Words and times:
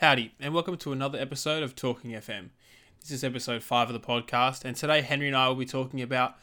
Howdy, 0.00 0.32
and 0.40 0.54
welcome 0.54 0.78
to 0.78 0.92
another 0.92 1.18
episode 1.18 1.62
of 1.62 1.76
Talking 1.76 2.12
FM. 2.12 2.48
This 3.02 3.10
is 3.10 3.22
episode 3.22 3.62
5 3.62 3.90
of 3.90 3.92
the 3.92 4.00
podcast, 4.00 4.64
and 4.64 4.74
today 4.74 5.02
Henry 5.02 5.26
and 5.26 5.36
I 5.36 5.46
will 5.46 5.56
be 5.56 5.66
talking 5.66 6.00
about 6.00 6.36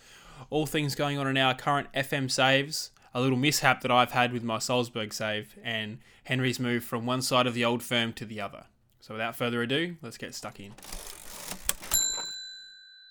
all 0.52 0.68
things 0.68 0.94
going 0.94 1.18
on 1.18 1.26
in 1.26 1.40
our 1.40 1.56
current 1.56 1.92
FM 1.92 2.30
saves, 2.30 2.92
a 3.16 3.20
little 3.20 3.36
mishap 3.36 3.82
that 3.82 3.90
I've 3.90 4.12
had 4.12 4.32
with 4.32 4.44
my 4.44 4.60
Salzburg 4.60 5.12
save, 5.12 5.56
and 5.64 5.98
Henry's 6.26 6.60
move 6.60 6.84
from 6.84 7.08
one 7.08 7.24
side 7.24 7.48
of 7.48 7.56
the 7.56 7.66
old 7.66 7.82
firm 7.82 8.14
to 8.14 8.26
the 8.26 8.40
other. 8.40 8.66
So 9.00 9.16
without 9.16 9.36
further 9.36 9.64
ado, 9.64 9.96
let's 10.04 10.20
get 10.20 10.36
stuck 10.36 10.60
in. 10.60 10.74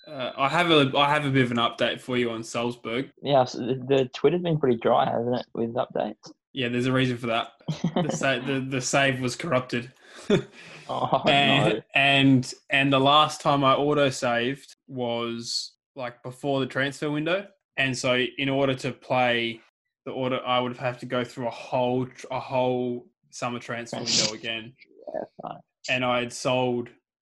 Uh, 0.07 0.31
I 0.37 0.47
have 0.47 0.71
a 0.71 0.97
I 0.97 1.09
have 1.09 1.25
a 1.25 1.29
bit 1.29 1.43
of 1.43 1.51
an 1.51 1.57
update 1.57 1.99
for 1.99 2.15
you 2.15 2.31
on 2.31 2.41
Salzburg. 2.41 3.09
Yeah, 3.21 3.43
so 3.43 3.57
the, 3.57 3.73
the 3.85 4.09
Twitter's 4.13 4.43
been 4.43 4.57
pretty 4.57 4.77
dry, 4.77 5.11
hasn't 5.11 5.35
it, 5.35 5.45
with 5.53 5.73
updates? 5.73 6.31
Yeah, 6.53 6.69
there's 6.69 6.85
a 6.87 6.91
reason 6.91 7.17
for 7.17 7.27
that. 7.27 7.49
The, 7.95 8.09
sa- 8.11 8.39
the, 8.39 8.59
the 8.69 8.81
save 8.81 9.19
was 9.21 9.35
corrupted. 9.35 9.91
Oh, 10.89 11.21
and, 11.27 11.73
no. 11.73 11.81
and 11.95 12.53
and 12.69 12.93
the 12.93 12.99
last 12.99 13.41
time 13.41 13.65
I 13.65 13.73
auto 13.73 14.09
saved 14.09 14.73
was 14.87 15.73
like 15.97 16.23
before 16.23 16.61
the 16.61 16.65
transfer 16.65 17.11
window, 17.11 17.45
and 17.75 17.97
so 17.97 18.23
in 18.37 18.47
order 18.47 18.73
to 18.75 18.93
play 18.93 19.59
the 20.05 20.11
order, 20.13 20.39
I 20.45 20.61
would 20.61 20.71
have 20.71 20.79
had 20.79 20.99
to 20.99 21.05
go 21.05 21.25
through 21.25 21.47
a 21.47 21.51
whole 21.51 22.05
tr- 22.05 22.27
a 22.31 22.39
whole 22.39 23.05
summer 23.31 23.59
transfer 23.59 23.97
window 23.97 24.33
again, 24.33 24.73
Yeah, 25.13 25.21
fine. 25.41 25.57
and 25.89 26.05
I 26.05 26.19
had 26.19 26.31
sold 26.31 26.87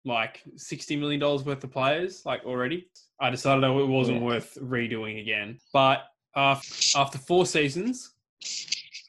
like 0.04 0.42
sixty 0.56 0.96
million 0.96 1.20
dollars 1.20 1.44
worth 1.44 1.62
of 1.62 1.70
players 1.70 2.22
like 2.26 2.44
already. 2.44 2.88
I 3.20 3.30
decided 3.30 3.62
it 3.62 3.70
wasn't 3.86 4.18
Yeah. 4.18 4.24
worth 4.26 4.58
redoing 4.60 5.20
again, 5.22 5.60
but 5.72 6.06
after, 6.34 6.98
after 6.98 7.18
four 7.18 7.46
seasons, 7.46 8.14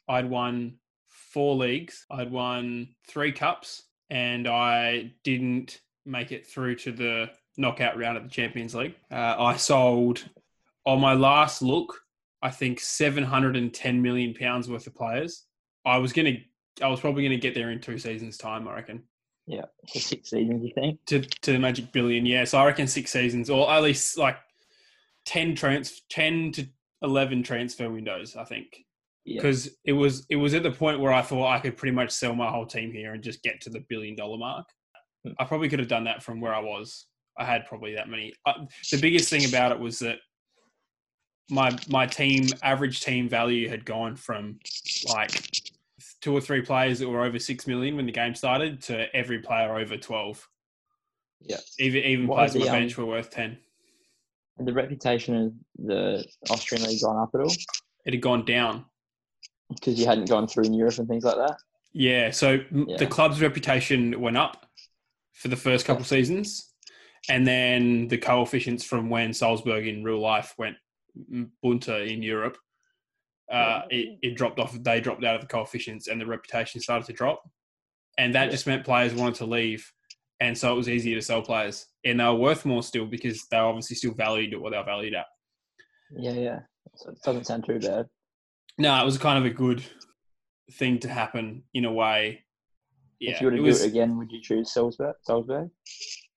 I'd 0.08 0.28
won 0.30 0.78
four 1.08 1.56
leagues. 1.56 2.06
I'd 2.10 2.30
won 2.30 2.88
three 3.08 3.32
cups, 3.32 3.82
and 4.10 4.46
I 4.46 5.12
didn't 5.24 5.80
make 6.04 6.32
it 6.32 6.46
through 6.46 6.76
to 6.76 6.92
the 6.92 7.30
knockout 7.56 7.96
round 7.98 8.16
of 8.16 8.22
the 8.24 8.30
Champions 8.30 8.74
League. 8.74 8.94
Uh, 9.10 9.34
I 9.38 9.56
sold 9.56 10.24
on 10.84 11.00
my 11.00 11.14
last 11.14 11.62
look. 11.62 12.00
I 12.42 12.50
think 12.50 12.80
seven 12.80 13.24
hundred 13.24 13.56
and 13.56 13.72
ten 13.72 14.02
million 14.02 14.34
pounds 14.34 14.68
worth 14.68 14.86
of 14.86 14.94
players. 14.94 15.44
I 15.84 15.98
was 15.98 16.12
gonna. 16.12 16.34
I 16.82 16.88
was 16.88 17.00
probably 17.00 17.22
gonna 17.24 17.38
get 17.38 17.54
there 17.54 17.70
in 17.70 17.80
two 17.80 17.98
seasons' 17.98 18.36
time. 18.38 18.68
I 18.68 18.74
reckon 18.74 19.02
Yeah, 19.46 19.64
for 19.92 19.98
six 19.98 20.30
seasons, 20.30 20.62
you 20.62 20.72
think? 20.74 21.00
to 21.06 21.20
to 21.22 21.52
the 21.52 21.58
magic 21.58 21.90
billion. 21.92 22.26
Yeah, 22.26 22.44
so 22.44 22.58
I 22.58 22.66
reckon 22.66 22.86
six 22.86 23.10
seasons, 23.10 23.48
or 23.50 23.70
at 23.70 23.82
least 23.82 24.18
like 24.18 24.36
ten 25.24 25.56
trans, 25.56 26.02
ten 26.10 26.52
to 26.52 26.66
eleven 27.02 27.42
transfer 27.42 27.90
windows. 27.90 28.36
I 28.36 28.44
think 28.44 28.84
Yeah. 29.26 29.42
because 29.42 29.76
it 29.84 29.92
was 29.92 30.24
it 30.30 30.36
was 30.36 30.54
at 30.54 30.62
the 30.62 30.70
point 30.70 31.00
where 31.00 31.12
I 31.12 31.20
thought 31.20 31.48
I 31.48 31.58
could 31.58 31.76
pretty 31.76 31.94
much 31.94 32.12
sell 32.12 32.32
my 32.32 32.48
whole 32.48 32.64
team 32.64 32.92
here 32.92 33.12
and 33.12 33.22
just 33.24 33.42
get 33.42 33.60
to 33.62 33.70
the 33.70 33.84
billion 33.88 34.14
dollar 34.14 34.38
mark. 34.38 34.66
Hmm. 35.24 35.32
I 35.40 35.44
probably 35.44 35.68
could 35.68 35.80
have 35.80 35.88
done 35.88 36.04
that 36.04 36.22
from 36.22 36.40
where 36.40 36.54
I 36.54 36.60
was. 36.60 37.06
I 37.36 37.44
had 37.44 37.66
probably 37.66 37.96
that 37.96 38.08
many. 38.08 38.32
Uh, 38.46 38.66
the 38.92 39.00
biggest 39.00 39.28
thing 39.28 39.44
about 39.44 39.72
it 39.72 39.80
was 39.80 39.98
that 39.98 40.18
my 41.50 41.76
my 41.88 42.06
team 42.06 42.46
average 42.62 43.00
team 43.00 43.28
value 43.28 43.68
had 43.68 43.84
gone 43.84 44.14
from 44.14 44.60
like 45.08 45.50
two 46.20 46.32
or 46.32 46.40
three 46.40 46.62
players 46.62 47.00
that 47.00 47.08
were 47.08 47.24
over 47.24 47.40
six 47.40 47.66
million 47.66 47.96
when 47.96 48.06
the 48.06 48.12
game 48.12 48.34
started 48.34 48.80
to 48.82 49.14
every 49.14 49.40
player 49.40 49.76
over 49.76 49.96
twelve. 49.96 50.48
Yeah. 51.40 51.58
Even 51.80 52.04
even 52.04 52.26
What 52.28 52.36
players 52.36 52.54
was 52.54 52.56
on 52.56 52.60
my 52.60 52.66
the, 52.66 52.76
um, 52.76 52.80
bench 52.80 52.96
were 52.96 53.06
worth 53.06 53.30
ten. 53.30 53.58
Had 54.56 54.66
the 54.66 54.72
reputation 54.72 55.36
of 55.36 55.52
the 55.84 56.24
Austrian 56.48 56.84
league 56.84 57.02
gone 57.02 57.20
up 57.20 57.30
at 57.34 57.40
all? 57.40 57.52
It 58.04 58.14
had 58.14 58.22
gone 58.22 58.44
down. 58.44 58.84
Because 59.74 59.98
you 59.98 60.06
hadn't 60.06 60.28
gone 60.28 60.46
through 60.46 60.64
in 60.64 60.74
Europe 60.74 60.98
and 60.98 61.08
things 61.08 61.24
like 61.24 61.36
that? 61.36 61.58
Yeah, 61.92 62.30
so 62.30 62.60
m 62.72 62.86
the 62.98 63.06
club's 63.06 63.40
reputation 63.40 64.20
went 64.20 64.36
up 64.36 64.66
for 65.32 65.48
the 65.48 65.56
first 65.56 65.86
couple 65.86 66.04
seasons, 66.04 66.72
and 67.28 67.46
then 67.46 68.08
the 68.08 68.18
coefficients 68.18 68.84
from 68.84 69.10
when 69.10 69.32
Salzburg 69.32 69.86
in 69.86 70.04
real 70.04 70.20
life 70.20 70.54
went 70.58 70.76
bunter 71.62 71.96
in 71.96 72.22
Europe, 72.22 72.58
uh, 73.50 73.82
it, 73.90 74.18
it 74.22 74.36
dropped 74.36 74.58
off. 74.60 74.76
They 74.82 75.00
dropped 75.00 75.24
out 75.24 75.36
of 75.36 75.40
the 75.40 75.46
coefficients, 75.46 76.08
and 76.08 76.20
the 76.20 76.26
reputation 76.26 76.80
started 76.80 77.06
to 77.06 77.12
drop, 77.12 77.42
and 78.18 78.34
that 78.34 78.46
Yeah. 78.46 78.50
just 78.50 78.66
meant 78.66 78.84
players 78.84 79.14
wanted 79.14 79.36
to 79.36 79.46
leave, 79.46 79.90
and 80.40 80.56
so 80.56 80.72
it 80.72 80.76
was 80.76 80.88
easier 80.88 81.16
to 81.16 81.22
sell 81.22 81.42
players, 81.42 81.86
and 82.04 82.20
they 82.20 82.24
were 82.24 82.34
worth 82.34 82.64
more 82.66 82.82
still 82.82 83.06
because 83.06 83.46
they 83.50 83.56
were 83.58 83.64
obviously 83.64 83.96
still 83.96 84.14
valued 84.14 84.52
at 84.54 84.60
what 84.60 84.70
they 84.72 84.78
were 84.78 84.84
valued 84.84 85.14
at. 85.14 85.26
Yeah, 86.16 86.32
yeah. 86.32 86.58
So 86.94 87.10
it 87.10 87.22
doesn't 87.24 87.46
sound 87.46 87.64
too 87.66 87.80
bad. 87.80 88.06
No, 88.78 89.00
it 89.00 89.04
was 89.04 89.18
kind 89.18 89.38
of 89.38 89.44
a 89.50 89.54
good 89.54 89.82
thing 90.72 90.98
to 91.00 91.08
happen 91.08 91.64
in 91.74 91.84
a 91.84 91.92
way. 91.92 92.44
Yeah, 93.18 93.32
if 93.32 93.40
you 93.40 93.46
were 93.46 93.50
to 93.52 93.56
do 93.56 93.62
was- 93.62 93.82
it 93.82 93.88
again, 93.88 94.18
would 94.18 94.30
you 94.30 94.40
choose 94.40 94.72
Salzburg? 94.72 95.16
Salzburg? 95.22 95.70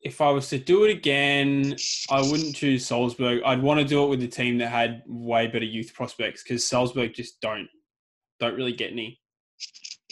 if 0.02 0.22
I 0.22 0.30
was 0.30 0.48
to 0.50 0.58
do 0.58 0.86
it 0.86 0.92
again, 0.92 1.76
I 2.10 2.22
wouldn't 2.22 2.56
choose 2.56 2.86
Salzburg. 2.86 3.42
I'd 3.46 3.62
want 3.62 3.82
to 3.82 3.86
do 3.86 4.04
it 4.06 4.08
with 4.08 4.24
a 4.24 4.28
team 4.28 4.58
that 4.60 4.70
had 4.70 5.04
way 5.06 5.48
better 5.48 5.66
youth 5.66 5.94
prospects 5.94 6.42
because 6.42 6.66
Salzburg 6.66 7.14
just 7.14 7.42
don't 7.42 7.68
don't 8.40 8.56
really 8.56 8.72
get 8.72 8.92
any. 8.92 9.20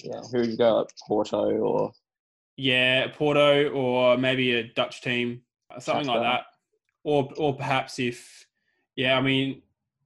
Yeah. 0.04 0.20
Who 0.32 0.40
would 0.40 0.50
you 0.50 0.58
go? 0.58 0.80
Like 0.80 0.88
Porto 1.08 1.52
or 1.52 1.94
Yeah, 2.58 3.08
Porto 3.14 3.70
or 3.70 4.18
maybe 4.18 4.52
a 4.56 4.64
Dutch 4.74 5.02
team, 5.02 5.44
something 5.80 6.08
like 6.08 6.22
that, 6.22 6.42
or 7.06 7.30
or 7.38 7.56
perhaps 7.56 7.98
if 7.98 8.46
yeah, 8.98 9.18
I 9.18 9.22
mean 9.22 9.62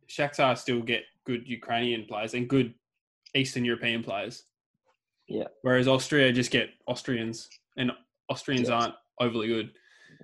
Shakhtar 0.07 0.55
still 0.57 0.81
get 0.81 1.03
good 1.31 1.47
Ukrainian 1.47 2.05
players 2.05 2.33
and 2.33 2.47
good 2.47 2.73
Eastern 3.35 3.63
European 3.65 4.03
players. 4.03 4.43
Yeah. 5.27 5.47
Whereas 5.61 5.87
Austria 5.87 6.31
just 6.33 6.51
get 6.51 6.69
Austrians, 6.87 7.49
and 7.77 7.91
Austrians 8.29 8.67
Yes. 8.69 8.71
aren't 8.83 8.95
overly 9.19 9.47
good. 9.47 9.71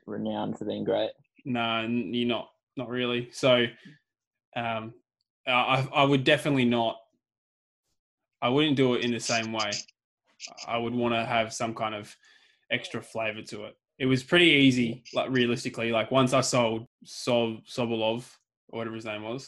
renowned 0.06 0.58
for 0.58 0.66
being 0.66 0.84
great? 0.84 1.12
No, 1.46 1.82
you're 1.82 2.28
not. 2.28 2.50
Not 2.76 2.90
really. 2.90 3.30
So, 3.32 3.66
um, 4.56 4.94
I 5.48 5.88
I 6.02 6.04
would 6.04 6.24
definitely 6.24 6.66
not. 6.66 6.96
I 8.42 8.50
wouldn't 8.50 8.76
do 8.78 8.94
it 8.96 9.04
in 9.06 9.12
the 9.12 9.20
same 9.20 9.52
way. 9.54 9.72
I 10.68 10.78
would 10.78 10.94
want 10.94 11.14
to 11.16 11.26
have 11.26 11.54
some 11.54 11.74
kind 11.74 11.96
of 11.96 12.16
extra 12.70 13.02
flavor 13.02 13.42
to 13.44 13.66
it. 13.66 13.76
It 13.98 14.06
was 14.06 14.24
pretty 14.24 14.52
easy, 14.66 15.04
like 15.14 15.30
realistically. 15.32 15.92
Like 15.92 16.12
once 16.12 16.34
I 16.34 16.42
sold 16.42 16.88
Sol 17.04 17.58
Sobolov 17.68 18.30
or 18.70 18.80
whatever 18.80 18.96
his 18.96 19.06
name 19.06 19.24
was, 19.24 19.48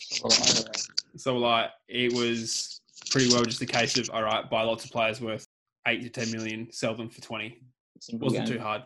so 1.16 1.38
like 1.38 1.70
it 1.88 2.14
was 2.14 2.82
pretty 3.12 3.32
well 3.34 3.44
just 3.44 3.62
a 3.62 3.66
case 3.66 3.98
of 3.98 4.10
all 4.12 4.24
right, 4.24 4.50
buy 4.50 4.64
lots 4.64 4.86
of 4.86 4.92
players 4.92 5.22
worth 5.22 5.46
eight 5.88 6.02
to 6.02 6.10
ten 6.10 6.32
million, 6.32 6.72
sell 6.72 6.96
them 6.96 7.10
for 7.10 7.22
twenty 7.22 7.62
simple 8.02 8.28
wasn't 8.28 8.48
game. 8.48 8.58
too 8.58 8.64
hard. 8.64 8.84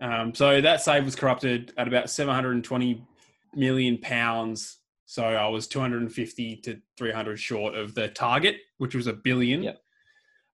Um, 0.00 0.34
so 0.34 0.60
that 0.60 0.82
save 0.82 1.04
was 1.04 1.16
corrupted 1.16 1.72
at 1.78 1.88
about 1.88 2.10
720 2.10 3.02
million 3.54 3.98
pounds. 3.98 4.78
So 5.06 5.22
I 5.22 5.48
was 5.48 5.66
250 5.68 6.56
to 6.56 6.80
300 6.98 7.38
short 7.38 7.74
of 7.74 7.94
the 7.94 8.08
target, 8.08 8.56
which 8.78 8.94
was 8.94 9.06
a 9.06 9.12
billion. 9.12 9.62
Yep. 9.62 9.78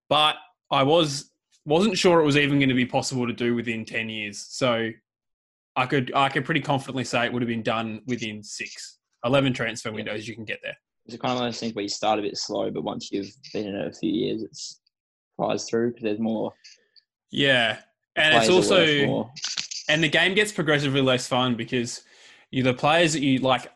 But 0.09 0.37
I 0.71 0.83
was 0.83 1.31
wasn't 1.65 1.97
sure 1.97 2.21
it 2.21 2.25
was 2.25 2.37
even 2.37 2.59
going 2.59 2.69
to 2.69 2.75
be 2.75 2.87
possible 2.87 3.27
to 3.27 3.33
do 3.33 3.55
within 3.55 3.85
10 3.85 4.09
years. 4.09 4.39
So 4.49 4.91
I 5.75 5.87
could 5.87 6.13
I 6.15 6.29
could 6.29 6.45
pretty 6.45 6.61
confidently 6.61 7.05
say 7.05 7.25
it 7.25 7.33
would 7.33 7.43
have 7.43 7.49
been 7.49 7.63
done 7.63 8.03
within 8.07 8.43
six. 8.43 8.99
11 9.25 9.53
transfer 9.53 9.89
Yeah. 9.91 9.95
windows 9.97 10.27
you 10.29 10.35
can 10.35 10.45
get 10.45 10.61
there. 10.63 10.77
It's 11.07 11.17
kind 11.17 11.33
of 11.33 11.39
one 11.39 11.49
of 11.49 11.53
those 11.53 11.61
things 11.61 11.75
where 11.75 11.83
you 11.83 11.89
start 11.89 12.19
a 12.19 12.23
bit 12.23 12.37
slow, 12.37 12.71
but 12.71 12.83
once 12.83 13.11
you've 13.11 13.35
been 13.53 13.67
in 13.67 13.75
it 13.75 13.89
a 13.89 13.93
few 13.93 14.11
years, 14.11 14.43
it's 14.43 14.81
flies 15.37 15.69
through 15.69 15.89
because 15.91 16.05
there's 16.05 16.21
more. 16.21 16.53
Yeah. 17.31 17.79
And 18.17 18.37
it's 18.37 18.51
also 18.51 19.31
and 19.89 20.05
the 20.05 20.09
game 20.09 20.35
gets 20.35 20.53
progressively 20.53 21.01
less 21.01 21.27
fun 21.27 21.55
because 21.57 22.03
you 22.51 22.63
the 22.63 22.75
players 22.75 23.15
that 23.15 23.23
you 23.23 23.39
like 23.39 23.71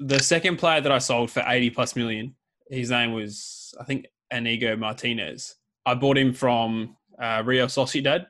the 0.00 0.18
second 0.18 0.56
player 0.56 0.80
that 0.80 0.90
I 0.90 0.98
sold 0.98 1.30
for 1.30 1.42
80 1.46 1.70
plus 1.70 1.94
million 1.96 2.34
his 2.70 2.90
name 2.90 3.12
was 3.12 3.74
I 3.78 3.84
think 3.84 4.06
Inigo 4.30 4.76
Martinez 4.76 5.56
I 5.84 5.94
bought 5.94 6.16
him 6.16 6.32
from 6.32 6.96
uh, 7.20 7.42
Real 7.44 7.66
Sociedad 7.66 8.26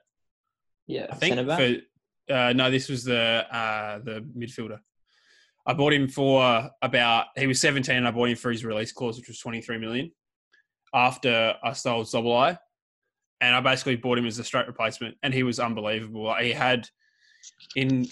Yeah, 0.86 1.06
I 1.10 1.14
think 1.14 1.34
for 1.36 2.34
uh, 2.34 2.52
no 2.52 2.70
this 2.70 2.88
was 2.88 3.04
the 3.04 3.46
uh, 3.50 3.98
the 4.00 4.26
midfielder 4.36 4.80
I 5.68 5.74
bought 5.74 5.92
him 5.92 6.08
for 6.08 6.70
about 6.82 7.26
he 7.36 7.46
was 7.46 7.60
17 7.60 7.94
and 7.94 8.08
I 8.08 8.10
bought 8.10 8.30
him 8.30 8.36
for 8.36 8.50
his 8.50 8.64
release 8.64 8.90
clause 8.90 9.16
which 9.18 9.28
was 9.28 9.38
23 9.38 9.78
million 9.78 10.10
after 10.92 11.54
I 11.62 11.72
sold 11.74 12.06
Szoboszlai 12.06 12.58
and 13.40 13.54
I 13.54 13.60
basically 13.60 13.96
bought 13.96 14.18
him 14.18 14.26
as 14.26 14.38
a 14.38 14.44
straight 14.44 14.66
replacement, 14.66 15.16
and 15.22 15.32
he 15.32 15.42
was 15.42 15.60
unbelievable. 15.60 16.24
Like, 16.24 16.44
he 16.44 16.52
had 16.52 16.88
in 17.76 18.06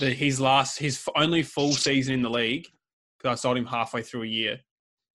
the 0.00 0.10
his 0.10 0.40
last 0.40 0.78
his 0.78 1.08
only 1.16 1.42
full 1.42 1.72
season 1.72 2.14
in 2.14 2.22
the 2.22 2.30
league 2.30 2.66
because 3.18 3.32
I 3.32 3.40
sold 3.40 3.58
him 3.58 3.66
halfway 3.66 4.02
through 4.02 4.24
a 4.24 4.28
year. 4.28 4.60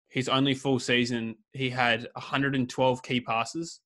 His 0.09 0.29
only 0.29 0.53
full 0.53 0.79
season, 0.79 1.35
he 1.53 1.69
had 1.69 2.07
112 2.13 3.03
key 3.03 3.21
passes 3.21 3.79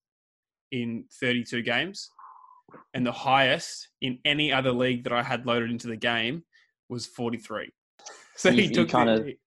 in 0.72 1.06
32 1.20 1.62
games, 1.62 2.10
and 2.94 3.06
the 3.06 3.12
highest 3.12 3.90
in 4.02 4.20
any 4.26 4.52
other 4.52 4.72
league 4.72 5.04
that 5.04 5.14
I 5.14 5.24
had 5.24 5.46
loaded 5.46 5.72
into 5.72 5.88
the 5.88 5.96
game 5.96 6.44
was 6.90 7.06
43. 7.06 7.70
So 8.36 8.50
You- 8.50 8.64
he 8.64 8.70
took 8.70 8.90
kinda- 8.90 9.20
the, 9.20 9.26
he 9.32 9.38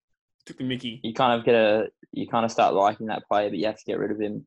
took 0.46 0.58
the 0.58 0.64
Mickey. 0.64 1.00
you 1.04 1.14
kind 1.14 1.38
of 1.38 1.44
get 1.46 1.54
a 1.54 1.88
you 2.12 2.26
kind 2.26 2.44
of 2.44 2.50
start 2.50 2.74
liking 2.74 3.06
that 3.06 3.24
player, 3.28 3.48
but 3.48 3.56
you 3.58 3.66
have 3.66 3.78
to 3.78 3.84
get 3.84 3.98
rid 4.00 4.10
of 4.10 4.20
him 4.20 4.44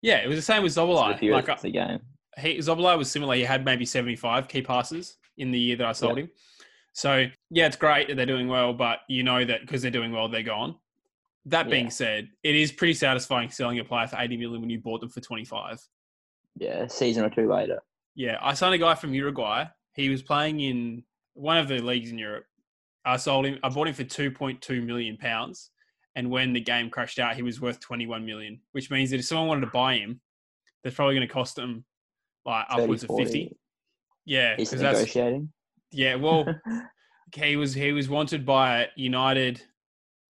Yeah, 0.00 0.16
it 0.24 0.28
was 0.28 0.36
the 0.38 0.42
same 0.42 0.62
with 0.62 0.74
the 0.74 0.82
Like, 0.84 1.48
of 1.48 1.60
the 1.60 1.70
game. 1.70 2.00
he 2.38 2.56
Zobola 2.58 2.96
was 2.96 3.10
similar. 3.10 3.34
He 3.34 3.42
had 3.42 3.64
maybe 3.64 3.84
75 3.84 4.48
key 4.48 4.62
passes 4.62 5.18
in 5.36 5.50
the 5.50 5.58
year 5.58 5.76
that 5.76 5.86
I 5.86 5.92
sold 5.92 6.16
him. 6.18 6.30
So 6.94 7.26
yeah, 7.50 7.66
it's 7.66 7.76
great 7.76 8.08
that 8.08 8.14
they're 8.16 8.24
doing 8.24 8.48
well, 8.48 8.72
but 8.72 9.00
you 9.08 9.22
know 9.22 9.44
that 9.44 9.60
because 9.60 9.82
they're 9.82 9.90
doing 9.90 10.10
well, 10.12 10.28
they're 10.28 10.42
gone. 10.42 10.76
That 11.44 11.68
being 11.68 11.84
Yeah. 11.86 11.90
said, 11.90 12.28
it 12.42 12.54
is 12.56 12.72
pretty 12.72 12.94
satisfying 12.94 13.50
selling 13.50 13.78
a 13.78 13.84
player 13.84 14.06
for 14.08 14.16
80 14.18 14.38
million 14.38 14.60
when 14.62 14.70
you 14.70 14.80
bought 14.80 15.00
them 15.02 15.10
for 15.10 15.20
25. 15.20 15.78
Yeah, 16.58 16.84
a 16.84 16.88
season 16.88 17.24
or 17.24 17.30
two 17.30 17.46
later. 17.52 17.82
Yeah, 18.14 18.38
I 18.40 18.54
signed 18.54 18.74
a 18.74 18.78
guy 18.78 18.94
from 18.94 19.12
Uruguay. 19.12 19.66
He 19.94 20.08
was 20.08 20.22
playing 20.22 20.60
in 20.60 21.04
one 21.36 21.58
of 21.58 21.68
the 21.68 21.78
leagues 21.78 22.10
in 22.10 22.18
Europe. 22.18 22.44
I 23.04 23.16
sold 23.16 23.46
him. 23.46 23.58
I 23.62 23.68
bought 23.68 23.88
him 23.88 23.94
for 23.94 24.04
2.2 24.04 24.84
million 24.84 25.16
pounds, 25.16 25.70
and 26.16 26.30
when 26.30 26.52
the 26.52 26.60
game 26.60 26.90
crashed 26.90 27.18
out, 27.18 27.36
he 27.36 27.42
was 27.42 27.60
worth 27.60 27.78
21 27.78 28.26
million. 28.26 28.60
Which 28.72 28.90
means 28.90 29.10
that 29.10 29.20
if 29.20 29.26
someone 29.26 29.46
wanted 29.48 29.60
to 29.66 29.72
buy 29.72 29.96
him, 29.98 30.20
that's 30.82 30.96
probably 30.96 31.14
going 31.14 31.26
to 31.26 31.32
cost 31.32 31.56
them 31.56 31.84
like 32.44 32.66
30, 32.68 32.82
upwards 32.82 33.04
of 33.04 33.10
50. 33.16 33.56
Yeah, 34.24 34.56
He's 34.56 34.70
because 34.70 34.82
that's 34.82 34.98
negotiating. 34.98 35.52
yeah. 35.92 36.16
Well, 36.16 36.46
he 37.34 37.56
was 37.56 37.74
he 37.74 37.92
was 37.92 38.08
wanted 38.08 38.44
by 38.44 38.88
United, 38.96 39.62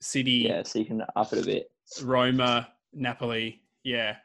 City, 0.01 0.47
yeah, 0.49 0.63
so 0.63 0.79
you 0.79 0.85
can 0.85 1.03
up 1.15 1.33
it 1.33 1.43
a 1.43 1.47
bit. 1.47 1.71
Roma, 2.03 2.69
Napoli. 2.93 3.63
Yeah, 3.85 4.17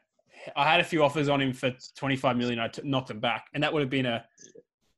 I 0.56 0.70
had 0.70 0.80
a 0.80 0.84
few 0.84 1.02
offers 1.02 1.30
on 1.30 1.40
him 1.40 1.54
for 1.54 1.72
25 1.96 2.36
million. 2.36 2.58
I 2.58 2.68
t- 2.68 2.82
knocked 2.84 3.08
them 3.08 3.20
back, 3.20 3.46
and 3.54 3.62
that 3.62 3.72
would 3.72 3.80
have 3.80 3.90
been 3.90 4.06
a 4.06 4.24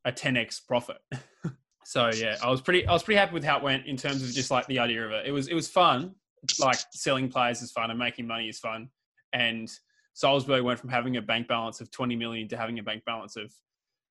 a 0.05 0.13
10x 0.13 0.67
profit. 0.67 0.97
so 1.85 2.11
yeah, 2.15 2.37
I 2.43 2.51
was 2.51 2.61
pretty 2.61 2.87
I 2.87 2.93
was 2.93 3.03
pretty 3.03 3.19
happy 3.19 3.35
with 3.35 3.45
how 3.45 3.59
it 3.59 3.63
went 3.63 3.87
in 3.87 3.97
terms 3.97 4.23
of 4.23 4.31
just 4.31 4.51
like 4.51 4.67
the 4.67 4.79
idea 4.79 5.05
of 5.05 5.13
it. 5.13 5.27
It 5.27 5.33
was 5.33 5.49
it 5.49 5.55
was 5.55 5.69
fun. 5.69 6.15
Like 6.59 6.79
selling 6.93 7.29
players 7.29 7.63
is 7.63 7.71
fun 7.73 7.91
and 7.91 7.99
making 7.99 8.27
money 8.27 8.49
is 8.49 8.59
fun. 8.59 8.89
And 9.33 9.71
Salzburg 10.13 10.63
went 10.63 10.79
from 10.79 10.91
having 10.91 11.17
a 11.17 11.23
bank 11.23 11.49
balance 11.49 11.81
of 11.81 11.91
20 11.91 12.17
million 12.17 12.49
to 12.49 12.57
having 12.57 12.79
a 12.79 12.83
bank 12.83 13.03
balance 13.05 13.37
of 13.37 13.53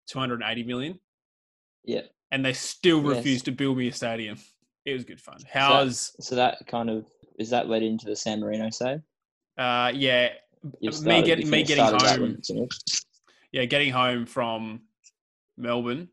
280 0.07 0.63
million. 0.63 0.99
Yeah. 1.83 2.01
And 2.31 2.43
they 2.43 2.53
still 2.53 3.01
Yes. 3.03 3.17
refused 3.17 3.45
to 3.45 3.51
build 3.51 3.77
me 3.77 3.87
a 3.87 3.93
stadium. 3.93 4.37
It 4.85 4.93
was 4.93 5.03
good 5.05 5.21
fun. 5.21 5.37
How's 5.49 6.15
So 6.19 6.35
that 6.35 6.65
kind 6.67 6.89
of 6.89 7.05
is 7.39 7.49
that 7.51 7.69
led 7.69 7.83
into 7.83 8.05
the 8.05 8.15
San 8.15 8.39
Marino 8.39 8.69
save? 8.69 9.01
uh 9.57 9.91
yeah 9.93 10.29
You've 10.79 11.05
me 11.05 11.21
getting 11.21 11.49
me 11.49 11.63
getting 11.63 11.83
home 11.83 12.39
yeah, 13.51 13.65
getting 13.65 13.91
home 13.91 14.25
from 14.25 14.81
Melbourne, 15.57 16.09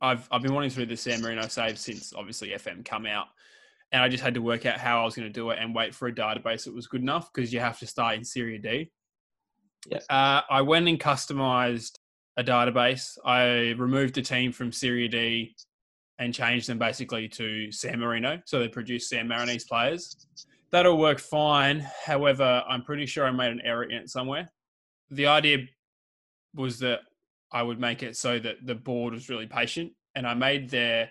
I've 0.00 0.28
I've 0.30 0.42
been 0.42 0.54
wanting 0.54 0.70
to 0.70 0.76
do 0.76 0.86
the 0.86 0.96
San 0.96 1.20
Marino 1.20 1.46
save 1.48 1.78
since 1.78 2.12
obviously 2.14 2.50
FM 2.50 2.84
come 2.84 3.06
out, 3.06 3.26
and 3.92 4.02
I 4.02 4.08
just 4.08 4.22
had 4.22 4.34
to 4.34 4.42
work 4.42 4.66
out 4.66 4.78
how 4.78 5.02
I 5.02 5.04
was 5.04 5.14
going 5.14 5.28
to 5.28 5.32
do 5.32 5.50
it 5.50 5.58
and 5.60 5.74
wait 5.74 5.94
for 5.94 6.08
a 6.08 6.12
database 6.12 6.64
that 6.64 6.74
was 6.74 6.86
good 6.86 7.02
enough 7.02 7.32
because 7.32 7.52
you 7.52 7.60
have 7.60 7.78
to 7.80 7.86
start 7.86 8.16
in 8.16 8.24
Serie 8.24 8.58
D. 8.58 8.90
Yeah. 9.86 9.98
Uh, 10.08 10.42
I 10.48 10.62
went 10.62 10.88
and 10.88 11.00
customized 11.00 11.92
a 12.36 12.44
database. 12.44 13.18
I 13.24 13.74
removed 13.78 14.14
the 14.14 14.22
team 14.22 14.52
from 14.52 14.72
Serie 14.72 15.08
D 15.08 15.54
and 16.18 16.34
changed 16.34 16.68
them 16.68 16.78
basically 16.78 17.28
to 17.28 17.72
San 17.72 17.98
Marino, 17.98 18.40
so 18.44 18.58
they 18.58 18.68
produce 18.68 19.08
San 19.08 19.26
Marinese 19.26 19.66
players. 19.66 20.26
That'll 20.70 20.98
work 20.98 21.18
fine. 21.18 21.84
However, 22.04 22.62
I'm 22.68 22.82
pretty 22.82 23.06
sure 23.06 23.26
I 23.26 23.30
made 23.32 23.50
an 23.50 23.62
error 23.64 23.84
in 23.84 23.96
it 23.96 24.10
somewhere. 24.10 24.52
The 25.10 25.26
idea 25.26 25.66
was 26.54 26.78
that 26.80 27.00
I 27.52 27.62
would 27.62 27.80
make 27.80 28.02
it 28.02 28.16
so 28.16 28.38
that 28.38 28.56
the 28.64 28.74
board 28.74 29.12
was 29.14 29.28
really 29.28 29.46
patient, 29.46 29.92
and 30.14 30.26
I 30.26 30.34
made 30.34 30.70
their 30.70 31.10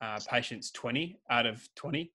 uh, 0.00 0.20
patience 0.28 0.70
20 0.70 1.18
out 1.30 1.46
of 1.46 1.66
20. 1.76 2.12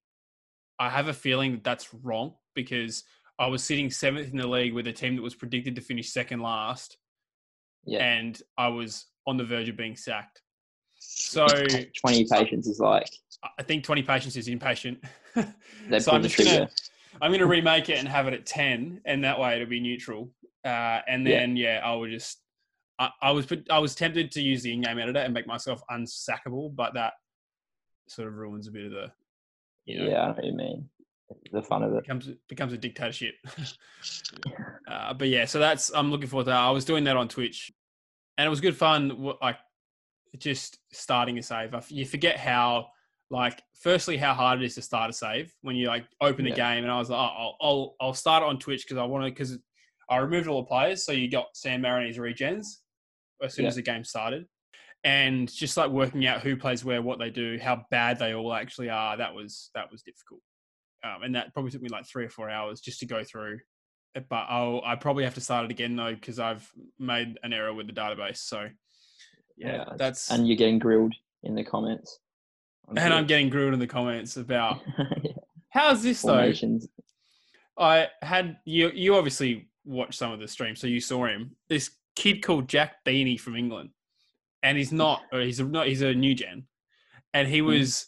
I 0.78 0.90
have 0.90 1.08
a 1.08 1.12
feeling 1.12 1.52
that 1.52 1.64
that's 1.64 1.92
wrong 1.94 2.34
because 2.54 3.04
I 3.38 3.46
was 3.46 3.62
sitting 3.62 3.90
seventh 3.90 4.30
in 4.30 4.38
the 4.38 4.46
league 4.46 4.72
with 4.74 4.86
a 4.86 4.92
team 4.92 5.16
that 5.16 5.22
was 5.22 5.34
predicted 5.34 5.74
to 5.76 5.82
finish 5.82 6.10
second 6.10 6.40
last, 6.40 6.96
Yeah. 7.84 8.04
and 8.04 8.40
I 8.56 8.68
was 8.68 9.06
on 9.26 9.36
the 9.36 9.44
verge 9.44 9.68
of 9.68 9.76
being 9.76 9.96
sacked. 9.96 10.42
So 10.98 11.46
Twenty 12.00 12.26
patience 12.30 12.66
is 12.66 12.80
like 12.80 13.08
I 13.58 13.62
think 13.62 13.84
20 13.84 14.02
patience 14.02 14.36
is 14.36 14.48
impatient. 14.48 14.98
so 15.34 16.12
I'm 16.12 16.22
just 16.22 16.38
gonna 16.38 16.68
I'm 17.20 17.30
gonna 17.32 17.46
remake 17.46 17.90
it 17.90 17.98
and 17.98 18.08
have 18.08 18.26
it 18.28 18.34
at 18.34 18.46
10, 18.46 19.02
and 19.04 19.24
that 19.24 19.38
way 19.38 19.56
it'll 19.56 19.68
be 19.68 19.80
neutral. 19.80 20.30
Uh, 20.64 21.00
and 21.06 21.26
then 21.26 21.56
yeah, 21.56 21.80
I 21.84 21.94
will 21.94 22.08
just 22.08 22.38
I, 22.98 23.10
I 23.22 23.30
was 23.30 23.46
I 23.70 23.78
was 23.78 23.94
tempted 23.94 24.32
to 24.32 24.42
use 24.42 24.62
the 24.62 24.72
in-game 24.72 24.98
editor 24.98 25.18
and 25.20 25.34
make 25.34 25.46
myself 25.46 25.82
unsackable, 25.90 26.74
but 26.74 26.94
that 26.94 27.14
sort 28.08 28.28
of 28.28 28.34
ruins 28.34 28.68
a 28.68 28.70
bit 28.70 28.86
of 28.86 28.92
the 28.92 29.12
you 29.84 29.98
know 29.98 30.08
Yeah, 30.08 30.20
I 30.22 30.26
know 30.28 30.32
what 30.34 30.44
you 30.44 30.52
mean. 30.54 30.88
The 31.52 31.62
fun 31.62 31.82
of 31.82 31.92
it. 31.94 32.02
becomes 32.02 32.30
becomes 32.48 32.72
a 32.72 32.78
dictatorship. 32.78 33.34
uh, 34.88 35.12
but 35.14 35.28
yeah, 35.28 35.44
so 35.44 35.58
that's 35.58 35.90
I'm 35.94 36.10
looking 36.10 36.28
forward 36.28 36.44
to 36.44 36.50
that. 36.50 36.58
I 36.60 36.70
was 36.70 36.84
doing 36.84 37.04
that 37.04 37.16
on 37.16 37.28
Twitch, 37.28 37.72
and 38.38 38.46
it 38.46 38.50
was 38.50 38.60
good 38.60 38.76
fun. 38.76 39.34
Like 39.42 39.58
just 40.38 40.78
starting 40.92 41.38
a 41.38 41.42
save, 41.42 41.74
you 41.88 42.04
forget 42.06 42.36
how 42.38 42.88
like 43.30 43.60
firstly 43.80 44.16
how 44.16 44.32
hard 44.34 44.62
it 44.62 44.64
is 44.64 44.76
to 44.76 44.82
start 44.82 45.10
a 45.10 45.12
save 45.12 45.52
when 45.62 45.74
you 45.74 45.88
like 45.88 46.06
open 46.20 46.44
the 46.44 46.50
Yeah. 46.50 46.56
game. 46.74 46.84
And 46.84 46.92
I 46.92 46.98
was 46.98 47.10
like, 47.10 47.18
oh, 47.18 47.22
I'll 47.22 47.56
I'll, 47.60 47.96
I'll 48.00 48.14
start 48.14 48.42
it 48.42 48.46
on 48.48 48.58
Twitch 48.58 48.84
because 48.84 48.98
I 48.98 49.04
want 49.04 49.24
to 49.24 49.30
because 49.30 49.58
I 50.08 50.18
removed 50.18 50.46
all 50.46 50.62
the 50.62 50.68
players, 50.68 51.04
so 51.04 51.10
you 51.12 51.28
got 51.28 51.46
San 51.54 51.82
Marinese 51.82 52.18
regens 52.18 52.66
as 53.42 53.54
soon 53.54 53.64
Yeah. 53.64 53.68
as 53.68 53.76
the 53.76 53.82
game 53.82 54.04
started. 54.04 54.46
And 55.04 55.52
just 55.52 55.76
like 55.76 55.90
working 55.90 56.26
out 56.26 56.40
who 56.42 56.56
plays 56.56 56.84
where, 56.84 57.00
what 57.02 57.18
they 57.18 57.30
do, 57.30 57.58
how 57.62 57.84
bad 57.90 58.18
they 58.18 58.34
all 58.34 58.52
actually 58.52 58.90
are, 58.90 59.16
that 59.16 59.34
was 59.34 59.70
that 59.74 59.90
was 59.92 60.02
difficult 60.02 60.40
um, 61.04 61.22
and 61.22 61.34
that 61.34 61.52
probably 61.52 61.70
took 61.70 61.82
me 61.82 61.88
like 61.88 62.06
three 62.06 62.24
or 62.24 62.30
four 62.30 62.50
hours 62.50 62.80
just 62.80 63.00
to 63.00 63.06
go 63.06 63.22
through. 63.24 63.58
But 64.28 64.46
I'll 64.48 64.80
I 64.84 64.96
probably 64.96 65.24
have 65.24 65.34
to 65.34 65.40
start 65.40 65.66
it 65.66 65.70
again 65.70 65.94
though 65.94 66.14
because 66.14 66.38
I've 66.38 66.68
made 66.98 67.38
an 67.42 67.52
error 67.52 67.74
with 67.74 67.86
the 67.86 67.92
database. 67.92 68.38
So 68.38 68.68
yeah, 69.56 69.84
that's 69.96 70.30
And 70.30 70.40
and, 70.40 70.48
you're 70.48 70.56
getting 70.56 70.78
grilled 70.78 71.14
in 71.42 71.54
the 71.54 71.64
comments. 71.64 72.18
on 72.88 72.98
I'm 72.98 73.26
getting 73.26 73.50
grilled 73.50 73.74
in 73.74 73.80
the 73.80 73.86
comments 73.86 74.36
about 74.36 74.80
Yeah, 75.22 75.32
how's 75.68 76.02
this 76.02 76.22
though. 76.22 76.52
I 77.78 78.08
had 78.22 78.56
you 78.64 78.90
you 78.94 79.16
obviously 79.16 79.68
watched 79.84 80.14
some 80.18 80.32
of 80.32 80.40
the 80.40 80.48
stream, 80.48 80.74
so 80.76 80.86
you 80.86 81.00
saw 81.00 81.26
him. 81.26 81.54
This 81.68 81.90
kid 82.16 82.42
called 82.42 82.68
Jack 82.68 83.04
Beanie 83.04 83.38
from 83.38 83.54
England, 83.56 83.90
and 84.62 84.76
he's 84.76 84.92
not 84.92 85.22
or 85.32 85.40
he's 85.40 85.60
a, 85.60 85.64
not 85.64 85.86
he's 85.86 86.02
a 86.02 86.12
new 86.14 86.34
gen, 86.34 86.66
and 87.34 87.46
he 87.46 87.62
was 87.62 88.06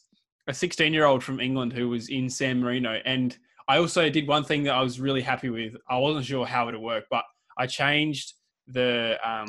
a 0.48 0.54
16 0.54 0.92
year 0.92 1.04
old 1.04 1.22
from 1.22 1.40
England 1.40 1.72
who 1.72 1.88
was 1.90 2.08
in 2.08 2.28
San 2.28 2.60
Marino. 2.60 3.00
And 3.04 3.36
I 3.68 3.78
also 3.78 4.08
did 4.08 4.26
one 4.26 4.44
thing 4.44 4.62
that 4.64 4.74
I 4.74 4.80
was 4.82 4.98
really 4.98 5.20
happy 5.20 5.50
with. 5.50 5.74
I 5.88 5.98
wasn't 5.98 6.24
sure 6.24 6.46
how 6.46 6.68
it 6.68 6.72
would 6.72 6.80
work, 6.82 7.04
but 7.10 7.24
I 7.58 7.66
changed 7.66 8.32
the 8.66 9.18
um, 9.24 9.48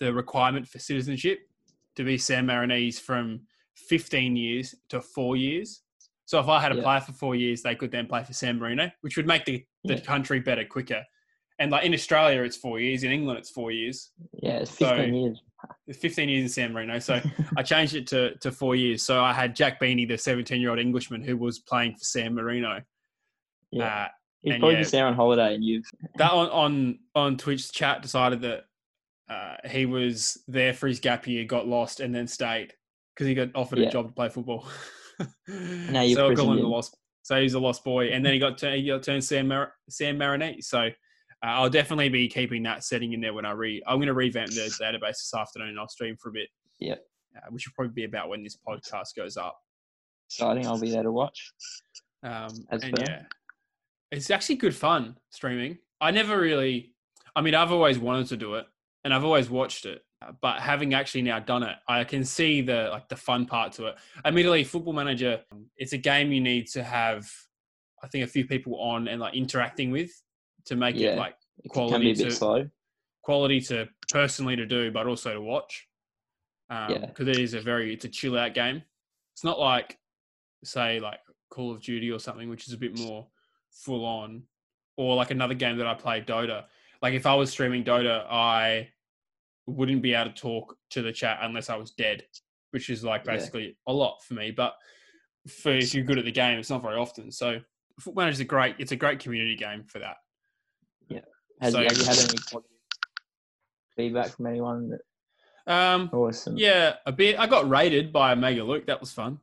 the 0.00 0.12
requirement 0.12 0.66
for 0.66 0.78
citizenship 0.78 1.40
to 1.96 2.04
be 2.04 2.18
San 2.18 2.46
Marinese 2.46 2.98
from 3.00 3.40
15 3.76 4.36
years 4.36 4.74
to 4.88 5.00
four 5.00 5.36
years. 5.36 5.82
So 6.26 6.40
if 6.40 6.48
I 6.48 6.60
had 6.60 6.72
a 6.72 6.76
Yeah. 6.76 7.00
for 7.00 7.12
four 7.12 7.34
years, 7.36 7.62
they 7.62 7.74
could 7.74 7.90
then 7.90 8.06
play 8.06 8.24
for 8.24 8.32
San 8.32 8.58
Marino, 8.58 8.90
which 9.00 9.16
would 9.16 9.26
make 9.26 9.44
the, 9.44 9.64
the 9.84 9.94
Yeah. 9.94 10.00
country 10.00 10.40
better 10.40 10.64
quicker. 10.64 11.04
And 11.58 11.70
like 11.70 11.84
in 11.84 11.94
Australia, 11.94 12.42
it's 12.42 12.56
four 12.56 12.80
years. 12.80 13.02
In 13.02 13.10
England, 13.10 13.38
it's 13.38 13.50
four 13.50 13.70
years. 13.70 14.10
Yeah, 14.42 14.58
it's 14.58 14.76
So- 14.76 14.88
15 14.88 15.14
years. 15.14 15.42
15 15.92 16.28
years 16.28 16.42
in 16.42 16.48
San 16.48 16.72
Marino. 16.72 16.98
So 16.98 17.20
I 17.56 17.62
changed 17.62 17.94
it 17.94 18.06
to, 18.08 18.36
to 18.36 18.52
four 18.52 18.76
years. 18.76 19.02
So 19.02 19.22
I 19.22 19.32
had 19.32 19.56
Jack 19.56 19.80
Beanie, 19.80 20.06
the 20.06 20.18
17 20.18 20.60
year 20.60 20.70
old 20.70 20.78
Englishman 20.78 21.22
who 21.22 21.36
was 21.36 21.58
playing 21.58 21.94
for 21.94 22.04
San 22.04 22.34
Marino. 22.34 22.82
Yeah. 23.72 24.08
Uh, 24.44 24.58
probably 24.58 24.74
yeah. 24.74 24.80
just 24.80 24.92
there 24.92 25.06
on 25.06 25.14
holiday 25.14 25.54
and 25.54 25.64
you've 25.64 25.84
that 26.16 26.30
on, 26.30 26.48
on, 26.50 26.98
on 27.14 27.36
Twitch 27.36 27.72
chat 27.72 28.02
decided 28.02 28.42
that 28.42 28.64
uh, 29.28 29.56
he 29.68 29.86
was 29.86 30.38
there 30.46 30.72
for 30.72 30.86
his 30.86 31.00
gap 31.00 31.26
year, 31.26 31.44
got 31.44 31.66
lost, 31.66 32.00
and 32.00 32.14
then 32.14 32.28
stayed 32.28 32.72
because 33.14 33.26
he 33.26 33.34
got 33.34 33.48
offered 33.54 33.80
a 33.80 33.90
job 33.90 34.06
to 34.06 34.12
play 34.12 34.28
football. 34.28 34.66
Now 35.48 36.02
you've 36.02 36.16
so 36.16 36.30
I 36.30 36.34
call 36.34 36.52
him 36.52 36.58
the 36.58 36.66
lost. 36.66 36.94
So 37.22 37.40
he's 37.40 37.54
a 37.54 37.58
lost 37.58 37.82
boy, 37.82 38.08
and 38.08 38.24
then 38.24 38.34
he 38.34 38.38
got 38.38 38.58
turned, 38.58 38.76
he 38.76 38.86
got 38.86 39.02
turned 39.02 39.24
Sam 39.24 39.48
Mar- 39.48 39.72
Sam 39.88 40.18
Marinette. 40.18 40.62
So 40.62 40.90
uh, 41.44 41.48
I'll 41.48 41.70
definitely 41.70 42.08
be 42.08 42.28
keeping 42.28 42.62
that 42.64 42.84
setting 42.84 43.12
in 43.12 43.20
there 43.20 43.34
when 43.34 43.44
I 43.44 43.52
re. 43.52 43.82
I'm 43.86 43.98
going 43.98 44.06
to 44.08 44.14
revamp 44.14 44.50
the 44.50 44.62
database 44.80 45.18
this 45.18 45.32
afternoon. 45.36 45.70
And 45.70 45.78
I'll 45.78 45.88
stream 45.88 46.16
for 46.16 46.30
a 46.30 46.32
bit. 46.32 46.48
Yeah. 46.78 46.94
Uh, 47.36 47.50
which 47.50 47.66
will 47.66 47.72
probably 47.74 47.92
be 47.92 48.04
about 48.04 48.28
when 48.28 48.42
this 48.42 48.56
podcast 48.66 49.14
goes 49.16 49.36
up. 49.36 49.56
exciting. 50.30 50.66
I'll 50.66 50.80
be 50.80 50.90
there 50.90 51.02
to 51.02 51.12
watch. 51.12 51.52
Um, 52.22 52.48
As 52.70 52.82
and 52.82 52.94
per. 52.94 53.02
yeah, 53.06 53.22
it's 54.10 54.30
actually 54.30 54.56
good 54.56 54.74
fun 54.74 55.16
streaming. 55.30 55.78
I 56.00 56.10
never 56.10 56.40
really, 56.40 56.94
I 57.34 57.42
mean, 57.42 57.54
I've 57.54 57.72
always 57.72 57.98
wanted 57.98 58.28
to 58.28 58.36
do 58.36 58.54
it 58.54 58.66
and 59.04 59.12
I've 59.12 59.24
always 59.24 59.50
watched 59.50 59.84
it, 59.86 60.02
uh, 60.22 60.32
but 60.40 60.60
having 60.60 60.94
actually 60.94 61.22
now 61.22 61.38
done 61.38 61.62
it, 61.62 61.76
I 61.88 62.04
can 62.04 62.24
see 62.24 62.62
the 62.62 62.88
like 62.90 63.08
the 63.08 63.16
fun 63.16 63.46
part 63.46 63.72
to 63.74 63.86
it. 63.86 63.96
Admittedly, 64.24 64.64
Football 64.64 64.94
Manager, 64.94 65.40
it's 65.76 65.92
a 65.92 65.98
game 65.98 66.32
you 66.32 66.40
need 66.40 66.66
to 66.68 66.82
have, 66.82 67.30
I 68.02 68.08
think, 68.08 68.24
a 68.24 68.28
few 68.28 68.46
people 68.46 68.80
on 68.80 69.08
and 69.08 69.20
like 69.20 69.34
interacting 69.34 69.90
with 69.90 70.10
to 70.66 70.76
make 70.76 70.96
Yeah. 70.96 71.12
it 71.14 71.18
like 71.18 71.36
It 71.64 71.68
Quality 71.70 71.92
can 71.92 72.00
be 72.02 72.10
a 72.10 72.14
bit 72.14 72.24
to- 72.24 72.30
slow. 72.36 72.70
quality 73.22 73.60
to 73.60 73.88
personally 74.12 74.54
to 74.56 74.66
do, 74.66 74.90
but 74.90 75.06
also 75.06 75.32
to 75.34 75.40
watch. 75.40 75.88
Um, 76.70 76.90
Yeah. 76.92 77.06
Because 77.06 77.28
it 77.28 77.38
is 77.38 77.54
a 77.54 77.60
very 77.60 77.92
it's 77.94 78.04
a 78.04 78.08
chill 78.08 78.38
out 78.38 78.54
game. 78.54 78.82
It's 79.34 79.42
not 79.44 79.58
like 79.58 79.98
say 80.64 81.00
like 81.00 81.20
Call 81.50 81.70
of 81.72 81.80
Duty 81.80 82.10
or 82.10 82.18
something, 82.18 82.48
which 82.48 82.66
is 82.66 82.72
a 82.74 82.78
bit 82.78 82.98
more 82.98 83.26
full 83.70 84.04
on, 84.04 84.46
or 84.96 85.16
like 85.16 85.30
another 85.30 85.54
game 85.54 85.76
that 85.78 85.86
I 85.86 85.94
play, 85.94 86.20
Dota. 86.22 86.66
Like 87.02 87.14
if 87.14 87.26
I 87.26 87.34
was 87.34 87.50
streaming 87.50 87.84
Dota, 87.84 88.24
I 88.30 88.90
wouldn't 89.66 90.02
be 90.02 90.14
able 90.14 90.30
to 90.32 90.36
talk 90.40 90.76
to 90.90 91.02
the 91.02 91.12
chat 91.12 91.38
unless 91.42 91.68
I 91.70 91.76
was 91.76 91.90
dead, 91.92 92.24
which 92.70 92.90
is 92.90 93.02
like 93.04 93.24
Yeah. 93.24 93.32
basically 93.34 93.76
a 93.86 93.92
lot 93.92 94.22
for 94.24 94.34
me. 94.34 94.50
But 94.50 94.76
for 95.48 95.70
if 95.72 95.94
you're 95.94 96.04
good 96.04 96.18
at 96.18 96.24
the 96.24 96.32
game, 96.32 96.58
it's 96.58 96.70
not 96.70 96.82
very 96.82 96.96
often. 96.96 97.30
So 97.32 97.60
Foot 98.00 98.14
Manager 98.14 98.32
is 98.34 98.40
a 98.40 98.44
great. 98.44 98.76
It's 98.78 98.92
a 98.92 98.96
great 98.96 99.20
community 99.20 99.56
game 99.56 99.84
for 99.84 99.98
that. 100.00 100.16
Has, 101.60 101.72
So- 101.72 101.82
have 101.82 101.96
you 101.96 102.04
had 102.04 102.18
any 102.18 102.38
feedback 103.96 104.30
from 104.30 104.46
anyone? 104.46 104.90
That, 104.90 105.00
Um, 105.72 106.10
awesome. 106.12 106.56
yeah, 106.56 106.96
a 107.06 107.12
bit. 107.12 107.38
I 107.38 107.46
got 107.46 107.68
raided 107.68 108.12
by 108.12 108.34
Mega 108.34 108.62
Luke. 108.62 108.86
That 108.86 109.00
was 109.00 109.12
fun. 109.12 109.40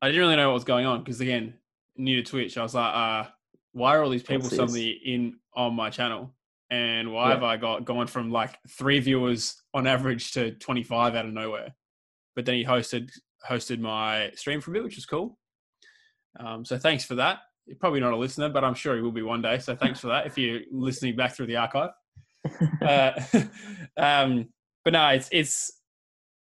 I 0.00 0.08
didn't 0.08 0.20
really 0.20 0.36
know 0.36 0.48
what 0.48 0.54
was 0.54 0.64
going 0.64 0.86
on 0.86 1.00
because 1.02 1.20
again, 1.20 1.58
new 1.96 2.22
to 2.22 2.30
Twitch, 2.30 2.56
I 2.56 2.62
was 2.62 2.74
like, 2.74 2.94
uh, 2.94 3.30
why 3.72 3.96
are 3.96 4.02
all 4.02 4.10
these 4.10 4.22
people 4.22 4.48
suddenly 4.48 4.90
in 4.90 5.38
on 5.54 5.74
my 5.74 5.90
channel? 5.90 6.32
And 6.70 7.12
why 7.12 7.28
Yeah. 7.28 7.34
have 7.34 7.42
I 7.44 7.56
got 7.56 7.84
gone 7.84 8.06
from 8.06 8.30
like 8.30 8.58
three 8.68 8.98
viewers 9.00 9.62
on 9.72 9.86
average 9.86 10.32
to 10.32 10.52
25 10.52 11.14
out 11.14 11.26
of 11.26 11.32
nowhere? 11.32 11.74
But 12.34 12.44
then 12.44 12.54
he 12.56 12.64
hosted 12.64 13.10
hosted 13.48 13.78
my 13.80 14.32
stream 14.34 14.60
for 14.60 14.70
a 14.70 14.74
bit, 14.74 14.82
which 14.84 14.96
was 14.96 15.06
cool. 15.06 15.38
Um, 16.40 16.64
so 16.64 16.76
thanks 16.78 17.04
for 17.04 17.14
that. 17.16 17.40
You're 17.66 17.76
probably 17.78 18.00
not 18.00 18.12
a 18.12 18.16
listener, 18.16 18.48
but 18.48 18.62
I'm 18.64 18.74
sure 18.74 18.94
he 18.96 19.02
will 19.02 19.10
be 19.12 19.22
one 19.22 19.42
day. 19.42 19.58
So 19.58 19.74
thanks 19.74 20.00
for 20.00 20.06
that 20.08 20.26
if 20.26 20.38
you're 20.38 20.60
listening 20.70 21.16
back 21.16 21.34
through 21.34 21.46
the 21.46 21.56
archive. 21.56 21.90
Uh, 22.80 23.10
um, 23.96 24.48
but 24.84 24.92
no, 24.92 25.08
it's 25.08 25.28
it's. 25.32 25.72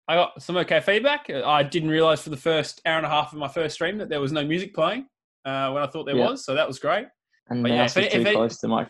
I 0.07 0.15
got 0.15 0.41
some 0.41 0.57
okay 0.57 0.79
feedback. 0.81 1.29
I 1.29 1.61
didn't 1.61 1.89
realize 1.89 2.23
for 2.23 2.31
the 2.31 2.37
first 2.37 2.81
hour 2.87 2.97
and 2.97 3.05
a 3.05 3.09
half 3.09 3.31
of 3.33 3.37
my 3.37 3.47
first 3.47 3.75
stream 3.75 3.99
that 3.99 4.09
there 4.09 4.19
was 4.19 4.31
no 4.31 4.43
music 4.43 4.73
playing 4.73 5.05
uh, 5.45 5.69
when 5.71 5.83
I 5.83 5.87
thought 5.87 6.05
there 6.05 6.17
Yeah. 6.17 6.29
was, 6.31 6.43
so 6.43 6.55
that 6.55 6.67
was 6.67 6.79
great. 6.79 7.05
and 7.49 7.61
but 7.61 7.71
yeah, 7.71 7.77
mouse 7.83 7.95
if 7.97 8.05
is 8.07 8.07
it- 8.07 8.15
too 8.15 8.21
if 8.21 8.27
it- 8.27 8.33
close 8.33 8.57
to 8.59 8.67
my. 8.67 8.87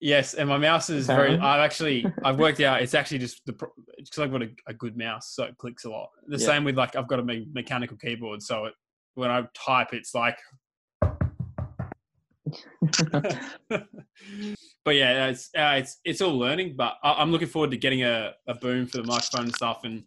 Yes, 0.00 0.34
and 0.34 0.46
my 0.46 0.58
mouse 0.58 0.90
is 0.90 1.06
very. 1.06 1.38
I've 1.38 1.60
actually 1.60 2.04
I've 2.24 2.38
worked 2.38 2.60
out 2.60 2.82
it's 2.82 2.92
actually 2.92 3.18
just 3.20 3.40
the 3.46 3.52
because 3.52 4.18
I've 4.18 4.30
got 4.30 4.42
a, 4.42 4.50
a 4.66 4.74
good 4.74 4.98
mouse, 4.98 5.30
so 5.34 5.44
it 5.44 5.56
clicks 5.56 5.84
a 5.86 5.90
lot. 5.90 6.10
The 6.26 6.36
Yeah. 6.36 6.46
same 6.46 6.64
with 6.64 6.76
like 6.76 6.96
I've 6.96 7.08
got 7.08 7.20
a 7.20 7.24
me- 7.24 7.48
mechanical 7.54 7.96
keyboard, 7.96 8.42
so 8.42 8.66
it 8.66 8.74
when 9.14 9.30
I 9.30 9.44
type, 9.54 9.88
it's 9.94 10.14
like. 10.14 10.36
but 14.84 14.94
yeah, 14.94 15.26
it's 15.28 15.50
uh, 15.56 15.74
it's 15.76 15.98
it's 16.04 16.20
all 16.20 16.38
learning. 16.38 16.74
But 16.76 16.94
I, 17.02 17.14
I'm 17.14 17.32
looking 17.32 17.48
forward 17.48 17.70
to 17.70 17.76
getting 17.76 18.04
a, 18.04 18.34
a 18.46 18.54
boom 18.54 18.86
for 18.86 18.98
the 18.98 19.04
microphone 19.04 19.46
and 19.46 19.54
stuff, 19.54 19.80
and 19.84 20.04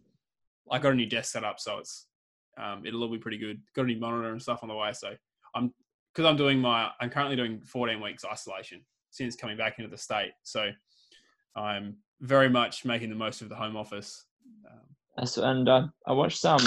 I 0.70 0.78
got 0.78 0.92
a 0.92 0.94
new 0.94 1.06
desk 1.06 1.32
set 1.32 1.44
up, 1.44 1.58
so 1.58 1.78
it's 1.78 2.06
um, 2.60 2.84
it'll 2.86 3.02
all 3.02 3.10
be 3.10 3.18
pretty 3.18 3.38
good. 3.38 3.60
Got 3.74 3.82
a 3.82 3.86
new 3.86 3.98
monitor 3.98 4.30
and 4.30 4.40
stuff 4.40 4.60
on 4.62 4.68
the 4.68 4.74
way, 4.74 4.92
so 4.92 5.14
I'm 5.54 5.72
because 6.14 6.28
I'm 6.28 6.36
doing 6.36 6.58
my 6.58 6.90
I'm 7.00 7.10
currently 7.10 7.36
doing 7.36 7.60
14 7.60 8.00
weeks 8.00 8.24
isolation 8.24 8.84
since 9.10 9.36
coming 9.36 9.56
back 9.56 9.78
into 9.78 9.90
the 9.90 9.98
state, 9.98 10.32
so 10.42 10.70
I'm 11.56 11.96
very 12.20 12.48
much 12.48 12.84
making 12.84 13.10
the 13.10 13.16
most 13.16 13.42
of 13.42 13.48
the 13.48 13.56
home 13.56 13.76
office. 13.76 14.24
Um, 14.70 15.26
and 15.44 15.68
uh, 15.68 15.86
I 16.06 16.12
watched 16.12 16.44
um, 16.44 16.60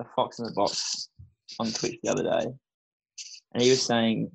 a 0.00 0.04
Fox 0.16 0.38
in 0.38 0.46
the 0.46 0.52
Box 0.52 1.08
on 1.60 1.70
Twitch 1.70 1.98
the 2.02 2.10
other 2.10 2.24
day, 2.24 2.46
and 3.52 3.62
he 3.62 3.70
was 3.70 3.82
saying 3.82 4.30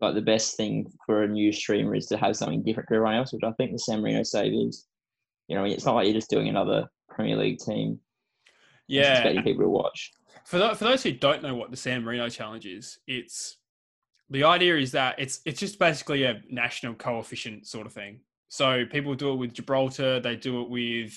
like 0.00 0.14
the 0.14 0.22
best 0.22 0.56
thing 0.56 0.90
for 1.04 1.22
a 1.22 1.28
new 1.28 1.52
streamer 1.52 1.94
is 1.94 2.06
to 2.06 2.16
have 2.16 2.36
something 2.36 2.62
different 2.62 2.88
to 2.88 2.94
everyone 2.94 3.16
else, 3.16 3.32
which 3.32 3.42
I 3.44 3.52
think 3.52 3.72
the 3.72 3.78
San 3.78 4.00
Marino 4.00 4.22
save 4.22 4.52
is. 4.52 4.86
You 5.48 5.56
know, 5.56 5.64
it's 5.64 5.84
not 5.84 5.94
like 5.94 6.06
you're 6.06 6.14
just 6.14 6.30
doing 6.30 6.48
another 6.48 6.88
Premier 7.08 7.36
League 7.36 7.58
team. 7.58 7.98
Just 8.90 9.24
yeah, 9.24 9.42
people 9.42 9.64
to 9.64 9.68
watch. 9.68 10.10
for 10.44 10.58
tho- 10.58 10.74
for 10.74 10.84
those 10.84 11.02
who 11.02 11.12
don't 11.12 11.42
know 11.42 11.54
what 11.54 11.70
the 11.70 11.76
San 11.76 12.04
Marino 12.04 12.28
challenge 12.28 12.64
is, 12.64 12.98
it's 13.06 13.58
the 14.30 14.44
idea 14.44 14.76
is 14.76 14.92
that 14.92 15.16
it's 15.18 15.40
it's 15.44 15.60
just 15.60 15.78
basically 15.78 16.24
a 16.24 16.40
national 16.50 16.94
coefficient 16.94 17.66
sort 17.66 17.86
of 17.86 17.92
thing. 17.92 18.20
So 18.48 18.84
people 18.86 19.14
do 19.14 19.32
it 19.32 19.36
with 19.36 19.52
Gibraltar, 19.52 20.20
they 20.20 20.36
do 20.36 20.62
it 20.62 20.70
with 20.70 21.12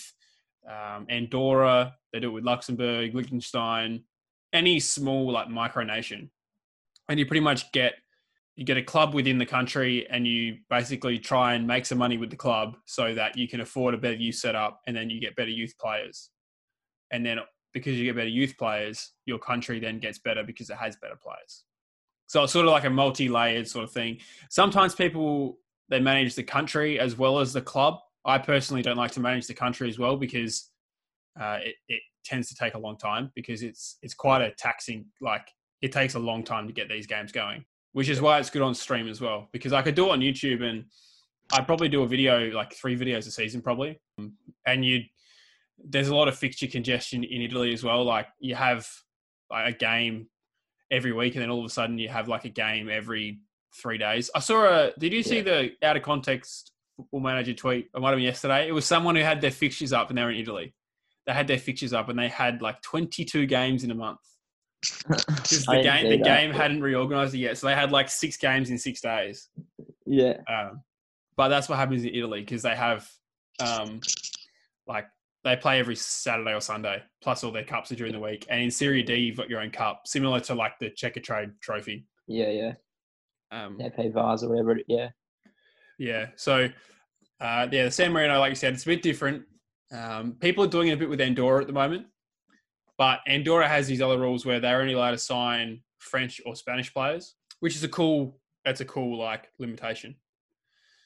um, 0.69 1.05
Andorra, 1.09 1.95
they 2.11 2.19
do 2.19 2.29
it 2.29 2.33
with 2.33 2.43
Luxembourg, 2.43 3.15
Liechtenstein, 3.15 4.03
any 4.51 4.79
small 4.79 5.31
like 5.31 5.47
micronation, 5.47 6.29
and 7.07 7.19
you 7.19 7.25
pretty 7.25 7.41
much 7.41 7.71
get 7.71 7.93
you 8.61 8.65
get 8.65 8.77
a 8.77 8.83
club 8.83 9.15
within 9.15 9.39
the 9.39 9.45
country 9.45 10.07
and 10.11 10.27
you 10.27 10.55
basically 10.69 11.17
try 11.17 11.55
and 11.55 11.65
make 11.65 11.83
some 11.83 11.97
money 11.97 12.19
with 12.19 12.29
the 12.29 12.35
club 12.35 12.77
so 12.85 13.11
that 13.15 13.35
you 13.35 13.47
can 13.47 13.61
afford 13.61 13.95
a 13.95 13.97
better 13.97 14.13
youth 14.13 14.35
setup 14.35 14.81
and 14.85 14.95
then 14.95 15.09
you 15.09 15.19
get 15.19 15.35
better 15.35 15.49
youth 15.49 15.73
players 15.79 16.29
and 17.09 17.25
then 17.25 17.39
because 17.73 17.97
you 17.97 18.05
get 18.05 18.15
better 18.15 18.27
youth 18.27 18.55
players, 18.59 19.13
your 19.25 19.39
country 19.39 19.79
then 19.79 19.97
gets 19.97 20.19
better 20.19 20.43
because 20.43 20.69
it 20.69 20.77
has 20.77 20.95
better 20.97 21.17
players. 21.19 21.63
So 22.27 22.43
it's 22.43 22.53
sort 22.53 22.67
of 22.67 22.71
like 22.71 22.83
a 22.83 22.89
multi-layered 22.91 23.67
sort 23.67 23.83
of 23.83 23.91
thing. 23.91 24.19
Sometimes 24.51 24.93
people 24.93 25.57
they 25.89 25.99
manage 25.99 26.35
the 26.35 26.43
country 26.43 26.99
as 26.99 27.17
well 27.17 27.39
as 27.39 27.53
the 27.53 27.63
club. 27.63 27.97
I 28.25 28.37
personally 28.37 28.83
don't 28.83 28.95
like 28.95 29.11
to 29.13 29.21
manage 29.21 29.47
the 29.47 29.55
country 29.55 29.89
as 29.89 29.97
well 29.97 30.17
because 30.17 30.69
uh, 31.39 31.57
it, 31.63 31.77
it 31.87 32.03
tends 32.23 32.47
to 32.49 32.55
take 32.55 32.75
a 32.75 32.77
long 32.77 32.95
time 32.95 33.31
because 33.33 33.63
it's 33.63 33.97
it's 34.03 34.13
quite 34.13 34.43
a 34.43 34.51
taxing. 34.51 35.07
Like 35.19 35.47
it 35.81 35.91
takes 35.91 36.13
a 36.13 36.19
long 36.19 36.43
time 36.43 36.67
to 36.67 36.73
get 36.73 36.89
these 36.89 37.07
games 37.07 37.31
going, 37.31 37.65
which 37.93 38.09
is 38.09 38.21
why 38.21 38.39
it's 38.39 38.49
good 38.49 38.61
on 38.61 38.73
stream 38.73 39.07
as 39.07 39.19
well. 39.21 39.49
Because 39.51 39.73
I 39.73 39.81
could 39.81 39.95
do 39.95 40.07
it 40.07 40.11
on 40.11 40.19
YouTube 40.19 40.63
and 40.63 40.85
I'd 41.53 41.65
probably 41.67 41.89
do 41.89 42.03
a 42.03 42.07
video 42.07 42.49
like 42.51 42.73
three 42.73 42.97
videos 42.97 43.27
a 43.27 43.31
season 43.31 43.61
probably, 43.61 43.99
and 44.65 44.85
you 44.85 45.01
there's 45.83 46.07
a 46.09 46.15
lot 46.15 46.27
of 46.27 46.37
fixture 46.37 46.67
congestion 46.67 47.23
in 47.23 47.41
Italy 47.41 47.73
as 47.73 47.83
well. 47.83 48.03
Like 48.03 48.27
you 48.39 48.55
have 48.55 48.87
like 49.49 49.73
a 49.75 49.77
game 49.77 50.27
every 50.91 51.11
week, 51.11 51.35
and 51.35 51.41
then 51.41 51.49
all 51.49 51.59
of 51.59 51.65
a 51.65 51.69
sudden 51.69 51.97
you 51.97 52.07
have 52.09 52.27
like 52.27 52.45
a 52.45 52.49
game 52.49 52.89
every 52.89 53.39
three 53.81 53.97
days. 53.97 54.29
I 54.35 54.39
saw 54.39 54.65
a. 54.65 54.93
Did 54.99 55.11
you 55.13 55.23
see 55.23 55.37
Yeah. 55.37 55.41
the 55.43 55.71
out 55.83 55.97
of 55.97 56.03
context 56.03 56.71
football 56.95 57.19
manager 57.19 57.53
tweet? 57.53 57.89
It 57.93 57.99
might 57.99 58.09
have 58.09 58.17
been 58.17 58.25
yesterday. 58.25 58.67
It 58.67 58.73
was 58.73 58.85
someone 58.85 59.15
who 59.15 59.23
had 59.23 59.41
their 59.41 59.51
fixtures 59.51 59.91
up, 59.91 60.09
and 60.09 60.17
they 60.17 60.23
were 60.23 60.31
in 60.31 60.39
Italy. 60.39 60.73
They 61.25 61.33
had 61.33 61.47
their 61.47 61.57
fixtures 61.59 61.93
up, 61.93 62.07
and 62.09 62.17
they 62.19 62.29
had 62.29 62.61
like 62.61 62.81
22 62.81 63.45
games 63.45 63.83
in 63.83 63.91
a 63.91 63.95
month 63.95 64.19
because 64.81 65.65
the 65.65 65.81
game 65.83 66.09
the 66.09 66.17
that. 66.17 66.23
game 66.23 66.51
hadn't 66.51 66.81
reorganized 66.81 67.33
it 67.35 67.39
yet. 67.39 67.57
So 67.57 67.67
they 67.67 67.75
had 67.75 67.91
like 67.91 68.09
six 68.09 68.37
games 68.37 68.69
in 68.69 68.77
six 68.77 69.01
days. 69.01 69.49
Yeah, 70.05 70.37
Um, 70.47 70.81
but 71.37 71.47
that's 71.49 71.69
what 71.69 71.77
happens 71.77 72.03
in 72.03 72.13
Italy 72.13 72.41
because 72.41 72.61
they 72.63 72.75
have, 72.75 73.09
um, 73.59 74.01
like, 74.87 75.07
they 75.43 75.55
play 75.55 75.79
every 75.79 75.95
Saturday 75.95 76.53
or 76.53 76.59
Sunday, 76.61 77.01
plus 77.21 77.43
all 77.43 77.51
their 77.51 77.63
cups 77.63 77.91
are 77.91 77.95
during 77.95 78.13
the 78.13 78.19
week. 78.19 78.45
And 78.49 78.61
in 78.61 78.69
Serie 78.71 79.03
D, 79.03 79.15
you've 79.15 79.37
got 79.37 79.49
your 79.49 79.61
own 79.61 79.71
cup, 79.71 80.01
similar 80.05 80.39
to 80.41 80.53
like 80.53 80.73
the 80.79 80.89
Checkatrade 80.91 81.53
Trophy. 81.61 82.05
yeah, 82.27 82.49
yeah. 82.49 82.73
Um, 83.51 83.77
They 83.77 83.89
pay 83.89 84.09
Vars 84.09 84.43
or 84.43 84.49
whatever. 84.49 84.79
Yeah, 84.87 85.09
yeah. 85.97 86.27
So, 86.35 86.67
uh, 87.39 87.67
yeah, 87.71 87.85
the 87.85 87.91
San 87.91 88.11
Marino, 88.13 88.39
like 88.39 88.49
you 88.51 88.55
said, 88.55 88.73
it's 88.73 88.83
a 88.83 88.87
bit 88.87 89.01
different. 89.01 89.43
Um, 89.91 90.33
people 90.39 90.63
are 90.63 90.67
doing 90.69 90.89
it 90.89 90.93
a 90.93 90.97
bit 90.97 91.09
with 91.09 91.19
Andorra 91.21 91.61
at 91.61 91.67
the 91.67 91.73
moment, 91.73 92.05
but 93.01 93.21
Andorra 93.25 93.67
has 93.67 93.87
these 93.87 93.99
other 93.99 94.19
rules 94.19 94.45
where 94.45 94.59
they're 94.59 94.79
only 94.79 94.93
allowed 94.93 95.09
to 95.09 95.17
sign 95.17 95.81
French 95.97 96.39
or 96.45 96.55
Spanish 96.55 96.93
players, 96.93 97.33
which 97.59 97.75
is 97.75 97.83
a 97.83 97.87
cool. 97.87 98.37
That's 98.63 98.79
a 98.81 98.85
cool 98.85 99.17
like 99.17 99.49
limitation. 99.57 100.13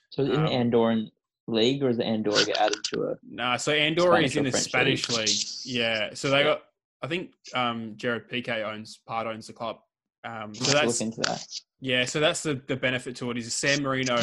so 0.10 0.24
in 0.24 0.32
Um, 0.36 0.44
the 0.44 0.50
Andorran 0.52 1.10
league 1.48 1.82
or 1.84 1.90
is 1.90 1.96
the 1.96 2.04
Andorra 2.04 2.44
get 2.44 2.58
added 2.58 2.84
to 2.92 3.04
it? 3.12 3.20
No, 3.24 3.56
so 3.56 3.72
Andorra 3.72 4.16
Spanish 4.18 4.32
is 4.32 4.36
in 4.38 4.44
the 4.44 4.52
French 4.52 4.66
Spanish 4.66 5.10
league? 5.10 5.20
league. 5.20 5.38
Yeah, 5.64 6.14
so 6.16 6.30
they 6.30 6.40
Yeah. 6.40 6.44
got. 6.44 6.64
I 7.02 7.08
think 7.08 7.32
um, 7.54 7.94
Gerard 7.96 8.30
Piqué 8.30 8.66
owns 8.66 8.98
part 9.08 9.26
owns 9.26 9.48
the 9.48 9.54
club. 9.54 9.78
Um, 10.26 10.54
so 10.54 10.74
that's 10.74 11.00
look 11.00 11.08
into 11.08 11.22
that. 11.22 11.48
yeah, 11.80 12.04
so 12.04 12.20
that's 12.20 12.44
the, 12.44 12.56
the 12.68 12.76
benefit 12.76 13.16
to 13.18 13.32
it 13.32 13.38
is 13.38 13.54
San 13.54 13.82
Marino. 13.82 14.22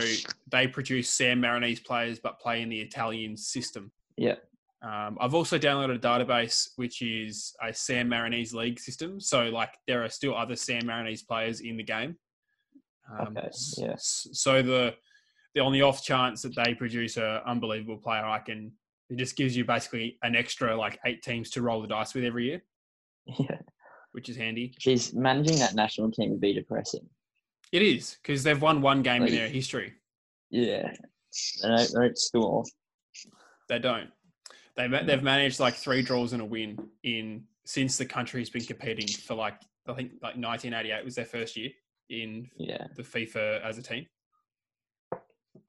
They 0.50 0.67
produce 0.69 1.09
San 1.09 1.41
Marinese 1.41 1.83
players, 1.83 2.19
but 2.19 2.38
play 2.38 2.61
in 2.61 2.69
the 2.69 2.81
Italian 2.83 3.38
system. 3.38 3.93
Yeah. 4.19 4.35
Um, 4.83 5.17
I've 5.21 5.35
also 5.35 5.59
downloaded 5.59 5.95
a 5.95 5.99
database 5.99 6.71
which 6.75 7.03
is 7.03 7.55
a 7.62 7.73
San 7.73 8.09
Marinese 8.09 8.53
league 8.53 8.81
system. 8.81 9.21
So 9.21 9.45
like 9.45 9.71
there 9.87 10.05
are 10.05 10.09
still 10.09 10.37
other 10.37 10.57
San 10.57 10.83
Marinese 10.83 11.27
players 11.27 11.61
in 11.61 11.77
the 11.77 11.85
game. 11.85 12.17
Um, 13.19 13.37
Okay, 13.37 13.49
yeah. 13.79 13.95
So 13.99 14.62
the 14.62 14.95
the 15.55 15.61
on 15.61 15.73
the 15.73 15.83
off 15.83 16.03
chance 16.03 16.43
that 16.43 16.55
they 16.57 16.75
produce 16.75 17.17
a 17.17 17.43
unbelievable 17.47 17.99
player, 17.99 18.25
I 18.25 18.39
can. 18.39 18.73
It 19.11 19.19
just 19.19 19.37
gives 19.37 19.55
you 19.55 19.65
basically 19.65 20.19
an 20.23 20.35
extra 20.35 20.75
like 20.75 20.99
eight 21.05 21.23
teams 21.23 21.51
to 21.51 21.62
roll 21.62 21.83
the 21.83 21.89
dice 21.89 22.15
with 22.15 22.25
every 22.25 22.47
year, 22.47 22.62
Yeah, 23.39 23.59
which 24.12 24.29
is 24.29 24.37
handy. 24.37 24.75
Jeez, 24.81 25.15
managing 25.15 25.59
that 25.59 25.75
national 25.75 26.11
team 26.11 26.31
would 26.31 26.41
be 26.41 26.55
depressing. 26.55 27.07
It 27.73 27.83
is 27.83 28.17
because 28.23 28.43
they've 28.43 28.61
won 28.61 28.81
one 28.81 29.03
game 29.03 29.23
in 29.23 29.35
their 29.35 29.49
history. 29.49 29.95
Yeah, 30.51 30.93
they 31.62 31.69
don't, 31.69 31.89
they 31.93 32.01
don't 32.01 32.19
score. 32.19 32.65
They 33.69 33.79
don't. 33.79 34.11
They 34.76 34.88
they've 34.88 35.23
managed 35.23 35.61
like 35.61 35.75
three 35.75 36.02
draws 36.02 36.33
and 36.33 36.41
a 36.43 36.45
win 36.45 36.79
in 37.02 37.45
since 37.64 37.99
the 37.99 38.07
country's 38.07 38.50
been 38.50 38.64
competing 38.64 39.07
for 39.07 39.35
like 39.35 39.55
I 39.87 39.93
think 39.95 40.12
like 40.23 40.37
1988 40.37 41.05
was 41.05 41.14
their 41.14 41.25
first 41.25 41.57
year 41.57 41.71
in 42.09 42.49
Yeah, 42.57 42.87
the 42.97 43.02
FIFA 43.02 43.62
as 43.62 43.79
a 43.79 43.83
team. 43.83 44.07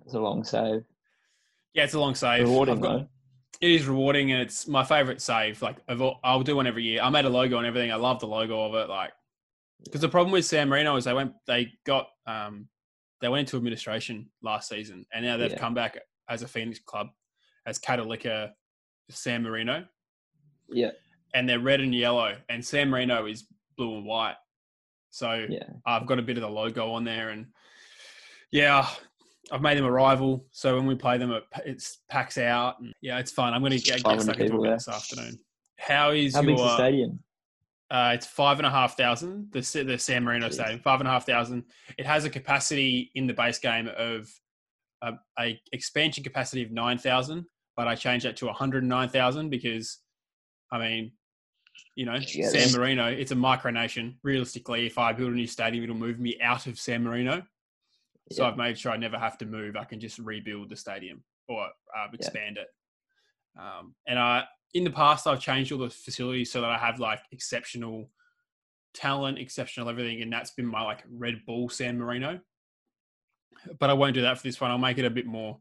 it's 0.05 0.13
a 0.13 0.19
long 0.19 0.43
save. 0.43 0.83
Yeah, 1.74 1.83
it's 1.83 1.93
a 1.93 2.00
long 2.00 2.15
save. 2.15 2.43
Rewarding 2.43 2.79
got- 2.79 2.98
though. 3.00 3.07
It 3.62 3.72
is 3.72 3.88
rewarding, 3.88 4.31
and 4.31 4.41
it's 4.41 4.67
my 4.67 4.83
favorite 4.83 5.22
save. 5.22 5.62
Like 5.62 5.77
of 5.88 6.01
all, 6.01 6.19
I'll 6.24 6.41
do 6.41 6.55
one 6.57 6.67
every 6.67 6.83
year. 6.83 7.01
I 7.01 7.10
made 7.10 7.24
a 7.25 7.29
logo 7.29 7.57
and 7.60 7.67
everything. 7.67 7.91
I 7.91 7.95
love 7.95 8.19
the 8.19 8.27
logo 8.27 8.62
of 8.65 8.75
it. 8.75 8.89
Like 8.89 9.12
because 9.86 10.01
the 10.01 10.10
problem 10.10 10.31
with 10.31 10.45
San 10.45 10.69
Marino 10.69 10.95
is 10.95 11.05
they 11.05 11.13
went 11.13 11.33
they 11.48 11.72
got 11.86 12.07
um 12.27 12.67
they 13.22 13.29
went 13.29 13.41
into 13.41 13.57
administration 13.57 14.29
last 14.41 14.67
season, 14.69 15.05
and 15.13 15.24
now 15.25 15.38
they've 15.38 15.51
Yeah. 15.51 15.57
come 15.60 15.74
back 15.74 15.98
as 16.29 16.41
a 16.41 16.48
Phoenix 16.48 16.79
club 16.79 17.07
as 17.65 17.79
Cattolica 17.79 18.51
San 19.10 19.43
Marino, 19.43 19.86
Yeah, 20.69 20.91
and 21.33 21.48
they're 21.48 21.60
red 21.60 21.81
and 21.81 21.93
yellow, 21.93 22.36
and 22.50 22.65
San 22.65 22.89
Marino 22.89 23.25
is 23.25 23.45
blue 23.77 23.98
and 23.98 24.05
white. 24.05 24.36
So 25.10 25.45
yeah. 25.48 25.63
I've 25.86 26.07
got 26.07 26.19
a 26.19 26.24
bit 26.24 26.38
of 26.38 26.41
the 26.41 26.50
logo 26.50 26.91
on 26.91 27.03
there, 27.03 27.29
and 27.29 27.48
yeah, 28.51 28.88
I've 29.51 29.62
made 29.62 29.77
them 29.77 29.86
a 29.86 29.91
rival. 29.91 30.45
So 30.51 30.75
when 30.75 30.86
we 30.86 30.95
play 30.95 31.17
them, 31.17 31.31
it 31.31 31.43
it's 31.65 32.00
packs 32.10 32.38
out, 32.38 32.79
and 32.79 32.93
yeah, 33.01 33.19
it's 33.19 33.31
fun. 33.31 33.53
I'm 33.53 33.62
going 33.62 33.74
to 33.74 33.77
get, 33.77 33.98
get 33.98 34.03
500 34.03 34.24
stuck 34.24 34.39
into 34.39 34.63
it 34.63 34.72
this 34.72 34.88
afternoon. 34.88 35.39
How 35.77 36.12
is 36.12 36.36
How 36.36 36.41
the 36.41 36.53
your? 36.53 36.69
stadium? 36.69 37.19
Uh, 37.91 38.13
it's 38.15 38.25
five 38.25 38.57
and 38.57 38.65
a 38.65 38.72
half 38.72 38.98
thousand. 38.98 39.50
The 39.51 39.83
the 39.83 40.00
San 40.00 40.24
Marino 40.24 40.48
Jeez. 40.48 40.53
Stadium, 40.53 40.79
five 40.79 41.00
and 41.00 41.07
a 41.07 41.12
half 41.12 41.25
thousand. 41.25 41.65
It 41.98 42.05
has 42.05 42.25
a 42.25 42.29
capacity 42.29 43.12
in 43.13 43.27
the 43.27 43.33
base 43.33 43.60
game 43.60 43.89
of 43.95 44.27
a, 45.03 45.13
a 45.39 45.60
expansion 45.74 46.24
capacity 46.24 46.63
of 46.63 46.72
nine 46.72 46.98
thousand, 46.98 47.45
but 47.75 47.87
I 47.87 47.95
changed 47.95 48.25
that 48.25 48.37
to 48.37 48.45
one 48.45 48.55
hundred 48.55 48.83
nine 48.83 49.09
thousand 49.09 49.49
because, 49.49 49.99
I 50.71 50.79
mean, 50.79 51.11
you 51.95 52.05
know, 52.05 52.15
Yeah, 52.15 52.49
San 52.49 52.79
Marino. 52.79 53.07
It's 53.07 53.31
a 53.31 53.35
micronation. 53.35 54.15
Realistically, 54.23 54.85
if 54.85 54.97
I 54.97 55.13
build 55.13 55.31
a 55.31 55.35
new 55.35 55.47
stadium, 55.47 55.83
it'll 55.83 55.95
move 55.95 56.19
me 56.19 56.39
out 56.41 56.67
of 56.67 56.79
San 56.79 57.03
Marino. 57.03 57.43
So 58.31 58.43
Yeah. 58.43 58.49
I've 58.49 58.57
made 58.57 58.77
sure 58.77 58.91
I 58.91 58.97
never 58.97 59.17
have 59.17 59.37
to 59.39 59.45
move. 59.45 59.75
I 59.75 59.85
can 59.85 59.99
just 59.99 60.19
rebuild 60.19 60.69
the 60.69 60.75
stadium 60.75 61.23
or 61.47 61.65
uh, 61.65 62.07
expand 62.13 62.57
it. 62.57 62.67
Um, 63.59 63.95
and 64.07 64.17
I, 64.17 64.45
in 64.73 64.83
the 64.83 64.91
past, 64.91 65.27
I've 65.27 65.39
changed 65.39 65.71
all 65.71 65.79
the 65.79 65.89
facilities 65.89 66.51
so 66.51 66.61
that 66.61 66.69
I 66.69 66.77
have 66.77 66.99
like 66.99 67.21
exceptional 67.31 68.09
talent, 68.93 69.39
exceptional 69.39 69.89
everything, 69.89 70.21
and 70.21 70.31
that's 70.31 70.51
been 70.51 70.65
my 70.65 70.81
like 70.83 71.03
Red 71.11 71.41
Bull 71.45 71.69
San 71.69 71.97
Marino. 71.97 72.39
But 73.79 73.89
I 73.89 73.93
won't 73.93 74.13
do 74.13 74.21
that 74.21 74.37
for 74.37 74.43
this 74.43 74.59
one. 74.59 74.71
I'll 74.71 74.77
make 74.77 74.97
it 74.97 75.05
a 75.05 75.09
bit 75.09 75.25
more 75.25 75.59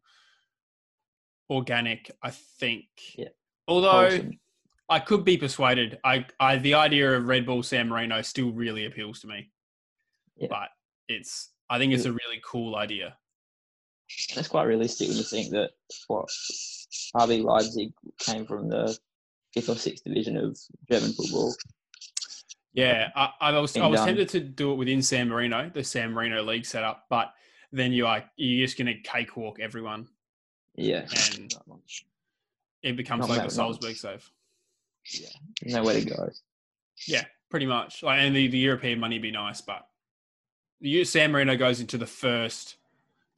organic, 1.53 2.11
I 2.23 2.31
think. 2.31 2.87
Yeah. 3.17 3.29
Although 3.69 4.11
Wholesome. 4.11 4.39
I 4.89 4.99
could 4.99 5.25
be 5.25 5.37
persuaded. 5.37 5.99
I, 6.05 6.27
I 6.41 6.57
the 6.57 6.75
idea 6.75 7.17
of 7.17 7.27
Red 7.27 7.47
Bull 7.47 7.63
San 7.63 7.89
Marino 7.89 8.21
still 8.23 8.53
really 8.53 8.87
appeals 8.87 9.21
to 9.21 9.27
me. 9.27 9.51
Yeah. 10.37 10.49
But 10.51 10.69
it's 11.09 11.51
I 11.71 11.79
think 11.79 11.93
it's 11.93 12.05
a 12.05 12.13
really 12.13 12.41
cool 12.45 12.77
idea. 12.77 13.17
That's 14.35 14.49
quite 14.49 14.65
realistic 14.65 15.09
when 15.09 15.17
you 15.17 15.23
think 15.23 15.51
that 15.53 15.71
what 16.09 16.29
RB 17.17 17.43
Leipzig 17.43 17.93
came 18.19 18.45
from 18.45 18.69
the 18.69 18.97
fifth 19.55 19.69
or 19.69 19.77
sixth 19.77 20.05
division 20.05 20.37
of 20.37 20.59
German 20.91 21.13
football. 21.13 21.55
Yeah, 22.75 23.11
I, 23.15 23.31
I 23.41 23.59
was 23.59 23.77
I 23.77 23.87
was 23.87 24.01
done. 24.01 24.09
tempted 24.09 24.29
to 24.31 24.41
do 24.41 24.73
it 24.73 24.77
within 24.77 25.03
San 25.03 25.29
Marino, 25.29 25.71
the 25.73 25.85
San 25.85 26.13
Marino 26.13 26.43
league 26.43 26.67
setup, 26.67 27.05
but 27.11 27.33
then 27.71 27.93
you 27.93 28.05
like 28.05 28.27
you're 28.37 28.67
just 28.67 28.79
gonna 28.79 28.99
cakewalk 29.03 29.61
everyone, 29.61 30.09
Yeah. 30.75 31.07
and 31.35 31.52
it 32.83 32.97
becomes 32.97 33.29
Not 33.29 33.37
like 33.37 33.47
a. 33.47 33.50
Salzburg 33.50 33.97
save. 33.97 34.29
Yeah. 35.12 35.29
nowhere 35.64 36.00
to 36.00 36.05
go. 36.07 36.29
Yeah, 37.07 37.25
pretty 37.50 37.67
much. 37.67 38.02
Like, 38.02 38.21
and 38.21 38.35
the, 38.35 38.49
the 38.49 38.59
European 38.59 39.00
money 39.00 39.17
would 39.17 39.23
be 39.23 39.31
nice, 39.31 39.61
but 39.61 39.87
the 40.81 41.05
San 41.05 41.33
Marino 41.33 41.57
goes 41.57 41.81
into 41.81 41.99
the 41.99 42.07
first 42.07 42.76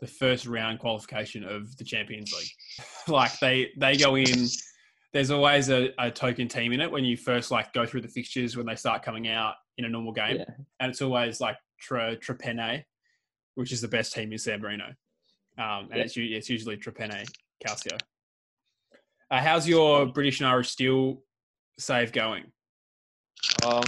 the 0.00 0.06
first 0.08 0.46
round 0.46 0.80
qualification 0.80 1.44
of 1.44 1.76
the 1.76 1.84
Champions 1.84 2.32
League. 2.32 2.50
like 3.08 3.38
they 3.40 3.70
they 3.78 3.96
go 3.96 4.16
in. 4.16 4.46
There's 5.12 5.30
always 5.30 5.70
a, 5.70 5.90
a 5.98 6.10
token 6.10 6.48
team 6.48 6.72
in 6.72 6.80
it 6.80 6.90
when 6.90 7.04
you 7.04 7.16
first 7.16 7.52
like 7.52 7.72
go 7.72 7.86
through 7.86 8.00
the 8.00 8.08
fixtures 8.08 8.56
when 8.56 8.66
they 8.66 8.74
start 8.74 9.04
coming 9.04 9.28
out 9.28 9.54
in 9.78 9.84
a 9.84 9.88
normal 9.88 10.12
game, 10.12 10.38
Yeah. 10.38 10.44
and 10.80 10.90
it's 10.90 11.00
always 11.02 11.40
like 11.40 11.56
Tre, 11.80 12.16
Trepene, 12.16 12.82
which 13.54 13.70
is 13.72 13.80
the 13.80 13.86
best 13.88 14.12
team 14.12 14.32
in 14.32 14.38
San 14.38 14.60
Marino, 14.60 14.92
um, 15.58 15.88
and 15.90 15.96
Yeah. 15.96 16.04
it's 16.04 16.16
it's 16.16 16.50
usually 16.50 16.76
Tre 16.76 16.92
Penne 16.92 17.25
Calcio. 17.64 17.99
Uh, 19.30 19.40
how's 19.40 19.68
your 19.68 20.06
British 20.06 20.40
and 20.40 20.49
Irish 20.49 20.70
Steel 20.70 21.23
save 21.78 22.12
going? 22.12 22.44
Um, 23.64 23.85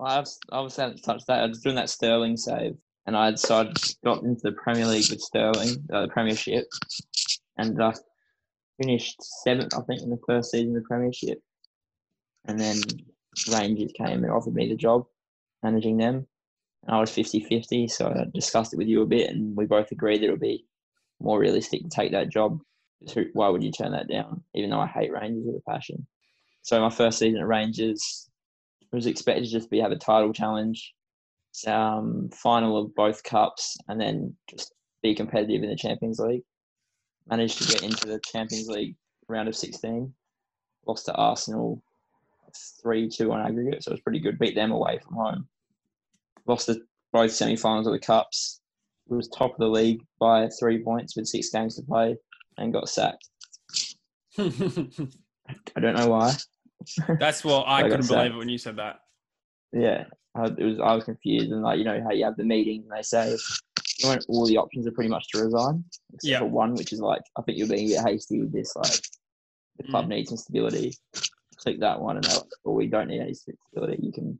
I've 0.00 0.26
obviously 0.52 0.82
haven't 0.82 1.02
touched 1.02 1.26
that. 1.26 1.42
I 1.42 1.46
was 1.46 1.60
doing 1.60 1.76
that 1.76 1.90
Stirling 1.90 2.36
save, 2.36 2.76
and 3.06 3.16
I 3.16 3.34
so 3.34 3.60
I 3.62 3.72
got 4.04 4.22
into 4.22 4.42
the 4.42 4.52
Premier 4.52 4.86
League 4.86 5.10
with 5.10 5.20
Stirling, 5.20 5.76
uh, 5.92 6.02
the 6.02 6.08
Premiership, 6.08 6.66
and 7.56 7.82
I 7.82 7.94
finished 8.80 9.22
seventh, 9.42 9.74
I 9.74 9.80
think, 9.82 10.02
in 10.02 10.10
the 10.10 10.20
first 10.26 10.50
season 10.50 10.76
of 10.76 10.82
the 10.82 10.88
Premiership. 10.88 11.40
And 12.44 12.58
then 12.60 12.76
Rangers 13.50 13.92
came 13.96 14.22
and 14.22 14.30
offered 14.30 14.54
me 14.54 14.68
the 14.68 14.76
job, 14.76 15.06
managing 15.62 15.96
them, 15.96 16.26
and 16.86 16.96
I 16.96 17.00
was 17.00 17.10
50-50, 17.10 17.90
So 17.90 18.08
I 18.08 18.24
discussed 18.32 18.72
it 18.72 18.76
with 18.76 18.86
you 18.86 19.02
a 19.02 19.06
bit, 19.06 19.30
and 19.30 19.56
we 19.56 19.66
both 19.66 19.90
agreed 19.90 20.18
that 20.18 20.26
it 20.26 20.30
would 20.30 20.40
be 20.40 20.64
more 21.20 21.38
realistic 21.38 21.82
to 21.82 21.88
take 21.88 22.12
that 22.12 22.30
job. 22.30 22.60
Why 23.32 23.48
would 23.48 23.62
you 23.62 23.70
turn 23.70 23.92
that 23.92 24.08
down? 24.08 24.42
Even 24.54 24.70
though 24.70 24.80
I 24.80 24.86
hate 24.86 25.12
Rangers 25.12 25.44
with 25.46 25.56
a 25.56 25.70
passion. 25.70 26.06
So 26.62 26.80
my 26.80 26.90
first 26.90 27.18
season 27.18 27.40
at 27.40 27.46
Rangers, 27.46 28.28
was 28.92 29.06
expected 29.06 29.44
to 29.44 29.50
just 29.50 29.70
be 29.70 29.78
have 29.78 29.92
a 29.92 29.96
title 29.96 30.32
challenge, 30.32 30.94
um, 31.66 32.28
final 32.32 32.76
of 32.76 32.94
both 32.94 33.22
cups, 33.22 33.76
and 33.88 34.00
then 34.00 34.34
just 34.48 34.74
be 35.02 35.14
competitive 35.14 35.62
in 35.62 35.70
the 35.70 35.76
Champions 35.76 36.18
League. 36.18 36.42
Managed 37.28 37.62
to 37.62 37.68
get 37.68 37.82
into 37.82 38.06
the 38.06 38.20
Champions 38.24 38.68
League 38.68 38.96
round 39.28 39.48
of 39.48 39.56
16. 39.56 40.12
Lost 40.86 41.06
to 41.06 41.14
Arsenal 41.14 41.82
3 42.82 43.08
2 43.08 43.32
on 43.32 43.40
aggregate, 43.40 43.82
so 43.82 43.90
it 43.90 43.94
was 43.94 44.00
pretty 44.00 44.20
good. 44.20 44.38
Beat 44.38 44.54
them 44.54 44.70
away 44.70 44.98
from 44.98 45.16
home. 45.16 45.48
Lost 46.46 46.68
the 46.68 46.80
both 47.12 47.32
semi 47.32 47.56
finals 47.56 47.86
of 47.86 47.92
the 47.92 47.98
Cups. 47.98 48.60
Was 49.08 49.28
top 49.28 49.52
of 49.52 49.58
the 49.58 49.68
league 49.68 50.02
by 50.18 50.48
three 50.58 50.82
points 50.82 51.16
with 51.16 51.26
six 51.28 51.50
games 51.50 51.76
to 51.76 51.82
play 51.82 52.16
and 52.58 52.72
got 52.72 52.88
sacked. 52.88 53.28
I 54.38 55.80
don't 55.80 55.94
know 55.94 56.08
why. 56.08 56.32
That's 57.20 57.44
what 57.44 57.62
I 57.68 57.80
I 57.84 57.88
couldn't 57.88 58.08
believe 58.08 58.32
it 58.32 58.36
when 58.36 58.48
you 58.48 58.58
said 58.58 58.76
that. 58.76 58.96
Yeah, 59.72 60.04
I, 60.34 60.46
it 60.46 60.58
was. 60.62 60.80
I 60.80 60.94
was 60.94 61.04
confused, 61.04 61.52
and 61.52 61.62
like 61.62 61.78
you 61.78 61.84
know 61.84 62.02
how 62.02 62.10
you 62.12 62.24
have 62.24 62.36
the 62.36 62.44
meeting, 62.44 62.82
and 62.82 62.90
they 62.98 63.02
say 63.02 63.36
you 64.00 64.08
know, 64.08 64.18
all 64.28 64.46
the 64.46 64.56
options 64.58 64.86
are 64.86 64.92
pretty 64.92 65.08
much 65.10 65.28
to 65.28 65.42
resign, 65.42 65.84
except 66.12 66.30
Yeah. 66.30 66.38
for 66.40 66.46
one, 66.46 66.74
which 66.74 66.92
is 66.92 67.00
like 67.00 67.22
I 67.38 67.42
think 67.42 67.58
you're 67.58 67.68
being 67.68 67.92
a 67.92 68.02
bit 68.02 68.06
hasty 68.12 68.40
with 68.40 68.52
this. 68.52 68.74
Like 68.76 69.00
the 69.78 69.84
club 69.84 70.06
Mm. 70.06 70.08
needs 70.08 70.28
some 70.30 70.38
stability. 70.38 70.94
Click 71.56 71.80
that 71.80 72.00
one, 72.00 72.16
and 72.16 72.26
like, 72.26 72.42
"Well, 72.64 72.74
we 72.74 72.86
don't 72.88 73.08
need 73.08 73.20
any 73.20 73.34
stability. 73.34 73.98
You 74.02 74.12
can 74.12 74.38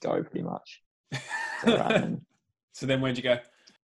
go 0.00 0.22
pretty 0.22 0.42
much." 0.42 0.82
So, 1.64 2.18
so 2.74 2.86
then 2.86 3.00
where'd 3.00 3.16
you 3.16 3.22
go? 3.22 3.38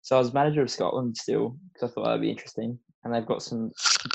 So 0.07 0.15
I 0.15 0.21
was 0.21 0.33
manager 0.33 0.63
of 0.63 0.71
Scotland 0.71 1.17
still 1.17 1.57
because 1.73 1.91
I 1.91 1.93
thought 1.93 2.05
that'd 2.05 2.21
be 2.21 2.31
interesting, 2.31 2.79
and 3.03 3.13
they've 3.13 3.27
got 3.27 3.43
some 3.43 3.73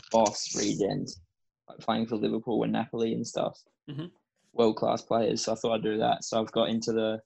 boss 0.10 0.47
regens 0.56 1.19
like 1.67 1.80
playing 1.80 2.08
for 2.08 2.15
Liverpool 2.15 2.63
and 2.63 2.71
Napoli 2.71 3.13
and 3.13 3.27
stuff. 3.27 3.60
Mhm. 3.89 4.10
World 4.54 4.77
class 4.77 5.01
players. 5.01 5.43
So 5.43 5.51
I 5.51 5.56
thought 5.56 5.73
I'd 5.73 5.84
do 5.84 5.97
that. 5.97 6.23
So 6.23 6.39
I've 6.39 6.51
got 6.54 6.69
into 6.69 6.93
the 6.93 7.21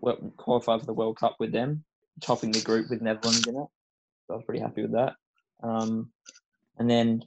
well, 0.00 0.16
qualified 0.36 0.80
for 0.80 0.86
the 0.86 0.92
World 0.92 1.18
Cup 1.18 1.36
with 1.38 1.52
them, 1.52 1.84
topping 2.20 2.50
the 2.50 2.62
group 2.62 2.90
with 2.90 3.00
Netherlands 3.00 3.46
in 3.46 3.54
it. 3.54 3.68
So 4.26 4.34
I 4.34 4.36
was 4.38 4.44
pretty 4.44 4.60
happy 4.60 4.82
with 4.82 4.92
that. 4.94 5.14
Um, 5.62 6.12
and 6.78 6.90
then 6.90 7.22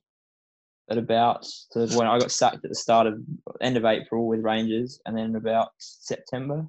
at 0.89 0.97
about 0.97 1.45
so 1.45 1.87
when 1.97 2.07
I 2.07 2.19
got 2.19 2.29
sacked 2.29 2.65
at 2.65 2.69
the 2.69 2.75
start 2.75 3.07
of 3.07 3.23
end 3.61 3.77
of 3.77 3.85
April 3.85 4.27
with 4.27 4.43
Rangers, 4.43 4.99
and 5.05 5.17
then 5.17 5.37
about 5.37 5.71
September, 5.77 6.67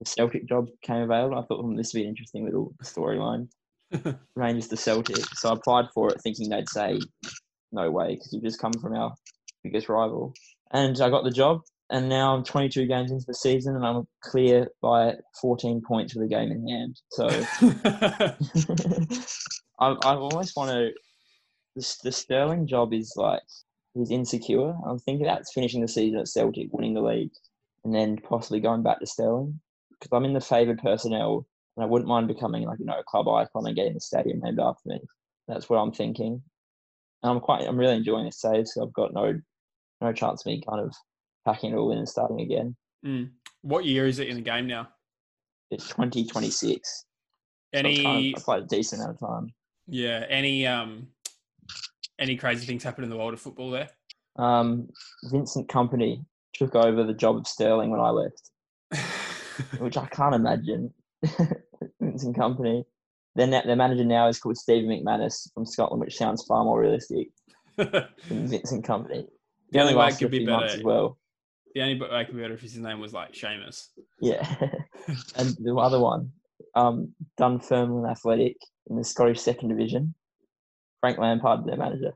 the 0.00 0.06
Celtic 0.06 0.48
job 0.48 0.68
came 0.82 1.02
available. 1.02 1.38
I 1.38 1.42
thought 1.42 1.62
hmm, 1.62 1.76
this 1.76 1.92
would 1.92 2.00
be 2.00 2.04
an 2.04 2.10
interesting 2.10 2.44
little 2.44 2.74
storyline. 2.82 3.48
Rangers 4.36 4.68
to 4.68 4.76
Celtic, 4.76 5.24
so 5.36 5.50
I 5.50 5.54
applied 5.54 5.86
for 5.94 6.10
it 6.10 6.20
thinking 6.22 6.48
they'd 6.48 6.68
say 6.68 6.98
no 7.70 7.90
way 7.90 8.14
because 8.14 8.32
you've 8.32 8.42
just 8.42 8.60
come 8.60 8.72
from 8.72 8.94
our 8.94 9.14
biggest 9.62 9.88
rival, 9.88 10.34
and 10.72 11.00
I 11.00 11.10
got 11.10 11.24
the 11.24 11.30
job. 11.30 11.60
And 11.90 12.08
now 12.08 12.34
I'm 12.34 12.44
22 12.44 12.86
games 12.86 13.12
into 13.12 13.26
the 13.26 13.34
season, 13.34 13.76
and 13.76 13.84
I'm 13.84 14.08
clear 14.22 14.68
by 14.80 15.16
14 15.40 15.82
points 15.86 16.14
with 16.14 16.24
a 16.24 16.28
game 16.28 16.50
in 16.50 16.66
hand. 16.66 16.98
So 17.10 17.26
I, 19.78 19.90
I 19.90 20.16
almost 20.16 20.56
want 20.56 20.70
to. 20.70 20.92
The, 21.76 21.96
the 22.04 22.12
Stirling 22.12 22.66
job 22.66 22.94
is 22.94 23.12
like 23.16 23.42
he's 23.92 24.10
insecure. 24.10 24.74
I'm 24.86 24.98
thinking 24.98 25.26
that's 25.26 25.52
finishing 25.52 25.82
the 25.82 25.88
season 25.88 26.20
at 26.20 26.28
Celtic, 26.28 26.68
winning 26.72 26.94
the 26.94 27.02
league, 27.02 27.32
and 27.84 27.94
then 27.94 28.16
possibly 28.16 28.60
going 28.60 28.82
back 28.82 29.00
to 29.00 29.06
Stirling 29.06 29.60
because 30.04 30.16
I'm 30.16 30.24
in 30.24 30.34
the 30.34 30.40
favoured 30.40 30.78
personnel, 30.78 31.46
and 31.76 31.84
I 31.84 31.86
wouldn't 31.86 32.08
mind 32.08 32.28
becoming 32.28 32.64
like 32.64 32.78
you 32.78 32.86
know 32.86 32.98
a 32.98 33.04
club 33.04 33.28
icon 33.28 33.66
and 33.66 33.76
getting 33.76 33.94
the 33.94 34.00
stadium 34.00 34.40
named 34.40 34.60
after 34.60 34.88
me. 34.88 35.00
That's 35.48 35.68
what 35.68 35.78
I'm 35.78 35.92
thinking. 35.92 36.42
And 37.22 37.32
I'm 37.32 37.40
quite. 37.40 37.66
I'm 37.66 37.76
really 37.76 37.96
enjoying 37.96 38.26
this 38.26 38.40
save, 38.40 38.68
so 38.68 38.82
I've 38.82 38.92
got 38.92 39.14
no 39.14 39.40
no 40.00 40.12
chance 40.12 40.42
of 40.42 40.46
me 40.46 40.62
kind 40.68 40.80
of 40.80 40.94
packing 41.44 41.72
it 41.72 41.76
all 41.76 41.92
in 41.92 41.98
and 41.98 42.08
starting 42.08 42.40
again. 42.40 42.76
Mm. 43.04 43.30
What 43.62 43.84
year 43.84 44.06
is 44.06 44.18
it 44.18 44.28
in 44.28 44.36
the 44.36 44.42
game 44.42 44.66
now? 44.66 44.88
It's 45.70 45.88
2026. 45.88 47.04
So 47.74 47.78
Any 47.78 48.02
kind 48.02 48.36
of, 48.36 48.48
I've 48.48 48.64
a 48.64 48.66
decent 48.66 49.00
amount 49.02 49.18
of 49.20 49.28
time. 49.28 49.54
yeah, 49.86 50.26
any 50.28 50.66
um 50.66 51.08
any 52.18 52.36
crazy 52.36 52.66
things 52.66 52.82
happen 52.82 53.04
in 53.04 53.10
the 53.10 53.16
world 53.16 53.34
of 53.34 53.40
football 53.40 53.70
there? 53.70 53.88
Um, 54.36 54.88
Vincent 55.24 55.68
Kompany 55.68 56.24
took 56.54 56.74
over 56.74 57.04
the 57.04 57.14
job 57.14 57.36
of 57.36 57.46
Stirling 57.46 57.90
when 57.90 58.00
I 58.00 58.10
left, 58.10 58.50
which 59.78 59.96
I 59.96 60.06
can't 60.06 60.34
imagine. 60.34 60.92
Vincent 62.00 62.36
Kompany. 62.36 62.84
Their, 63.36 63.46
their 63.48 63.76
manager 63.76 64.04
now 64.04 64.28
is 64.28 64.38
called 64.38 64.56
Stephen 64.56 64.88
McManus 64.88 65.52
from 65.52 65.66
Scotland, 65.66 66.00
which 66.00 66.16
sounds 66.16 66.44
far 66.44 66.64
more 66.64 66.80
realistic 66.80 67.28
than 67.76 68.06
Vincent 68.28 68.84
Kompany. 68.84 69.26
The 69.70 69.80
only 69.80 69.94
way 69.94 70.08
it 70.08 70.18
could 70.18 70.30
be 70.30 70.46
better- 70.46 70.66
as 70.66 70.82
well. 70.82 71.18
The 71.74 71.82
only 71.82 72.00
way 72.00 72.20
it 72.20 72.26
could 72.26 72.36
be 72.36 72.42
better 72.42 72.54
if 72.54 72.60
his 72.60 72.76
name 72.76 73.00
was 73.00 73.12
like 73.12 73.32
Seamus. 73.32 73.88
Yeah. 74.20 74.48
and 75.36 75.56
the 75.60 75.74
other 75.74 75.98
one, 75.98 76.30
um, 76.76 77.12
Dunfermline 77.36 78.08
Athletic 78.08 78.56
in 78.88 78.96
the 78.96 79.02
Scottish 79.02 79.40
Second 79.40 79.70
Division. 79.70 80.14
Frank 81.00 81.18
Lampard, 81.18 81.66
their 81.66 81.76
manager. 81.76 82.12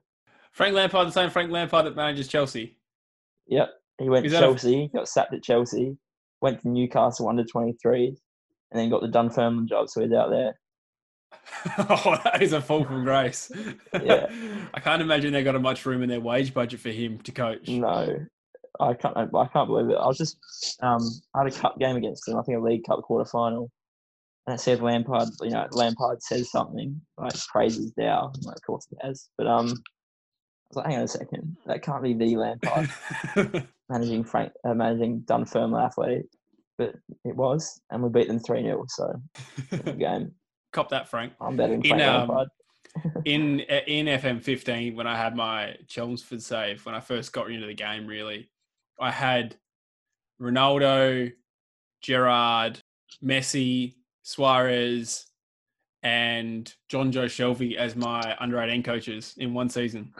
Frank 0.52 0.74
Lampard, 0.74 1.08
the 1.08 1.12
same 1.12 1.30
Frank 1.30 1.50
Lampard 1.50 1.86
that 1.86 1.96
manages 1.96 2.28
Chelsea. 2.28 2.76
Yep. 3.48 3.70
He 3.98 4.08
went 4.08 4.24
to 4.24 4.30
that 4.30 4.44
a- 4.44 4.46
Chelsea, 4.46 4.90
got 4.94 5.08
sacked 5.08 5.34
at 5.34 5.42
Chelsea, 5.42 5.96
went 6.40 6.60
to 6.62 6.68
Newcastle 6.68 7.28
under 7.28 7.44
23s, 7.44 8.18
and 8.70 8.80
then 8.80 8.90
got 8.90 9.02
the 9.02 9.08
Dunfermline 9.08 9.68
job, 9.68 9.88
so 9.88 10.02
he's 10.02 10.12
out 10.12 10.30
there. 10.30 10.58
oh, 11.78 12.18
that 12.24 12.42
is 12.42 12.52
a 12.52 12.60
fall 12.60 12.84
from 12.84 13.04
grace. 13.04 13.50
Yeah. 13.92 14.26
I 14.74 14.80
can't 14.80 15.02
imagine 15.02 15.32
they 15.32 15.42
got 15.42 15.56
a 15.56 15.60
much 15.60 15.84
room 15.84 16.02
in 16.02 16.08
their 16.08 16.20
wage 16.20 16.54
budget 16.54 16.80
for 16.80 16.90
him 16.90 17.18
to 17.20 17.32
coach. 17.32 17.68
No, 17.68 18.26
I 18.80 18.94
can't. 18.94 19.16
I 19.16 19.46
can't 19.46 19.68
believe 19.68 19.90
it. 19.90 19.96
I 19.96 20.06
was 20.06 20.18
just 20.18 20.38
um, 20.82 21.02
I 21.34 21.42
had 21.42 21.52
a 21.52 21.56
cup 21.56 21.78
game 21.78 21.96
against 21.96 22.24
them. 22.26 22.38
I 22.38 22.42
think 22.42 22.58
a 22.58 22.62
League 22.62 22.84
Cup 22.86 23.02
quarter 23.02 23.28
final, 23.28 23.70
and 24.46 24.54
it 24.54 24.60
said 24.60 24.80
Lampard. 24.80 25.28
You 25.42 25.50
know, 25.50 25.66
Lampard 25.72 26.22
says 26.22 26.50
something 26.50 27.00
like 27.16 27.34
praises 27.48 27.92
Dow. 27.92 28.32
Like, 28.42 28.56
of 28.56 28.62
course 28.62 28.86
he 28.88 28.96
has, 29.02 29.28
but 29.36 29.46
um, 29.46 29.66
I 29.66 29.70
was 30.70 30.76
like, 30.76 30.86
hang 30.86 30.96
on 30.96 31.04
a 31.04 31.08
second, 31.08 31.56
that 31.66 31.82
can't 31.82 32.02
be 32.02 32.14
the 32.14 32.36
Lampard 32.36 32.90
managing 33.88 34.24
Frank, 34.24 34.52
uh, 34.64 34.74
managing 34.74 35.20
Dunfermline 35.20 35.84
Athletic, 35.84 36.26
but 36.76 36.94
it 37.24 37.34
was, 37.34 37.80
and 37.90 38.02
we 38.02 38.08
beat 38.08 38.28
them 38.28 38.38
three 38.38 38.62
0 38.62 38.84
So 38.88 39.20
game. 39.98 40.32
Cop 40.72 40.90
that, 40.90 41.08
Frank. 41.08 41.32
I'm 41.40 41.56
betting 41.56 41.82
In, 41.84 41.98
Frank 41.98 42.02
um, 42.02 42.46
in 43.24 43.60
in 43.60 44.06
FM 44.06 44.42
fifteen 44.42 44.96
when 44.96 45.06
I 45.06 45.16
had 45.16 45.34
my 45.34 45.76
Chelmsford 45.88 46.42
save 46.42 46.84
when 46.84 46.94
I 46.94 47.00
first 47.00 47.32
got 47.32 47.50
into 47.50 47.66
the 47.66 47.74
game. 47.74 48.06
Really, 48.06 48.50
I 49.00 49.10
had 49.10 49.56
Ronaldo, 50.40 51.32
Gerrard, 52.02 52.80
Messi, 53.24 53.94
Suarez, 54.22 55.26
and 56.02 56.72
Jonjo 56.90 57.24
Shelvey 57.24 57.76
as 57.76 57.96
my 57.96 58.36
under 58.40 58.60
eighteen 58.60 58.82
coaches 58.82 59.34
in 59.38 59.54
one 59.54 59.68
season. 59.68 60.12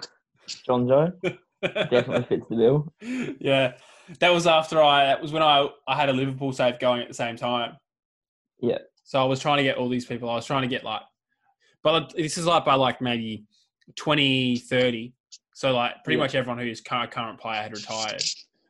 John 0.66 0.88
Joe 0.88 1.12
definitely 1.62 2.24
fits 2.24 2.46
the 2.48 2.56
bill. 2.56 2.92
yeah, 3.40 3.72
that 4.20 4.30
was 4.30 4.46
after 4.46 4.82
I. 4.82 5.06
That 5.06 5.20
was 5.22 5.32
when 5.32 5.42
I 5.42 5.68
I 5.86 5.96
had 5.96 6.08
a 6.08 6.12
Liverpool 6.12 6.52
save 6.52 6.78
going 6.78 7.02
at 7.02 7.08
the 7.08 7.14
same 7.14 7.36
time. 7.36 7.76
Yeah. 8.60 8.78
So 9.04 9.20
I 9.20 9.24
was 9.24 9.40
trying 9.40 9.58
to 9.58 9.62
get 9.62 9.76
all 9.76 9.88
these 9.88 10.04
people. 10.06 10.28
I 10.28 10.34
was 10.34 10.44
trying 10.46 10.62
to 10.62 10.68
get 10.68 10.84
like, 10.84 11.02
but 11.82 12.12
this 12.16 12.36
is 12.36 12.44
like 12.46 12.64
by 12.64 12.74
like 12.74 13.00
maybe 13.00 13.44
20, 13.96 14.58
30. 14.58 15.12
So 15.54 15.72
like 15.72 16.04
pretty 16.04 16.16
Yeah. 16.18 16.24
much 16.24 16.34
everyone 16.34 16.58
who's 16.58 16.80
current 16.80 17.10
current 17.10 17.40
player 17.40 17.62
had 17.62 17.72
retired. 17.72 18.22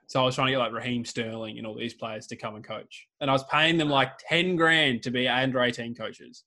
So 0.07 0.23
I 0.23 0.25
was 0.25 0.35
trying 0.37 0.47
to 0.47 0.53
get 0.53 0.59
like 0.59 0.73
Raheem 0.73 1.05
Sterling 1.05 1.59
and 1.59 1.67
all 1.67 1.75
these 1.77 1.93
players 1.95 2.27
to 2.29 2.37
come 2.37 2.55
and 2.55 2.65
coach, 2.65 3.07
and 3.21 3.29
I 3.29 3.33
was 3.35 3.45
paying 3.51 3.77
them 3.77 3.91
like 3.91 4.13
ten 4.19 4.57
grand 4.57 5.03
to 5.03 5.11
be 5.11 5.29
under 5.29 5.61
eighteen 5.63 5.95
coaches. 5.95 6.45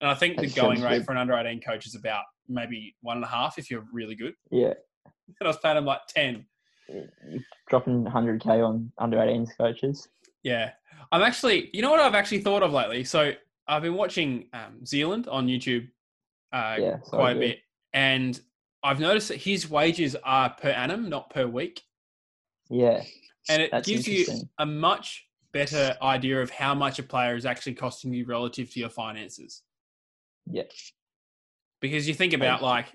And 0.00 0.10
I 0.10 0.14
think 0.14 0.38
the 0.40 0.46
going 0.48 0.80
rate 0.82 0.98
good. 0.98 1.04
for 1.04 1.12
an 1.12 1.18
under 1.18 1.34
eighteen 1.34 1.60
coach 1.60 1.86
is 1.86 1.94
about 1.94 2.24
maybe 2.48 2.96
one 3.02 3.16
and 3.18 3.24
a 3.24 3.28
half 3.28 3.58
if 3.58 3.70
you're 3.70 3.84
really 3.92 4.14
good. 4.14 4.32
Yeah, 4.50 4.72
I 5.42 5.46
was 5.46 5.58
paying 5.58 5.76
him 5.76 5.84
like 5.84 6.00
ten. 6.08 6.46
dropping 7.68 8.04
100k 8.04 8.66
on 8.66 8.92
under 8.98 9.18
18s 9.18 9.56
coaches. 9.56 10.08
Yeah. 10.42 10.72
I'm 11.10 11.22
actually, 11.22 11.70
you 11.72 11.82
know 11.82 11.90
what 11.90 12.00
I've 12.00 12.14
actually 12.14 12.40
thought 12.40 12.62
of 12.62 12.72
lately? 12.72 13.04
So 13.04 13.32
I've 13.68 13.82
been 13.82 13.94
watching 13.94 14.48
um, 14.52 14.84
Zealand 14.84 15.28
on 15.28 15.46
YouTube 15.46 15.88
uh, 16.52 16.76
Yeah, 16.78 16.96
so 17.04 17.16
quite 17.16 17.36
a 17.36 17.40
bit. 17.40 17.58
And 17.92 18.40
I've 18.82 19.00
noticed 19.00 19.28
that 19.28 19.38
his 19.38 19.70
wages 19.70 20.16
are 20.24 20.50
per 20.50 20.70
annum, 20.70 21.08
not 21.08 21.30
per 21.30 21.46
week. 21.46 21.82
Yeah, 22.68 23.02
And 23.48 23.62
it 23.62 23.84
gives 23.84 24.08
you 24.08 24.26
a 24.58 24.66
much 24.66 25.26
better 25.52 25.94
idea 26.00 26.40
of 26.40 26.50
how 26.50 26.74
much 26.74 26.98
a 26.98 27.02
player 27.02 27.36
is 27.36 27.44
actually 27.44 27.74
costing 27.74 28.12
you 28.14 28.24
relative 28.24 28.72
to 28.72 28.80
your 28.80 28.88
finances. 28.88 29.62
Yeah. 30.46 30.62
Because 31.80 32.08
you 32.08 32.14
think 32.14 32.32
about 32.32 32.62
like, 32.62 32.86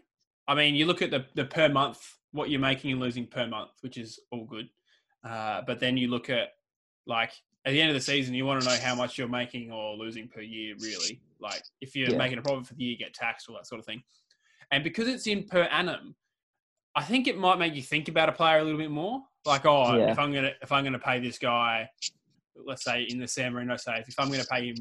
I 0.47 0.55
mean, 0.55 0.75
you 0.75 0.85
look 0.85 1.01
at 1.01 1.11
the, 1.11 1.25
the 1.35 1.45
per 1.45 1.69
month, 1.69 2.16
what 2.31 2.49
you're 2.49 2.59
making 2.59 2.91
and 2.91 2.99
losing 2.99 3.25
per 3.25 3.47
month, 3.47 3.71
which 3.81 3.97
is 3.97 4.19
all 4.31 4.45
good. 4.45 4.69
Uh, 5.23 5.61
but 5.65 5.79
then 5.79 5.97
you 5.97 6.07
look 6.09 6.29
at 6.29 6.49
like 7.05 7.31
at 7.65 7.71
the 7.71 7.81
end 7.81 7.89
of 7.89 7.95
the 7.95 8.01
season, 8.01 8.33
you 8.33 8.45
want 8.45 8.59
to 8.61 8.65
know 8.65 8.77
how 8.77 8.95
much 8.95 9.17
you're 9.17 9.27
making 9.27 9.71
or 9.71 9.95
losing 9.95 10.27
per 10.27 10.41
year, 10.41 10.75
really. 10.79 11.21
Like 11.39 11.63
if 11.81 11.95
you're 11.95 12.11
Yeah. 12.11 12.17
making 12.17 12.37
a 12.37 12.41
profit 12.41 12.67
for 12.67 12.73
the 12.75 12.83
year, 12.83 12.91
you 12.91 12.97
get 12.97 13.13
taxed, 13.13 13.49
all 13.49 13.55
that 13.55 13.67
sort 13.67 13.79
of 13.79 13.85
thing. 13.85 14.03
And 14.71 14.83
because 14.83 15.07
it's 15.07 15.27
in 15.27 15.45
per 15.45 15.63
annum, 15.63 16.15
I 16.95 17.03
think 17.03 17.27
it 17.27 17.37
might 17.37 17.59
make 17.59 17.75
you 17.75 17.81
think 17.81 18.07
about 18.07 18.29
a 18.29 18.31
player 18.31 18.57
a 18.59 18.63
little 18.63 18.79
bit 18.79 18.91
more. 18.91 19.21
Like, 19.45 19.65
oh, 19.65 19.95
Yeah. 19.95 20.11
if 20.11 20.19
I'm 20.19 20.33
gonna 20.33 20.51
if 20.61 20.71
I'm 20.71 20.83
gonna 20.83 20.99
pay 20.99 21.19
this 21.19 21.37
guy, 21.37 21.89
let's 22.55 22.83
say 22.83 23.03
in 23.03 23.19
the 23.19 23.27
San 23.27 23.53
Marino 23.53 23.77
safe, 23.77 24.07
if 24.07 24.19
I'm 24.19 24.29
gonna 24.31 24.43
pay 24.45 24.67
him 24.67 24.75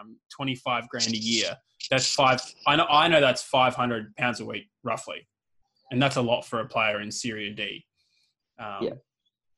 um, 0.00 0.16
25 0.30 0.88
grand 0.88 1.08
a 1.08 1.16
year, 1.18 1.56
that's 1.90 2.14
five. 2.14 2.40
I 2.66 2.76
know 2.76 2.86
I 2.88 3.08
know 3.08 3.20
that's 3.20 3.42
500 3.42 4.14
pounds 4.16 4.40
a 4.40 4.44
week 4.46 4.70
roughly, 4.84 5.26
and 5.90 6.00
that's 6.02 6.16
a 6.16 6.22
lot 6.22 6.44
for 6.44 6.60
a 6.60 6.66
player 6.68 7.00
in 7.00 7.10
Serie 7.10 7.50
D. 7.50 7.84
Um, 8.58 8.78
Yeah. 8.82 8.90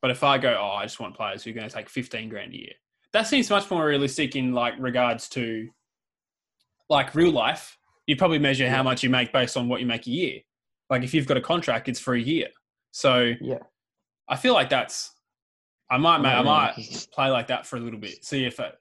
But 0.00 0.10
if 0.10 0.24
I 0.24 0.36
go, 0.38 0.58
oh, 0.60 0.70
I 0.76 0.82
just 0.84 0.98
want 0.98 1.14
players 1.16 1.44
who 1.44 1.50
are 1.50 1.52
going 1.52 1.68
to 1.68 1.72
take 1.74 1.88
15 1.88 2.28
grand 2.28 2.52
a 2.52 2.56
year, 2.58 2.72
that 3.12 3.26
seems 3.28 3.48
much 3.50 3.70
more 3.70 3.86
realistic 3.86 4.34
in 4.34 4.52
like 4.52 4.74
regards 4.78 5.28
to 5.30 5.68
like 6.88 7.14
real 7.14 7.30
life. 7.30 7.78
You 8.06 8.16
probably 8.16 8.40
measure 8.40 8.68
how 8.68 8.82
much 8.82 9.02
you 9.04 9.10
make 9.10 9.32
based 9.32 9.56
on 9.56 9.68
what 9.68 9.80
you 9.80 9.86
make 9.86 10.06
a 10.06 10.10
year. 10.10 10.40
Like 10.90 11.02
if 11.04 11.14
you've 11.14 11.26
got 11.26 11.36
a 11.36 11.40
contract, 11.40 11.88
it's 11.88 12.00
for 12.00 12.14
a 12.14 12.20
year. 12.20 12.48
So 12.90 13.32
Yeah. 13.40 13.58
I 14.28 14.36
feel 14.36 14.54
like 14.54 14.70
that's. 14.70 15.12
I 15.90 15.98
might, 15.98 16.20
I 16.24 16.38
I 16.38 16.42
might 16.42 17.06
play 17.12 17.28
like 17.28 17.48
that 17.48 17.66
for 17.66 17.76
a 17.76 17.80
little 17.80 18.00
bit. 18.00 18.24
See 18.24 18.44
if 18.46 18.58
it, 18.60 18.72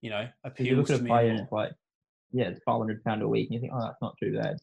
you 0.00 0.08
know, 0.10 0.26
Because 0.42 0.66
you 0.66 0.76
look 0.76 0.86
appeals 0.86 0.90
at 0.90 0.94
to 0.96 1.00
a 1.00 1.04
me. 1.04 1.10
player 1.10 1.30
and 1.30 1.40
it's 1.40 1.52
like, 1.52 1.72
yeah, 2.32 2.44
it's 2.48 2.60
five 2.64 2.78
hundred 2.78 3.04
pound 3.04 3.20
a 3.20 3.28
week, 3.28 3.48
and 3.48 3.54
you 3.54 3.60
think, 3.60 3.72
oh, 3.76 3.82
that's 3.82 4.00
not 4.00 4.14
too 4.18 4.34
bad. 4.40 4.56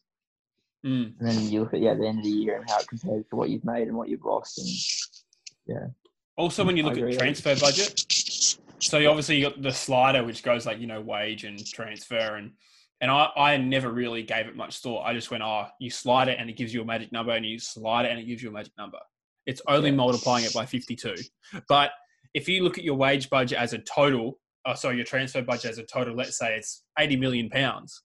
Mm. 0.85 1.19
And 1.19 1.27
then 1.27 1.49
you 1.49 1.61
look 1.61 1.73
at 1.73 1.81
yeah, 1.81 1.93
the 1.93 2.07
end 2.07 2.19
of 2.19 2.23
the 2.23 2.29
year 2.29 2.57
and 2.57 2.69
how 2.69 2.79
it 2.79 2.87
compares 2.87 3.25
to 3.29 3.35
what 3.35 3.49
you've 3.49 3.65
made 3.65 3.87
and 3.87 3.97
what 3.97 4.07
you've 4.07 4.23
lost, 4.23 4.57
and 4.57 4.67
yeah. 5.77 5.87
Also, 6.37 6.63
when 6.63 6.77
you 6.77 6.83
look 6.83 6.97
at 6.97 7.19
transfer 7.19 7.53
budget, 7.59 8.05
so 8.79 8.97
you 8.97 9.09
obviously 9.09 9.37
you 9.37 9.49
got 9.49 9.61
the 9.61 9.71
slider, 9.71 10.23
which 10.23 10.41
goes 10.41 10.65
like 10.65 10.79
you 10.79 10.87
know 10.87 11.01
wage 11.01 11.43
and 11.43 11.59
transfer, 11.65 12.37
and 12.37 12.51
and 13.01 13.11
I 13.11 13.29
I 13.35 13.57
never 13.57 13.91
really 13.91 14.23
gave 14.23 14.47
it 14.47 14.55
much 14.55 14.79
thought. 14.79 15.03
I 15.03 15.13
just 15.13 15.31
went, 15.31 15.43
oh, 15.43 15.65
you 15.81 15.89
slide 15.89 16.29
it 16.29 16.37
and 16.39 16.49
it 16.49 16.55
gives 16.55 16.73
you 16.73 16.81
a 16.81 16.85
magic 16.85 17.11
number, 17.11 17.33
and 17.33 17.45
you 17.45 17.59
slide 17.59 18.05
it 18.05 18.11
and 18.11 18.19
it 18.19 18.25
gives 18.25 18.41
you 18.41 18.49
a 18.49 18.53
magic 18.53 18.71
number. 18.77 18.99
It's 19.45 19.61
only 19.67 19.89
Yeah. 19.89 19.97
multiplying 19.97 20.45
it 20.45 20.53
by 20.53 20.65
fifty 20.65 20.95
two. 20.95 21.15
But 21.67 21.91
if 22.33 22.47
you 22.47 22.63
look 22.63 22.77
at 22.77 22.85
your 22.85 22.95
wage 22.95 23.29
budget 23.29 23.57
as 23.57 23.73
a 23.73 23.79
total, 23.79 24.39
oh, 24.65 24.75
sorry, 24.75 24.95
your 24.95 25.05
transfer 25.05 25.41
budget 25.41 25.71
as 25.71 25.77
a 25.77 25.83
total, 25.83 26.15
let's 26.15 26.37
say 26.37 26.55
it's 26.55 26.83
eighty 26.97 27.17
million 27.17 27.49
pounds, 27.49 28.01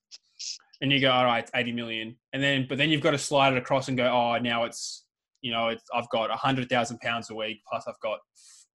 and 0.81 0.91
you 0.91 0.99
go, 0.99 1.11
all 1.11 1.25
right, 1.25 1.43
it's 1.43 1.51
eighty 1.55 1.71
million, 1.71 2.15
and 2.33 2.41
then 2.43 2.65
but 2.67 2.77
then 2.77 2.89
you've 2.89 3.01
got 3.01 3.11
to 3.11 3.17
slide 3.17 3.53
it 3.53 3.57
across 3.57 3.87
and 3.87 3.97
go, 3.97 4.05
oh, 4.05 4.37
now 4.39 4.65
it's 4.65 5.05
you 5.41 5.51
know, 5.51 5.67
it's, 5.67 5.83
I've 5.93 6.09
got 6.09 6.31
a 6.31 6.35
hundred 6.35 6.69
thousand 6.69 6.99
pounds 7.01 7.29
a 7.29 7.35
week 7.35 7.61
plus 7.69 7.85
I've 7.87 7.99
got 8.01 8.19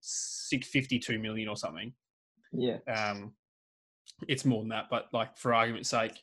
six 0.01 0.67
fifty-two 0.67 1.17
million 1.17 1.47
or 1.49 1.57
something. 1.57 1.93
yeah, 2.53 2.77
Um, 2.87 3.33
it's 4.27 4.45
more 4.45 4.61
than 4.61 4.69
that, 4.69 4.85
but 4.89 5.07
like 5.13 5.35
for 5.37 5.53
argument's 5.53 5.89
sake, 5.89 6.21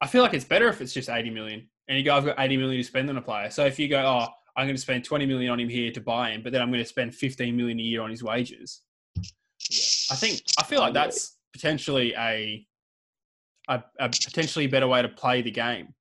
I 0.00 0.06
feel 0.06 0.22
like 0.22 0.34
it's 0.34 0.44
better 0.44 0.68
if 0.68 0.80
it's 0.80 0.94
just 0.94 1.08
eighty 1.08 1.30
million, 1.30 1.68
and 1.88 1.98
you 1.98 2.04
go, 2.04 2.16
I've 2.16 2.24
got 2.24 2.40
eighty 2.40 2.56
million 2.56 2.80
to 2.80 2.86
spend 2.86 3.10
on 3.10 3.16
a 3.16 3.22
player. 3.22 3.50
So 3.50 3.66
if 3.66 3.78
you 3.78 3.88
go, 3.88 4.00
oh, 4.00 4.28
I'm 4.56 4.66
going 4.66 4.76
to 4.76 4.80
spend 4.80 5.04
twenty 5.04 5.26
million 5.26 5.50
on 5.50 5.60
him 5.60 5.68
here 5.68 5.90
to 5.92 6.00
buy 6.00 6.30
him, 6.30 6.42
but 6.42 6.52
then 6.52 6.62
I'm 6.62 6.70
going 6.70 6.82
to 6.82 6.88
spend 6.88 7.14
fifteen 7.14 7.56
million 7.56 7.78
a 7.78 7.82
year 7.82 8.02
on 8.02 8.10
his 8.10 8.22
wages. 8.22 8.82
I 10.10 10.16
think 10.16 10.42
I 10.58 10.64
feel 10.64 10.80
like 10.80 10.94
that's 10.94 11.36
potentially 11.52 12.14
a 12.16 12.66
a, 13.68 13.82
a 13.98 14.08
potentially 14.08 14.66
better 14.66 14.88
way 14.88 15.02
to 15.02 15.08
play 15.08 15.42
the 15.42 15.50
game. 15.50 15.94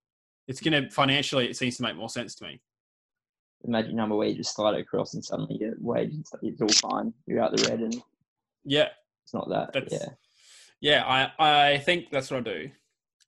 It's 0.48 0.60
going 0.60 0.84
to 0.84 0.90
financially, 0.90 1.48
it 1.50 1.56
seems 1.58 1.78
to 1.78 1.84
make 1.84 1.96
more 1.96 2.10
sense 2.10 2.36
to 2.36 2.46
me. 2.46 2.62
the 3.64 3.70
magic 3.72 3.94
number 3.94 4.16
where 4.16 4.28
you 4.28 4.36
just 4.36 4.56
slide 4.56 4.76
it 4.76 4.82
across 4.82 5.14
and 5.14 5.24
suddenly 5.24 5.58
your 5.60 5.74
wage 5.80 6.14
it's 6.42 6.62
all 6.62 6.90
fine. 6.90 7.14
You're 7.28 7.42
out 7.42 7.56
the 7.56 7.70
red, 7.70 7.80
and 7.80 8.02
Yeah, 8.66 8.90
it's 9.24 9.34
not 9.34 9.48
that. 9.50 9.74
That's- 9.74 9.92
yeah, 9.94 10.10
Yeah, 10.82 11.30
I, 11.40 11.74
I 11.74 11.78
think 11.78 12.10
that's 12.12 12.32
what 12.32 12.38
I'll 12.38 12.44
do. 12.44 12.72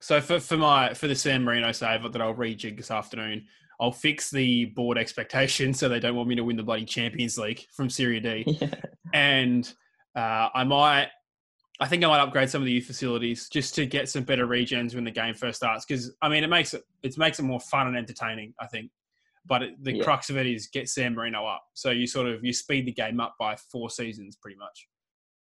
So 0.00 0.20
for, 0.20 0.38
for 0.40 0.56
my 0.58 0.92
for 0.92 1.06
the 1.06 1.14
San 1.14 1.44
Marino 1.44 1.72
save 1.72 2.02
that 2.12 2.20
I'll 2.20 2.34
rejig 2.34 2.76
this 2.76 2.90
afternoon, 2.90 3.46
I'll 3.80 3.92
fix 3.92 4.30
the 4.30 4.66
board 4.66 4.98
expectations 4.98 5.78
so 5.80 5.88
they 5.88 6.00
don't 6.00 6.16
want 6.16 6.28
me 6.28 6.34
to 6.34 6.44
win 6.44 6.56
the 6.56 6.62
bloody 6.62 6.84
Champions 6.84 7.38
League 7.38 7.64
from 7.72 7.88
Serie 7.88 8.20
D, 8.20 8.44
yeah, 8.60 8.74
and 9.14 9.72
uh, 10.16 10.48
I 10.54 10.64
might. 10.64 11.08
I 11.80 11.88
think 11.88 12.04
I 12.04 12.06
might 12.08 12.20
upgrade 12.20 12.48
some 12.50 12.62
of 12.62 12.66
the 12.66 12.72
youth 12.72 12.86
facilities 12.86 13.48
just 13.48 13.74
to 13.74 13.86
get 13.86 14.08
some 14.08 14.22
better 14.22 14.46
regens 14.46 14.94
when 14.94 15.02
the 15.04 15.10
game 15.10 15.34
first 15.34 15.56
starts. 15.56 15.84
Because 15.84 16.14
I 16.22 16.28
mean, 16.28 16.44
it 16.44 16.48
makes 16.48 16.72
it 16.74 16.82
it 17.02 17.18
makes 17.18 17.38
it 17.40 17.42
more 17.42 17.60
fun 17.60 17.88
and 17.88 17.96
entertaining. 17.96 18.54
I 18.60 18.66
think, 18.66 18.90
but 19.44 19.62
it, 19.62 19.82
the 19.82 19.96
Yeah. 19.96 20.04
crux 20.04 20.30
of 20.30 20.36
it 20.36 20.46
is 20.46 20.68
get 20.68 20.88
San 20.88 21.14
Marino 21.14 21.44
up. 21.46 21.64
So 21.74 21.90
you 21.90 22.06
sort 22.06 22.28
of 22.28 22.44
you 22.44 22.52
speed 22.52 22.86
the 22.86 22.92
game 22.92 23.18
up 23.20 23.34
by 23.40 23.56
four 23.72 23.90
seasons, 23.90 24.36
pretty 24.40 24.56
much. 24.56 24.86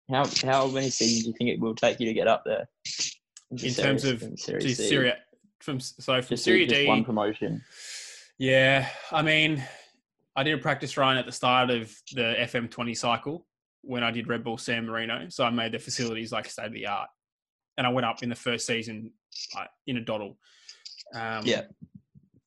How 0.09 0.24
how 0.48 0.66
many 0.68 0.90
seasons 0.90 1.24
do 1.24 1.29
you 1.31 1.35
think 1.37 1.50
it 1.50 1.61
will 1.61 1.74
take 1.74 1.98
you 1.98 2.07
to 2.07 2.14
get 2.14 2.29
up 2.29 2.42
there? 2.46 2.68
Into 3.50 3.66
In 3.66 3.74
terms 3.74 4.03
Serie- 4.03 4.14
of- 4.14 4.22
in 4.22 4.37
Serie 4.37 4.74
Syria 4.74 5.16
from 5.61 5.81
so 5.81 6.20
from 6.22 6.29
Just, 6.29 6.44
Serie 6.44 6.66
just 6.66 6.81
D. 6.81 6.87
one 6.87 7.05
promotion. 7.05 7.62
Yeah, 8.38 8.88
I 9.11 9.22
mean, 9.22 9.62
I 10.37 10.42
did 10.44 10.55
a 10.59 10.59
practice 10.62 10.96
run 10.96 11.16
at 11.16 11.27
the 11.27 11.33
start 11.33 11.70
of 11.70 11.92
the 12.12 12.35
FM20 12.38 12.96
cycle 12.96 13.46
when 13.86 14.02
I 14.02 14.10
did 14.10 14.28
Red 14.28 14.44
Bull 14.44 14.58
San 14.58 14.86
Marino. 14.86 15.26
So 15.28 15.44
I 15.44 15.50
made 15.50 15.72
the 15.72 15.78
facilities 15.78 16.32
like 16.32 16.48
state 16.48 16.66
of 16.66 16.72
the 16.72 16.86
art, 16.86 17.08
and 17.76 17.86
I 17.86 17.90
went 17.90 18.06
up 18.06 18.22
in 18.22 18.28
the 18.28 18.34
first 18.34 18.66
season 18.66 19.12
like, 19.54 19.68
in 19.86 19.96
a 19.96 20.00
doddle. 20.00 20.38
Um, 21.14 21.42
Yeah. 21.44 21.62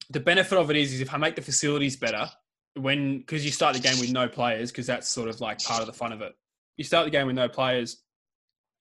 The 0.09 0.19
benefit 0.21 0.57
of 0.57 0.71
it 0.71 0.77
is, 0.77 0.93
is 0.93 1.01
if 1.01 1.13
I 1.13 1.17
make 1.17 1.35
the 1.35 1.41
facilities 1.41 1.97
better, 1.97 2.29
when 2.75 3.19
because 3.19 3.43
you 3.43 3.51
start 3.51 3.75
the 3.75 3.81
game 3.81 3.99
with 3.99 4.11
no 4.11 4.27
players, 4.27 4.71
because 4.71 4.87
that's 4.87 5.09
sort 5.09 5.27
of 5.29 5.41
like 5.41 5.61
part 5.63 5.81
of 5.81 5.87
the 5.87 5.93
fun 5.93 6.13
of 6.13 6.21
it. 6.21 6.33
You 6.77 6.83
start 6.83 7.05
the 7.05 7.11
game 7.11 7.27
with 7.27 7.35
no 7.35 7.49
players, 7.49 8.03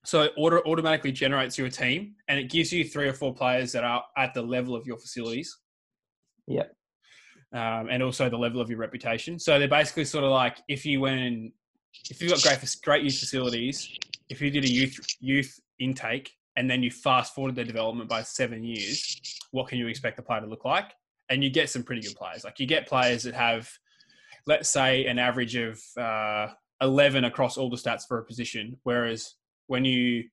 so 0.05 0.23
it 0.23 0.33
auto, 0.37 0.59
automatically 0.67 1.11
generates 1.11 1.59
you 1.59 1.65
a 1.65 1.71
team, 1.71 2.15
and 2.29 2.39
it 2.39 2.49
gives 2.49 2.73
you 2.73 2.85
three 2.85 3.09
or 3.09 3.13
four 3.13 3.35
players 3.35 3.73
that 3.73 3.83
are 3.83 4.05
at 4.17 4.35
the 4.35 4.43
level 4.43 4.77
of 4.77 4.87
your 4.87 4.99
facilities. 4.99 5.57
Yeah. 6.47 6.65
Um, 7.53 7.89
and 7.91 8.03
also 8.03 8.29
the 8.29 8.39
level 8.39 8.61
of 8.61 8.71
your 8.71 8.79
reputation. 8.79 9.39
So 9.39 9.59
they're 9.59 9.67
basically 9.67 10.05
sort 10.05 10.25
of 10.25 10.31
like 10.31 10.59
if 10.69 10.87
you 10.87 11.01
went 11.01 11.21
and 11.21 11.53
if 12.11 12.21
you've 12.21 12.31
got 12.31 12.43
great 12.43 12.77
great 12.83 13.05
youth 13.05 13.19
facilities, 13.19 13.93
if 14.29 14.41
you 14.41 14.51
did 14.51 14.65
a 14.65 14.71
youth 14.71 14.99
youth 15.21 15.61
intake 15.79 16.33
and 16.57 16.71
then 16.71 16.83
you 16.83 16.91
fast 16.91 17.35
forwarded 17.35 17.57
their 17.57 17.65
development 17.65 18.09
by 18.09 18.23
seven 18.23 18.65
years, 18.65 19.21
what 19.51 19.69
can 19.69 19.79
you 19.79 19.89
expect 19.89 20.17
the 20.17 20.23
player 20.23 20.41
to 20.41 20.47
look 20.47 20.65
like? 20.65 20.93
And 21.29 21.43
you 21.43 21.51
get 21.51 21.69
some 21.71 21.83
pretty 21.83 22.03
good 22.03 22.17
players. 22.17 22.45
Like 22.45 22.59
you 22.59 22.67
get 22.67 22.87
players 22.87 23.25
that 23.25 23.35
have, 23.35 23.69
let's 24.47 24.71
say, 24.71 25.07
an 25.07 25.19
average 25.19 25.57
of 25.57 25.81
uh, 25.99 26.49
eleven 26.81 27.25
across 27.25 27.57
all 27.57 27.71
the 27.71 27.77
stats 27.77 28.03
for 28.07 28.19
a 28.19 28.25
position, 28.25 28.77
whereas 28.85 29.35
when 29.67 29.85
you 29.85 30.25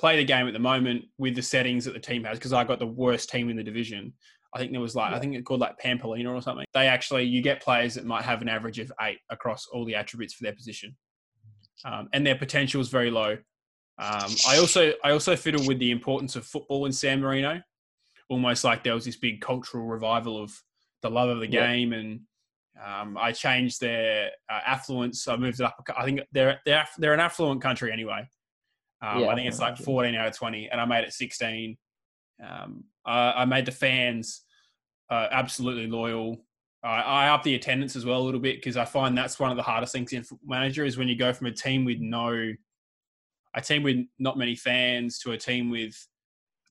play 0.00 0.16
the 0.16 0.24
game 0.24 0.46
at 0.46 0.54
the 0.54 0.58
moment 0.58 1.04
with 1.18 1.34
the 1.34 1.42
settings 1.42 1.84
that 1.84 1.92
the 1.92 2.00
team 2.00 2.24
has, 2.24 2.38
because 2.38 2.54
I 2.54 2.64
got 2.64 2.78
the 2.78 2.86
worst 2.86 3.28
team 3.28 3.50
in 3.50 3.56
the 3.56 3.62
division. 3.62 4.14
I 4.52 4.58
think 4.58 4.72
there 4.72 4.80
was 4.80 4.96
like 4.96 5.12
I 5.12 5.20
think 5.20 5.36
it 5.36 5.44
called 5.44 5.60
like 5.60 5.78
Pampolina 5.78 6.34
or 6.34 6.42
something. 6.42 6.66
They 6.74 6.88
actually 6.88 7.24
you 7.24 7.40
get 7.40 7.62
players 7.62 7.94
that 7.94 8.04
might 8.04 8.24
have 8.24 8.42
an 8.42 8.48
average 8.48 8.80
of 8.80 8.90
eight 9.02 9.18
across 9.30 9.66
all 9.66 9.84
the 9.84 9.94
attributes 9.94 10.34
for 10.34 10.42
their 10.42 10.54
position, 10.54 10.96
um, 11.84 12.08
and 12.12 12.26
their 12.26 12.36
potential 12.36 12.80
is 12.80 12.88
very 12.88 13.10
low. 13.10 13.36
Um, 13.98 14.30
I 14.48 14.56
also 14.58 14.92
I 15.04 15.10
also 15.10 15.36
fiddle 15.36 15.66
with 15.66 15.78
the 15.78 15.90
importance 15.90 16.36
of 16.36 16.46
football 16.46 16.86
in 16.86 16.92
San 16.92 17.20
Marino, 17.20 17.60
almost 18.28 18.64
like 18.64 18.82
there 18.82 18.94
was 18.94 19.04
this 19.04 19.16
big 19.16 19.40
cultural 19.40 19.84
revival 19.86 20.42
of 20.42 20.52
the 21.02 21.10
love 21.10 21.28
of 21.28 21.40
the 21.40 21.50
Yeah. 21.50 21.66
game, 21.66 21.92
and 21.92 22.20
um, 22.82 23.18
I 23.18 23.32
changed 23.32 23.80
their 23.80 24.30
uh, 24.50 24.60
affluence. 24.66 25.28
I 25.28 25.36
moved 25.36 25.60
it 25.60 25.64
up. 25.66 25.76
I 25.96 26.04
think 26.04 26.20
they're 26.32 26.60
they're 26.64 26.86
they're 26.98 27.14
an 27.14 27.20
affluent 27.20 27.60
country 27.60 27.92
anyway. 27.92 28.26
Um, 29.02 29.20
Yeah, 29.20 29.26
I 29.26 29.32
I 29.32 29.34
think 29.34 29.48
it's 29.48 29.60
like 29.60 29.76
14 29.76 30.14
out 30.14 30.28
of 30.28 30.36
20, 30.36 30.68
and 30.70 30.80
I 30.80 30.84
made 30.84 31.04
it 31.04 31.12
16. 31.12 31.76
Um, 32.42 32.84
I, 33.04 33.32
I 33.32 33.44
made 33.44 33.66
the 33.66 33.72
fans 33.72 34.44
uh, 35.10 35.28
absolutely 35.30 35.86
loyal. 35.88 36.44
I, 36.82 37.00
I 37.00 37.28
up 37.28 37.42
the 37.42 37.54
attendance 37.54 37.94
as 37.96 38.04
well 38.06 38.20
a 38.20 38.24
little 38.24 38.40
bit 38.40 38.56
because 38.56 38.76
I 38.76 38.84
find 38.84 39.16
that's 39.16 39.38
one 39.38 39.50
of 39.50 39.56
the 39.56 39.62
hardest 39.62 39.92
things 39.92 40.12
in 40.12 40.22
Football 40.22 40.48
manager 40.48 40.84
is 40.84 40.96
when 40.96 41.08
you 41.08 41.16
go 41.16 41.32
from 41.32 41.46
a 41.48 41.52
team 41.52 41.84
with 41.84 41.98
no, 42.00 42.52
a 43.54 43.60
team 43.60 43.82
with 43.82 43.98
not 44.18 44.38
many 44.38 44.54
fans 44.56 45.18
to 45.20 45.32
a 45.32 45.36
team 45.36 45.70
with 45.70 45.94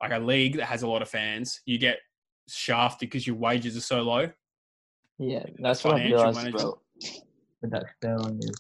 like 0.02 0.12
a 0.12 0.20
league 0.20 0.58
that 0.58 0.66
has 0.66 0.82
a 0.82 0.88
lot 0.88 1.02
of 1.02 1.10
fans. 1.10 1.62
You 1.66 1.78
get 1.78 2.00
shafted 2.48 3.10
because 3.10 3.28
your 3.28 3.36
wages 3.36 3.78
are 3.78 3.82
so 3.82 4.02
low. 4.02 4.30
Yeah, 5.20 5.44
that's 5.60 5.84
what 5.84 5.96
I 5.96 5.98
financial 5.98 6.18
realised 6.18 6.38
as 6.38 6.44
management. 6.44 6.64
well. 6.64 6.82
With 7.62 7.72
that 7.72 7.86
Stirling 7.98 8.40
is 8.42 8.56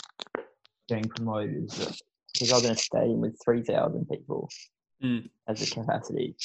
being 0.89 1.05
promoted 1.05 1.63
is 1.63 1.77
that 1.77 1.97
because 2.33 2.51
I 2.51 2.55
was 2.55 2.65
in 2.65 2.71
a 2.71 2.77
stadium 2.77 3.21
with 3.21 3.39
three 3.43 3.63
thousand 3.63 4.07
people 4.09 4.49
Mm. 5.01 5.29
as 5.47 5.61
a 5.61 5.73
capacity. 5.73 6.35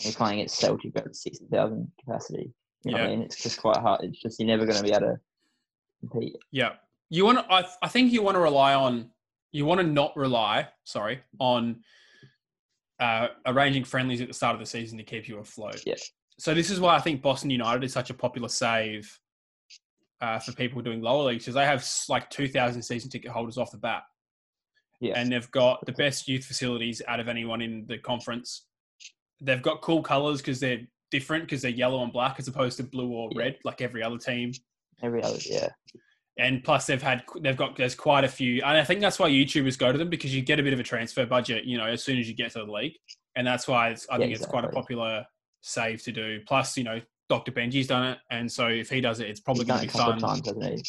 You're 0.00 0.12
playing 0.14 0.40
at 0.40 0.50
Celtic 0.50 0.96
at 0.96 1.14
sixty 1.14 1.46
thousand 1.46 1.92
capacity. 2.04 2.50
You 2.84 2.92
know 2.92 2.98
what 2.98 3.06
I 3.06 3.10
Yeah. 3.10 3.16
mean? 3.16 3.24
It's 3.24 3.42
just 3.42 3.60
quite 3.60 3.78
hard. 3.78 4.00
It's 4.04 4.20
just 4.20 4.38
you're 4.38 4.46
never 4.46 4.64
going 4.66 4.76
to 4.76 4.82
be 4.82 4.90
able 4.90 5.00
to 5.00 5.20
compete. 6.00 6.36
Yeah. 6.50 6.72
You 7.10 7.24
want 7.24 7.38
to, 7.38 7.52
I, 7.52 7.64
I 7.82 7.88
think 7.88 8.12
you 8.12 8.22
want 8.22 8.34
to 8.36 8.40
rely 8.40 8.74
on, 8.74 9.10
you 9.52 9.64
want 9.64 9.80
to 9.80 9.86
not 9.86 10.16
rely, 10.16 10.68
sorry, 10.84 11.20
on 11.38 11.80
uh, 13.00 13.28
arranging 13.46 13.84
friendlies 13.84 14.20
at 14.20 14.28
the 14.28 14.34
start 14.34 14.54
of 14.54 14.60
the 14.60 14.66
season 14.66 14.98
to 14.98 15.04
keep 15.04 15.28
you 15.28 15.38
afloat. 15.38 15.82
Yeah. 15.86 15.94
So 16.38 16.52
this 16.54 16.70
is 16.70 16.80
why 16.80 16.96
I 16.96 17.00
think 17.00 17.22
Boston 17.22 17.50
United 17.50 17.84
is 17.84 17.92
such 17.92 18.10
a 18.10 18.14
popular 18.14 18.48
save 18.48 19.18
uh, 20.20 20.38
for 20.38 20.52
people 20.52 20.82
doing 20.82 21.00
lower 21.00 21.24
leagues 21.24 21.44
because 21.44 21.54
they 21.54 21.64
have 21.64 21.86
like 22.08 22.28
2,000 22.30 22.82
season 22.82 23.10
ticket 23.10 23.30
holders 23.30 23.58
off 23.58 23.70
the 23.70 23.78
bat. 23.78 24.02
Yeah, 25.00 25.14
And 25.16 25.30
they've 25.30 25.50
got 25.50 25.84
the 25.86 25.92
best 25.92 26.28
youth 26.28 26.44
facilities 26.44 27.02
out 27.08 27.20
of 27.20 27.28
anyone 27.28 27.60
in 27.60 27.84
the 27.86 27.98
conference. 27.98 28.66
They've 29.40 29.60
got 29.60 29.82
cool 29.82 30.02
colors 30.02 30.38
because 30.40 30.60
they're 30.60 30.80
different 31.10 31.44
because 31.44 31.62
they're 31.62 31.70
yellow 31.70 32.02
and 32.02 32.12
black 32.12 32.36
as 32.38 32.48
opposed 32.48 32.76
to 32.78 32.82
blue 32.82 33.10
or 33.10 33.30
Yeah. 33.32 33.38
red 33.42 33.58
like 33.64 33.80
every 33.80 34.02
other 34.02 34.18
team 34.18 34.52
every 35.02 35.22
other 35.22 35.38
yeah. 35.44 35.68
and 36.38 36.62
plus 36.64 36.86
they've 36.86 37.02
had 37.02 37.22
they've 37.40 37.56
got 37.56 37.76
there's 37.76 37.94
quite 37.94 38.24
a 38.24 38.28
few 38.28 38.54
and 38.62 38.76
i 38.78 38.84
think 38.84 39.00
that's 39.00 39.18
why 39.18 39.28
youtubers 39.28 39.78
go 39.78 39.92
to 39.92 39.98
them 39.98 40.08
because 40.10 40.34
you 40.34 40.42
get 40.42 40.58
a 40.58 40.62
bit 40.62 40.72
of 40.72 40.80
a 40.80 40.82
transfer 40.82 41.26
budget 41.26 41.64
you 41.64 41.76
know 41.78 41.86
as 41.86 42.02
soon 42.02 42.18
as 42.18 42.28
you 42.28 42.34
get 42.34 42.50
to 42.52 42.58
the 42.64 42.70
league 42.72 42.94
and 43.36 43.46
that's 43.46 43.68
why 43.68 43.90
it's, 43.90 44.06
i 44.10 44.14
Yeah, 44.14 44.20
think 44.26 44.36
it's 44.36 44.46
quite 44.46 44.64
a 44.64 44.68
popular 44.68 45.24
save 45.60 46.02
to 46.04 46.12
do 46.12 46.40
plus 46.46 46.76
you 46.76 46.84
know 46.84 47.00
dr 47.28 47.50
benji's 47.52 47.86
done 47.86 48.06
it 48.12 48.18
and 48.30 48.50
so 48.50 48.66
if 48.68 48.90
he 48.90 49.00
does 49.00 49.20
it 49.20 49.28
it's 49.30 49.40
probably 49.40 49.64
going 49.64 49.80
to 49.80 49.86
be 49.86 49.92
fun 49.92 50.18
times, 50.18 50.42
he? 50.62 50.82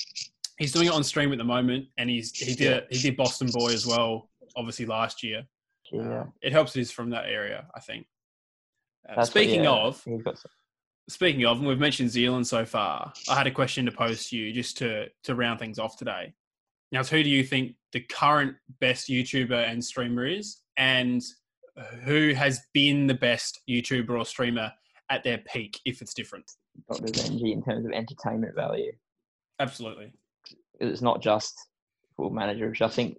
he's 0.59 0.71
doing 0.71 0.87
it 0.87 0.93
on 0.93 1.03
stream 1.03 1.31
at 1.31 1.37
the 1.37 1.43
moment 1.43 1.85
and 1.97 2.09
he's 2.09 2.31
he 2.35 2.53
did 2.55 2.59
Yeah. 2.59 2.79
he 2.89 2.99
did 3.09 3.17
boston 3.17 3.49
boy 3.53 3.71
as 3.71 3.85
well 3.85 4.29
obviously 4.55 4.85
last 4.85 5.23
year 5.23 5.43
Yeah. 5.91 6.21
Um, 6.21 6.33
it 6.41 6.51
helps 6.51 6.73
that 6.73 6.79
he's 6.79 6.91
from 6.91 7.09
that 7.11 7.25
area 7.25 7.65
i 7.75 7.79
think 7.79 8.05
uh, 9.09 9.25
speaking 9.25 9.63
yeah, 9.63 9.71
of 9.71 10.05
Speaking 11.07 11.45
of, 11.45 11.59
and 11.59 11.67
we've 11.67 11.77
mentioned 11.77 12.09
Zealand 12.09 12.47
so 12.47 12.65
far, 12.65 13.13
I 13.29 13.35
had 13.35 13.45
a 13.45 13.51
question 13.51 13.85
to 13.85 13.91
pose 13.91 14.27
to 14.29 14.37
you 14.37 14.51
just 14.51 14.77
to 14.79 15.07
to 15.23 15.35
round 15.35 15.59
things 15.59 15.77
off 15.77 15.97
today. 15.97 16.33
Now, 16.91 17.03
who 17.03 17.21
do 17.21 17.29
you 17.29 17.43
think 17.43 17.75
the 17.91 17.99
current 17.99 18.55
best 18.79 19.07
YouTuber 19.07 19.69
and 19.69 19.83
streamer 19.83 20.25
is, 20.25 20.61
and 20.77 21.21
who 22.03 22.33
has 22.33 22.61
been 22.73 23.05
the 23.05 23.13
best 23.13 23.61
YouTuber 23.69 24.09
or 24.09 24.25
streamer 24.25 24.71
at 25.11 25.23
their 25.23 25.37
peak, 25.39 25.79
if 25.85 26.01
it's 26.01 26.13
different? 26.13 26.51
Dr. 26.89 27.05
In 27.05 27.63
terms 27.63 27.85
of 27.85 27.91
entertainment 27.91 28.55
value. 28.55 28.91
Absolutely. 29.59 30.11
It's 30.79 31.01
not 31.01 31.21
just 31.21 31.53
football 32.15 32.31
manager, 32.31 32.69
which 32.69 32.81
I 32.81 32.89
think 32.89 33.17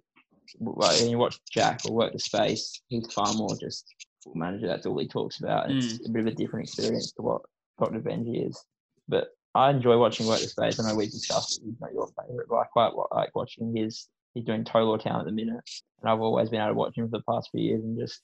when 0.59 1.09
you 1.09 1.17
watch 1.17 1.39
Jack 1.51 1.81
or 1.85 1.93
Work 1.93 2.13
the 2.13 2.19
Space, 2.19 2.81
he's 2.87 3.11
far 3.11 3.33
more 3.33 3.55
just 3.59 3.85
football 4.27 4.39
manager. 4.39 4.67
That's 4.67 4.85
all 4.85 4.97
he 4.97 5.07
talks 5.07 5.39
about. 5.39 5.69
and 5.69 5.77
It's 5.81 6.07
a 6.07 6.11
bit 6.11 6.21
of 6.21 6.27
a 6.27 6.31
different 6.31 6.67
experience 6.67 7.11
to 7.13 7.21
what 7.21 7.41
Dr. 7.79 7.99
Benji 7.99 8.47
is. 8.47 8.61
But 9.07 9.29
I 9.55 9.69
enjoy 9.69 9.97
watching 9.97 10.27
Work 10.27 10.39
the 10.41 10.47
Space. 10.47 10.79
I 10.79 10.89
know 10.89 10.95
we've 10.95 11.11
discussed 11.11 11.59
it, 11.61 11.65
he's 11.65 11.79
not 11.81 11.93
your 11.93 12.07
favourite, 12.07 12.47
but 12.49 12.55
I 12.57 12.65
quite 12.65 12.91
like 13.11 13.35
watching 13.35 13.75
his. 13.75 14.07
He's 14.33 14.45
doing 14.45 14.63
Total 14.63 14.97
Town 14.99 15.19
at 15.21 15.25
the 15.25 15.31
minute, 15.31 15.63
and 16.01 16.09
I've 16.11 16.21
always 16.21 16.49
been 16.49 16.61
able 16.61 16.69
to 16.69 16.75
watch 16.75 16.95
him 16.97 17.09
for 17.09 17.17
the 17.17 17.23
past 17.23 17.49
few 17.51 17.61
years 17.61 17.83
and 17.83 17.97
just 17.97 18.21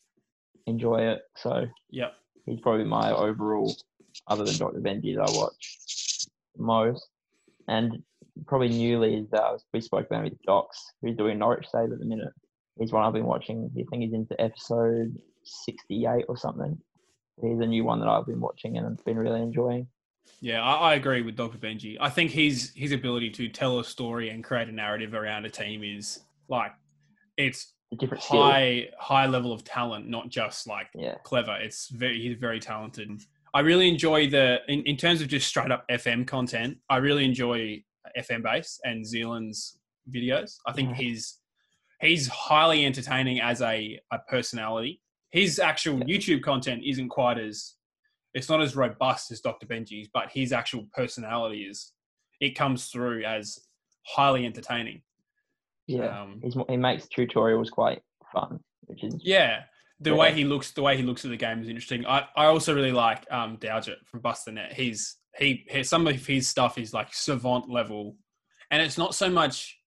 enjoy 0.67 0.97
it. 1.11 1.21
So 1.37 1.65
Yep. 1.89 2.13
he's 2.45 2.59
probably 2.59 2.83
my 2.85 3.11
overall, 3.11 3.75
other 4.27 4.43
than 4.43 4.57
Dr. 4.57 4.79
Benji, 4.79 5.15
that 5.15 5.27
I 5.33 5.37
watch 5.37 6.27
most. 6.57 7.07
And 7.67 8.03
probably 8.45 8.69
newly 8.69 9.15
is 9.15 9.33
uh, 9.33 9.57
we 9.73 9.81
spoke 9.81 10.05
about 10.05 10.17
him 10.19 10.23
with 10.25 10.41
Docs, 10.43 10.77
who's 11.01 11.15
doing 11.17 11.39
Norwich 11.39 11.67
Save 11.71 11.91
at 11.91 11.97
the 11.99 12.05
minute. 12.05 12.33
He's 12.77 12.91
one 12.91 13.03
I've 13.03 13.13
been 13.13 13.25
watching. 13.25 13.71
I 13.75 13.83
think 13.89 14.03
he's 14.03 14.13
into 14.13 14.39
episode 14.39 15.15
68 15.43 16.25
or 16.27 16.37
something. 16.37 16.77
He's 17.41 17.59
a 17.59 17.65
new 17.65 17.83
one 17.83 17.99
that 17.99 18.07
I've 18.07 18.25
been 18.25 18.39
watching 18.39 18.77
and 18.77 18.85
I've 18.87 19.05
been 19.05 19.17
really 19.17 19.41
enjoying. 19.41 19.87
Yeah, 20.39 20.61
I, 20.63 20.91
I 20.91 20.93
agree 20.95 21.21
with 21.21 21.35
Dr. 21.35 21.57
Benji. 21.57 21.97
I 21.99 22.09
think 22.09 22.31
his 22.31 22.71
his 22.75 22.91
ability 22.91 23.29
to 23.31 23.49
tell 23.49 23.79
a 23.79 23.83
story 23.83 24.29
and 24.29 24.43
create 24.43 24.67
a 24.69 24.71
narrative 24.71 25.13
around 25.13 25.45
a 25.45 25.49
team 25.49 25.83
is 25.83 26.19
like 26.49 26.71
it's 27.37 27.73
A 27.91 27.95
different 27.95 28.23
skill. 28.23 28.43
high 28.43 28.89
high 28.99 29.25
level 29.25 29.51
of 29.51 29.63
talent, 29.63 30.07
not 30.07 30.29
just 30.29 30.67
like 30.67 30.87
Yeah. 30.95 31.15
clever. 31.23 31.57
It's 31.59 31.89
very 31.89 32.21
he's 32.21 32.37
very 32.37 32.59
talented. 32.59 33.09
I 33.53 33.59
really 33.61 33.87
enjoy 33.89 34.29
the 34.29 34.59
in, 34.67 34.81
in 34.83 34.97
terms 34.97 35.21
of 35.21 35.27
just 35.27 35.47
straight 35.47 35.71
up 35.71 35.85
FM 35.89 36.25
content. 36.27 36.77
I 36.89 36.97
really 36.97 37.25
enjoy 37.25 37.83
FM 38.17 38.43
base 38.43 38.79
and 38.83 39.05
Zealand's 39.05 39.77
videos. 40.13 40.57
I 40.67 40.73
think 40.73 40.89
Yeah. 40.89 40.95
he's 40.95 41.39
he's 42.01 42.27
highly 42.27 42.85
entertaining 42.85 43.39
as 43.39 43.61
a, 43.61 43.99
a 44.11 44.19
personality. 44.29 44.99
His 45.33 45.59
actual. 45.59 45.99
YouTube 46.01 46.43
content 46.43 46.83
isn't 46.85 47.09
quite 47.09 47.39
as 47.39 47.73
it's 48.35 48.49
not 48.49 48.61
as 48.61 48.75
robust 48.75 49.31
as 49.31 49.41
Dr. 49.41 49.67
Benji's, 49.67 50.07
but 50.13 50.31
his 50.31 50.53
actual 50.53 50.87
personality 50.93 51.63
is 51.63 51.91
it 52.39 52.55
comes 52.55 52.87
through 52.87 53.23
as 53.25 53.59
highly 54.05 54.45
entertaining. 54.45 55.01
Yeah. 55.87 56.21
Um, 56.21 56.41
he 56.69 56.77
makes 56.77 57.07
tutorials 57.07 57.69
quite 57.71 58.01
fun, 58.31 58.59
which 58.85 59.03
is 59.03 59.15
Yeah, 59.23 59.63
the 59.99 60.11
Yeah. 60.11 60.15
way 60.17 60.33
he 60.33 60.45
looks, 60.45 60.71
the 60.71 60.81
way 60.83 60.95
he 60.97 61.03
looks 61.03 61.25
at 61.25 61.31
the 61.31 61.37
game 61.37 61.61
is 61.61 61.67
interesting. 61.67 62.05
I, 62.05 62.27
I 62.35 62.45
also 62.45 62.73
really 62.73 62.91
like 62.91 63.25
um, 63.31 63.57
Dowgett 63.57 64.05
from 64.05 64.21
Bust 64.21 64.45
the 64.45 64.51
Net. 64.51 64.73
He's 64.73 65.17
he, 65.37 65.65
he 65.69 65.83
some 65.83 66.05
of 66.07 66.25
his 66.27 66.47
stuff 66.47 66.77
is 66.77 66.93
like 66.93 67.13
savant 67.13 67.69
level, 67.69 68.17
and 68.71 68.81
it's 68.81 68.97
not 68.99 69.15
so 69.15 69.29
much 69.29 69.77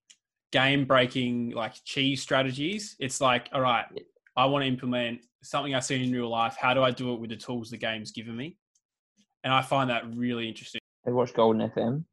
game 0.53 0.85
breaking 0.85 1.51
like 1.51 1.75
cheese 1.85 2.21
strategies. 2.23 2.97
It's 2.99 3.21
like, 3.21 3.49
all 3.53 3.61
right, 3.61 3.87
I 4.37 4.45
want 4.47 4.63
to 4.63 4.69
implement 4.69 5.21
something 5.43 5.75
I've 5.75 5.85
seen 5.85 6.03
in 6.03 6.13
real 6.13 6.29
life. 6.29 6.57
How 6.59 6.75
do 6.75 6.83
I 6.83 6.91
do 6.91 7.15
it 7.15 7.21
with 7.21 7.31
the 7.31 7.37
tools 7.37 7.71
the 7.71 7.77
game's 7.79 8.11
given 8.11 8.37
me? 8.37 8.57
And 9.45 9.53
I 9.53 9.63
find 9.63 9.91
that 9.91 10.05
really 10.15 10.49
interesting. 10.49 10.81
Have 11.05 11.13
you 11.13 11.17
watched 11.17 11.35
Golden 11.35 11.69
FM? 11.71 12.05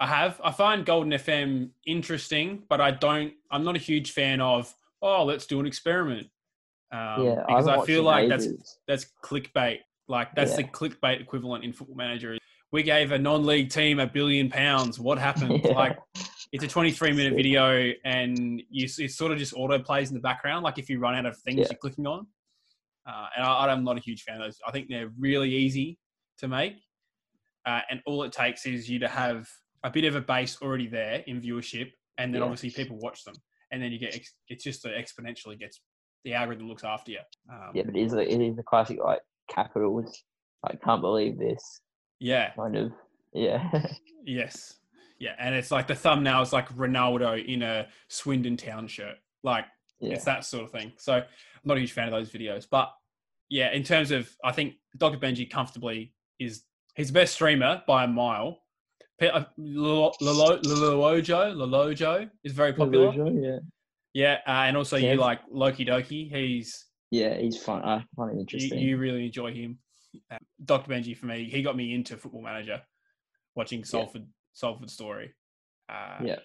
I 0.00 0.06
have. 0.06 0.40
I 0.44 0.52
find 0.52 0.86
Golden 0.86 1.12
FM 1.12 1.70
interesting, 1.86 2.62
but 2.68 2.80
I 2.80 2.92
don't. 2.92 3.32
I'm 3.50 3.64
not 3.64 3.74
a 3.74 3.80
huge 3.80 4.12
fan 4.12 4.40
of. 4.40 4.72
Oh, 5.02 5.24
let's 5.24 5.46
do 5.46 5.58
an 5.60 5.66
experiment. 5.66 6.28
Um, 6.92 7.24
yeah, 7.24 7.44
because 7.46 7.66
haven't 7.66 7.82
I 7.82 7.86
feel 7.86 8.02
like 8.02 8.28
that's 8.28 8.46
ages. 8.46 8.78
that's 8.86 9.06
clickbait. 9.24 9.78
Like 10.06 10.34
that's 10.34 10.56
the 10.56 10.64
clickbait 10.64 11.20
equivalent 11.20 11.64
in 11.64 11.72
Football 11.72 11.96
Manager. 11.96 12.38
We 12.70 12.82
gave 12.82 13.12
a 13.12 13.18
non-league 13.18 13.70
team 13.70 13.98
a 13.98 14.06
billion 14.06 14.50
pounds. 14.50 14.98
What 14.98 15.18
happened? 15.18 15.62
Yeah. 15.64 15.72
Like 15.72 15.98
it's 16.52 16.64
a 16.64 16.68
23 16.68 17.12
minute 17.12 17.34
video, 17.34 17.92
and 18.04 18.62
you 18.70 18.84
it 18.98 19.10
sort 19.12 19.32
of 19.32 19.38
just 19.38 19.52
auto 19.54 19.78
plays 19.78 20.08
in 20.10 20.14
the 20.14 20.20
background. 20.20 20.64
Like 20.64 20.78
if 20.78 20.88
you 20.88 20.98
run 20.98 21.14
out 21.14 21.26
of 21.26 21.36
things 21.38 21.58
Yeah. 21.58 21.66
you're 21.70 21.78
clicking 21.78 22.06
on. 22.06 22.26
Uh, 23.06 23.26
and 23.36 23.44
I, 23.46 23.66
I'm 23.72 23.84
not 23.84 23.96
a 23.96 24.00
huge 24.00 24.22
fan 24.24 24.36
of 24.36 24.42
those. 24.42 24.58
I 24.66 24.70
think 24.70 24.88
they're 24.90 25.10
really 25.18 25.50
easy 25.50 25.98
to 26.38 26.48
make, 26.48 26.74
uh, 27.64 27.80
and 27.90 28.02
all 28.06 28.22
it 28.22 28.32
takes 28.32 28.66
is 28.66 28.88
you 28.88 28.98
to 28.98 29.08
have 29.08 29.48
a 29.82 29.90
bit 29.90 30.04
of 30.04 30.14
a 30.14 30.20
base 30.20 30.58
already 30.60 30.86
there 30.88 31.24
in 31.26 31.40
viewership, 31.40 31.90
and 32.18 32.34
then 32.34 32.40
Yeah. 32.40 32.44
obviously 32.44 32.70
people 32.70 32.98
watch 32.98 33.24
them, 33.24 33.34
and 33.70 33.82
then 33.82 33.92
you 33.92 33.98
get 33.98 34.14
ex- 34.14 34.34
it's 34.48 34.62
just 34.62 34.82
that 34.82 34.92
exponentially 34.94 35.58
gets 35.58 35.80
the 36.24 36.34
algorithm 36.34 36.68
looks 36.68 36.84
after 36.84 37.12
you. 37.12 37.20
Um, 37.50 37.70
Yeah, 37.74 37.84
but 37.84 37.96
it 37.96 38.02
is 38.02 38.12
a, 38.12 38.20
it 38.20 38.40
is 38.42 38.58
a 38.58 38.62
classic 38.62 38.98
like 39.02 39.20
capitals. 39.48 40.24
I 40.64 40.74
can't 40.76 41.00
believe 41.00 41.38
this 41.38 41.80
yeah, 42.20 42.52
kind 42.56 42.76
of. 42.76 42.92
Yeah. 43.32 43.70
yes, 44.26 44.80
yeah, 45.18 45.34
and 45.38 45.54
it's 45.54 45.70
like 45.70 45.86
the 45.86 45.94
thumbnail 45.94 46.42
is 46.42 46.52
like 46.52 46.68
Ronaldo 46.76 47.44
in 47.44 47.62
a 47.62 47.88
Swindon 48.08 48.56
Town 48.56 48.86
shirt, 48.86 49.16
like 49.42 49.64
yeah. 50.00 50.14
it's 50.14 50.24
that 50.24 50.44
sort 50.44 50.64
of 50.64 50.70
thing. 50.70 50.92
So 50.98 51.14
I'm 51.14 51.24
not 51.64 51.76
a 51.76 51.80
huge 51.80 51.92
fan 51.92 52.06
of 52.06 52.12
those 52.12 52.30
videos, 52.30 52.66
but 52.70 52.92
yeah, 53.48 53.72
in 53.72 53.82
terms 53.82 54.10
of 54.10 54.30
I 54.44 54.52
think 54.52 54.74
Dr. 54.96 55.18
Benji 55.18 55.48
comfortably 55.50 56.14
is 56.38 56.62
he's 56.94 57.08
the 57.08 57.14
best 57.14 57.34
streamer 57.34 57.82
by 57.86 58.04
a 58.04 58.08
mile. 58.08 58.60
Uh, 59.20 59.44
Lolo- 59.56 60.12
Lolo- 60.20 60.60
Lollujo 60.60 61.52
Lollujo 61.56 62.30
is 62.44 62.52
very 62.52 62.72
popular. 62.72 63.12
Yeah. 63.32 63.58
Yeah, 64.14 64.38
uh, 64.46 64.66
and 64.66 64.76
also 64.76 64.96
Yeah. 64.96 65.12
you 65.12 65.18
like 65.18 65.40
Loki 65.50 65.84
Doki. 65.84 66.30
He's 66.32 66.86
Yeah, 67.10 67.34
he's 67.34 67.60
fun. 67.60 67.82
I 67.82 68.04
find 68.14 68.30
him 68.30 68.36
you, 68.36 68.40
interesting. 68.42 68.78
you 68.78 68.96
really 68.96 69.26
enjoy 69.26 69.52
him. 69.52 69.78
Uh, 70.30 70.38
Dr. 70.64 70.90
Benji 70.92 71.16
for 71.16 71.26
me, 71.26 71.48
he 71.50 71.62
got 71.62 71.76
me 71.76 71.94
into 71.94 72.16
Football 72.16 72.42
Manager, 72.42 72.82
watching 73.54 73.84
Salford 73.84 74.26
Salford 74.58 74.90
Story. 74.90 75.34
Uh, 75.88 76.18
yeah. 76.22 76.36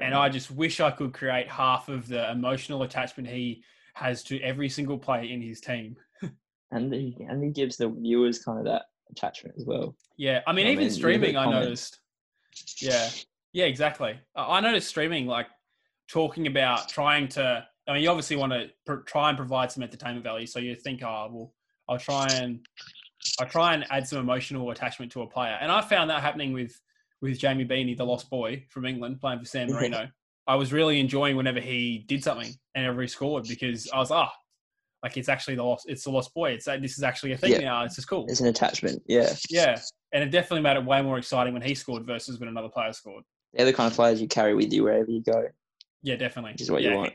And. 0.00 0.14
I 0.14 0.28
just 0.28 0.50
wish 0.50 0.80
I 0.80 0.90
could 0.90 1.12
create 1.12 1.48
half 1.48 1.88
of 1.88 2.08
the 2.08 2.30
emotional 2.30 2.82
attachment 2.82 3.28
he 3.28 3.62
has 3.94 4.22
to 4.24 4.40
every 4.40 4.68
single 4.68 4.98
player 4.98 5.24
in 5.24 5.40
his 5.40 5.60
team. 5.60 5.96
and 6.70 6.92
he 6.92 7.16
and 7.28 7.42
he 7.42 7.50
gives 7.50 7.76
the 7.76 7.88
viewers 7.88 8.42
kind 8.42 8.58
of 8.58 8.64
that 8.64 8.82
attachment 9.10 9.54
as 9.58 9.64
well. 9.64 9.94
Yeah, 10.16 10.40
I 10.46 10.52
mean, 10.52 10.66
even 10.66 10.84
mean, 10.84 10.90
streaming, 10.90 11.36
I 11.36 11.50
noticed. 11.50 12.00
Yeah, 12.80 13.08
yeah, 13.52 13.66
exactly. 13.66 14.18
I 14.34 14.60
noticed 14.60 14.88
streaming, 14.88 15.26
like 15.26 15.46
talking 16.10 16.46
about 16.46 16.88
trying 16.88 17.28
to. 17.28 17.64
I 17.86 17.92
mean, 17.92 18.02
you 18.02 18.08
obviously 18.08 18.36
want 18.36 18.52
to 18.52 18.68
pr- 18.84 19.02
try 19.06 19.28
and 19.28 19.36
provide 19.36 19.70
some 19.70 19.82
entertainment 19.82 20.24
value, 20.24 20.46
so 20.46 20.58
you 20.58 20.74
think, 20.74 21.02
oh, 21.02 21.28
well, 21.30 21.52
I'll 21.88 21.98
try 21.98 22.26
and 22.28 22.66
I 23.40 23.44
try 23.44 23.74
and 23.74 23.84
add 23.90 24.08
some 24.08 24.18
emotional 24.18 24.70
attachment 24.70 25.12
to 25.12 25.22
a 25.22 25.26
player, 25.26 25.58
and 25.60 25.70
I 25.70 25.82
found 25.82 26.10
that 26.10 26.22
happening 26.22 26.52
with 26.52 26.80
with 27.22 27.38
Jamie 27.38 27.64
Beanie, 27.64 27.96
the 27.96 28.04
lost 28.04 28.28
boy 28.30 28.64
from 28.68 28.84
England, 28.84 29.20
playing 29.20 29.38
for 29.40 29.44
San 29.44 29.70
Marino. 29.72 30.08
I 30.46 30.54
was 30.54 30.72
really 30.72 31.00
enjoying 31.00 31.36
whenever 31.36 31.60
he 31.60 32.04
did 32.06 32.22
something 32.22 32.52
and 32.74 32.86
ever 32.86 33.02
he 33.02 33.08
scored 33.08 33.44
because 33.48 33.88
I 33.92 33.98
was 33.98 34.10
ah, 34.10 34.30
like 35.02 35.16
it's 35.16 35.28
actually 35.28 35.56
the 35.56 35.64
lost, 35.64 35.86
it's 35.88 36.04
the 36.04 36.10
lost 36.10 36.32
boy. 36.34 36.50
It's 36.50 36.66
this 36.66 36.96
is 36.98 37.02
actually 37.02 37.32
a 37.32 37.36
thing 37.36 37.52
Yeah. 37.52 37.60
now. 37.60 37.84
It's 37.84 37.96
just 37.96 38.08
cool. 38.08 38.26
There's 38.26 38.40
an 38.40 38.46
attachment. 38.46 39.02
Yeah. 39.06 39.34
Yeah, 39.50 39.80
and 40.12 40.22
it 40.22 40.30
definitely 40.30 40.62
made 40.62 40.76
it 40.76 40.84
way 40.84 41.02
more 41.02 41.18
exciting 41.18 41.52
when 41.52 41.62
he 41.62 41.74
scored 41.74 42.06
versus 42.06 42.38
when 42.38 42.48
another 42.48 42.68
player 42.68 42.92
scored. 42.92 43.24
They're 43.54 43.66
the 43.66 43.72
kind 43.72 43.90
of 43.90 43.96
players 43.96 44.20
you 44.20 44.28
carry 44.28 44.54
with 44.54 44.72
you 44.72 44.84
wherever 44.84 45.10
you 45.10 45.22
go. 45.22 45.48
Yeah, 46.02 46.16
definitely. 46.16 46.52
Which 46.52 46.62
is 46.62 46.70
what 46.70 46.82
you 46.82 46.94
want. 46.94 47.14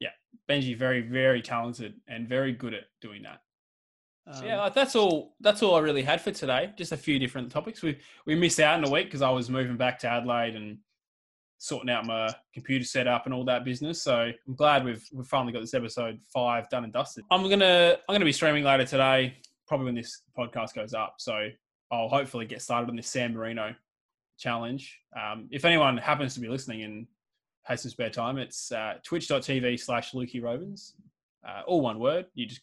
yeah, 0.00 0.10
Benji 0.48 0.76
very 0.76 1.02
very 1.02 1.42
talented 1.42 1.94
and 2.08 2.26
very 2.28 2.52
good 2.52 2.72
at 2.72 2.84
doing 3.02 3.22
that. 3.24 3.40
Um, 4.26 4.44
yeah, 4.44 4.68
that's 4.68 4.94
all. 4.94 5.34
That's 5.40 5.62
all 5.62 5.74
I 5.74 5.80
really 5.80 6.02
had 6.02 6.20
for 6.20 6.30
today. 6.30 6.72
Just 6.76 6.92
a 6.92 6.96
few 6.96 7.18
different 7.18 7.50
topics. 7.50 7.82
We 7.82 7.98
we 8.26 8.34
missed 8.34 8.60
out 8.60 8.78
in 8.78 8.88
a 8.88 8.90
week 8.90 9.06
because 9.06 9.22
I 9.22 9.30
was 9.30 9.50
moving 9.50 9.76
back 9.76 9.98
to 10.00 10.08
Adelaide 10.08 10.54
and 10.54 10.78
sorting 11.58 11.90
out 11.90 12.04
my 12.06 12.28
computer 12.52 12.84
setup 12.84 13.24
and 13.24 13.32
all 13.32 13.44
that 13.44 13.64
business. 13.64 14.02
So 14.02 14.30
I'm 14.46 14.54
glad 14.54 14.84
we've 14.84 15.04
we've 15.12 15.26
finally 15.26 15.52
got 15.52 15.60
this 15.60 15.74
episode 15.74 16.18
five 16.32 16.68
done 16.68 16.84
and 16.84 16.92
dusted. 16.92 17.24
I'm 17.30 17.48
gonna 17.48 17.96
I'm 18.08 18.14
gonna 18.14 18.24
be 18.24 18.32
streaming 18.32 18.64
later 18.64 18.84
today, 18.84 19.36
probably 19.66 19.86
when 19.86 19.94
this 19.94 20.22
podcast 20.36 20.74
goes 20.74 20.94
up. 20.94 21.14
So 21.18 21.48
I'll 21.90 22.08
hopefully 22.08 22.46
get 22.46 22.62
started 22.62 22.90
on 22.90 22.96
this 22.96 23.08
San 23.08 23.34
Marino 23.34 23.74
challenge. 24.38 25.00
Um, 25.16 25.48
if 25.50 25.64
anyone 25.64 25.96
happens 25.98 26.34
to 26.34 26.40
be 26.40 26.48
listening 26.48 26.82
and 26.82 27.06
has 27.64 27.82
some 27.82 27.90
spare 27.90 28.10
time, 28.10 28.38
it's 28.38 28.72
uh, 28.72 28.94
twitch.tv 29.04 29.78
slash 29.78 30.12
Lukey. 30.12 30.42
Uh, 31.46 31.62
all 31.66 31.80
one 31.80 31.98
word. 31.98 32.26
You 32.34 32.46
just 32.46 32.62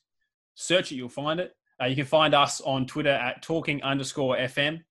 search 0.60 0.92
it, 0.92 0.96
you'll 0.96 1.10
find 1.10 1.40
it. 1.40 1.54
Uh, 1.82 1.86
you 1.86 1.96
can 1.96 2.06
find 2.06 2.36
us 2.36 2.60
on 2.62 2.86
Twitter 2.86 3.10
at 3.10 3.42
talking 3.42 3.82
underscore 3.82 4.36
FM. 4.36 4.82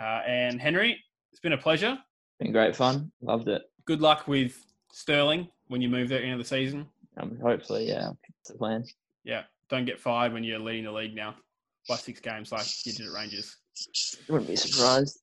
Uh, 0.00 0.20
and 0.26 0.60
Henry, 0.60 1.02
it's 1.32 1.40
been 1.40 1.52
a 1.52 1.58
pleasure. 1.58 1.98
Been 2.38 2.52
great 2.52 2.76
fun. 2.76 3.10
Loved 3.20 3.48
it. 3.48 3.62
Good 3.84 4.00
luck 4.00 4.28
with 4.28 4.64
Stirling 4.92 5.48
when 5.66 5.82
you 5.82 5.88
move 5.88 6.08
there 6.08 6.18
into 6.18 6.26
the 6.26 6.32
end 6.32 6.40
of 6.40 6.46
the 6.46 6.48
season. 6.48 6.86
Um, 7.16 7.36
hopefully, 7.42 7.88
yeah. 7.88 8.10
That's 8.38 8.52
the 8.52 8.58
plan. 8.58 8.84
Yeah, 9.24 9.42
don't 9.68 9.84
get 9.84 9.98
fired 9.98 10.32
when 10.32 10.44
you're 10.44 10.58
leading 10.58 10.84
the 10.84 10.92
league 10.92 11.14
now 11.14 11.34
by 11.88 11.96
six 11.96 12.20
games 12.20 12.52
like 12.52 12.66
you 12.86 12.92
did 12.92 13.06
at 13.06 13.12
Rangers. 13.12 13.56
Wouldn't 14.28 14.48
be 14.48 14.56
surprised. 14.56 15.20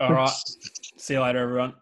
All 0.00 0.12
right. 0.12 0.30
See 0.98 1.14
you 1.14 1.22
later, 1.22 1.38
everyone. 1.38 1.74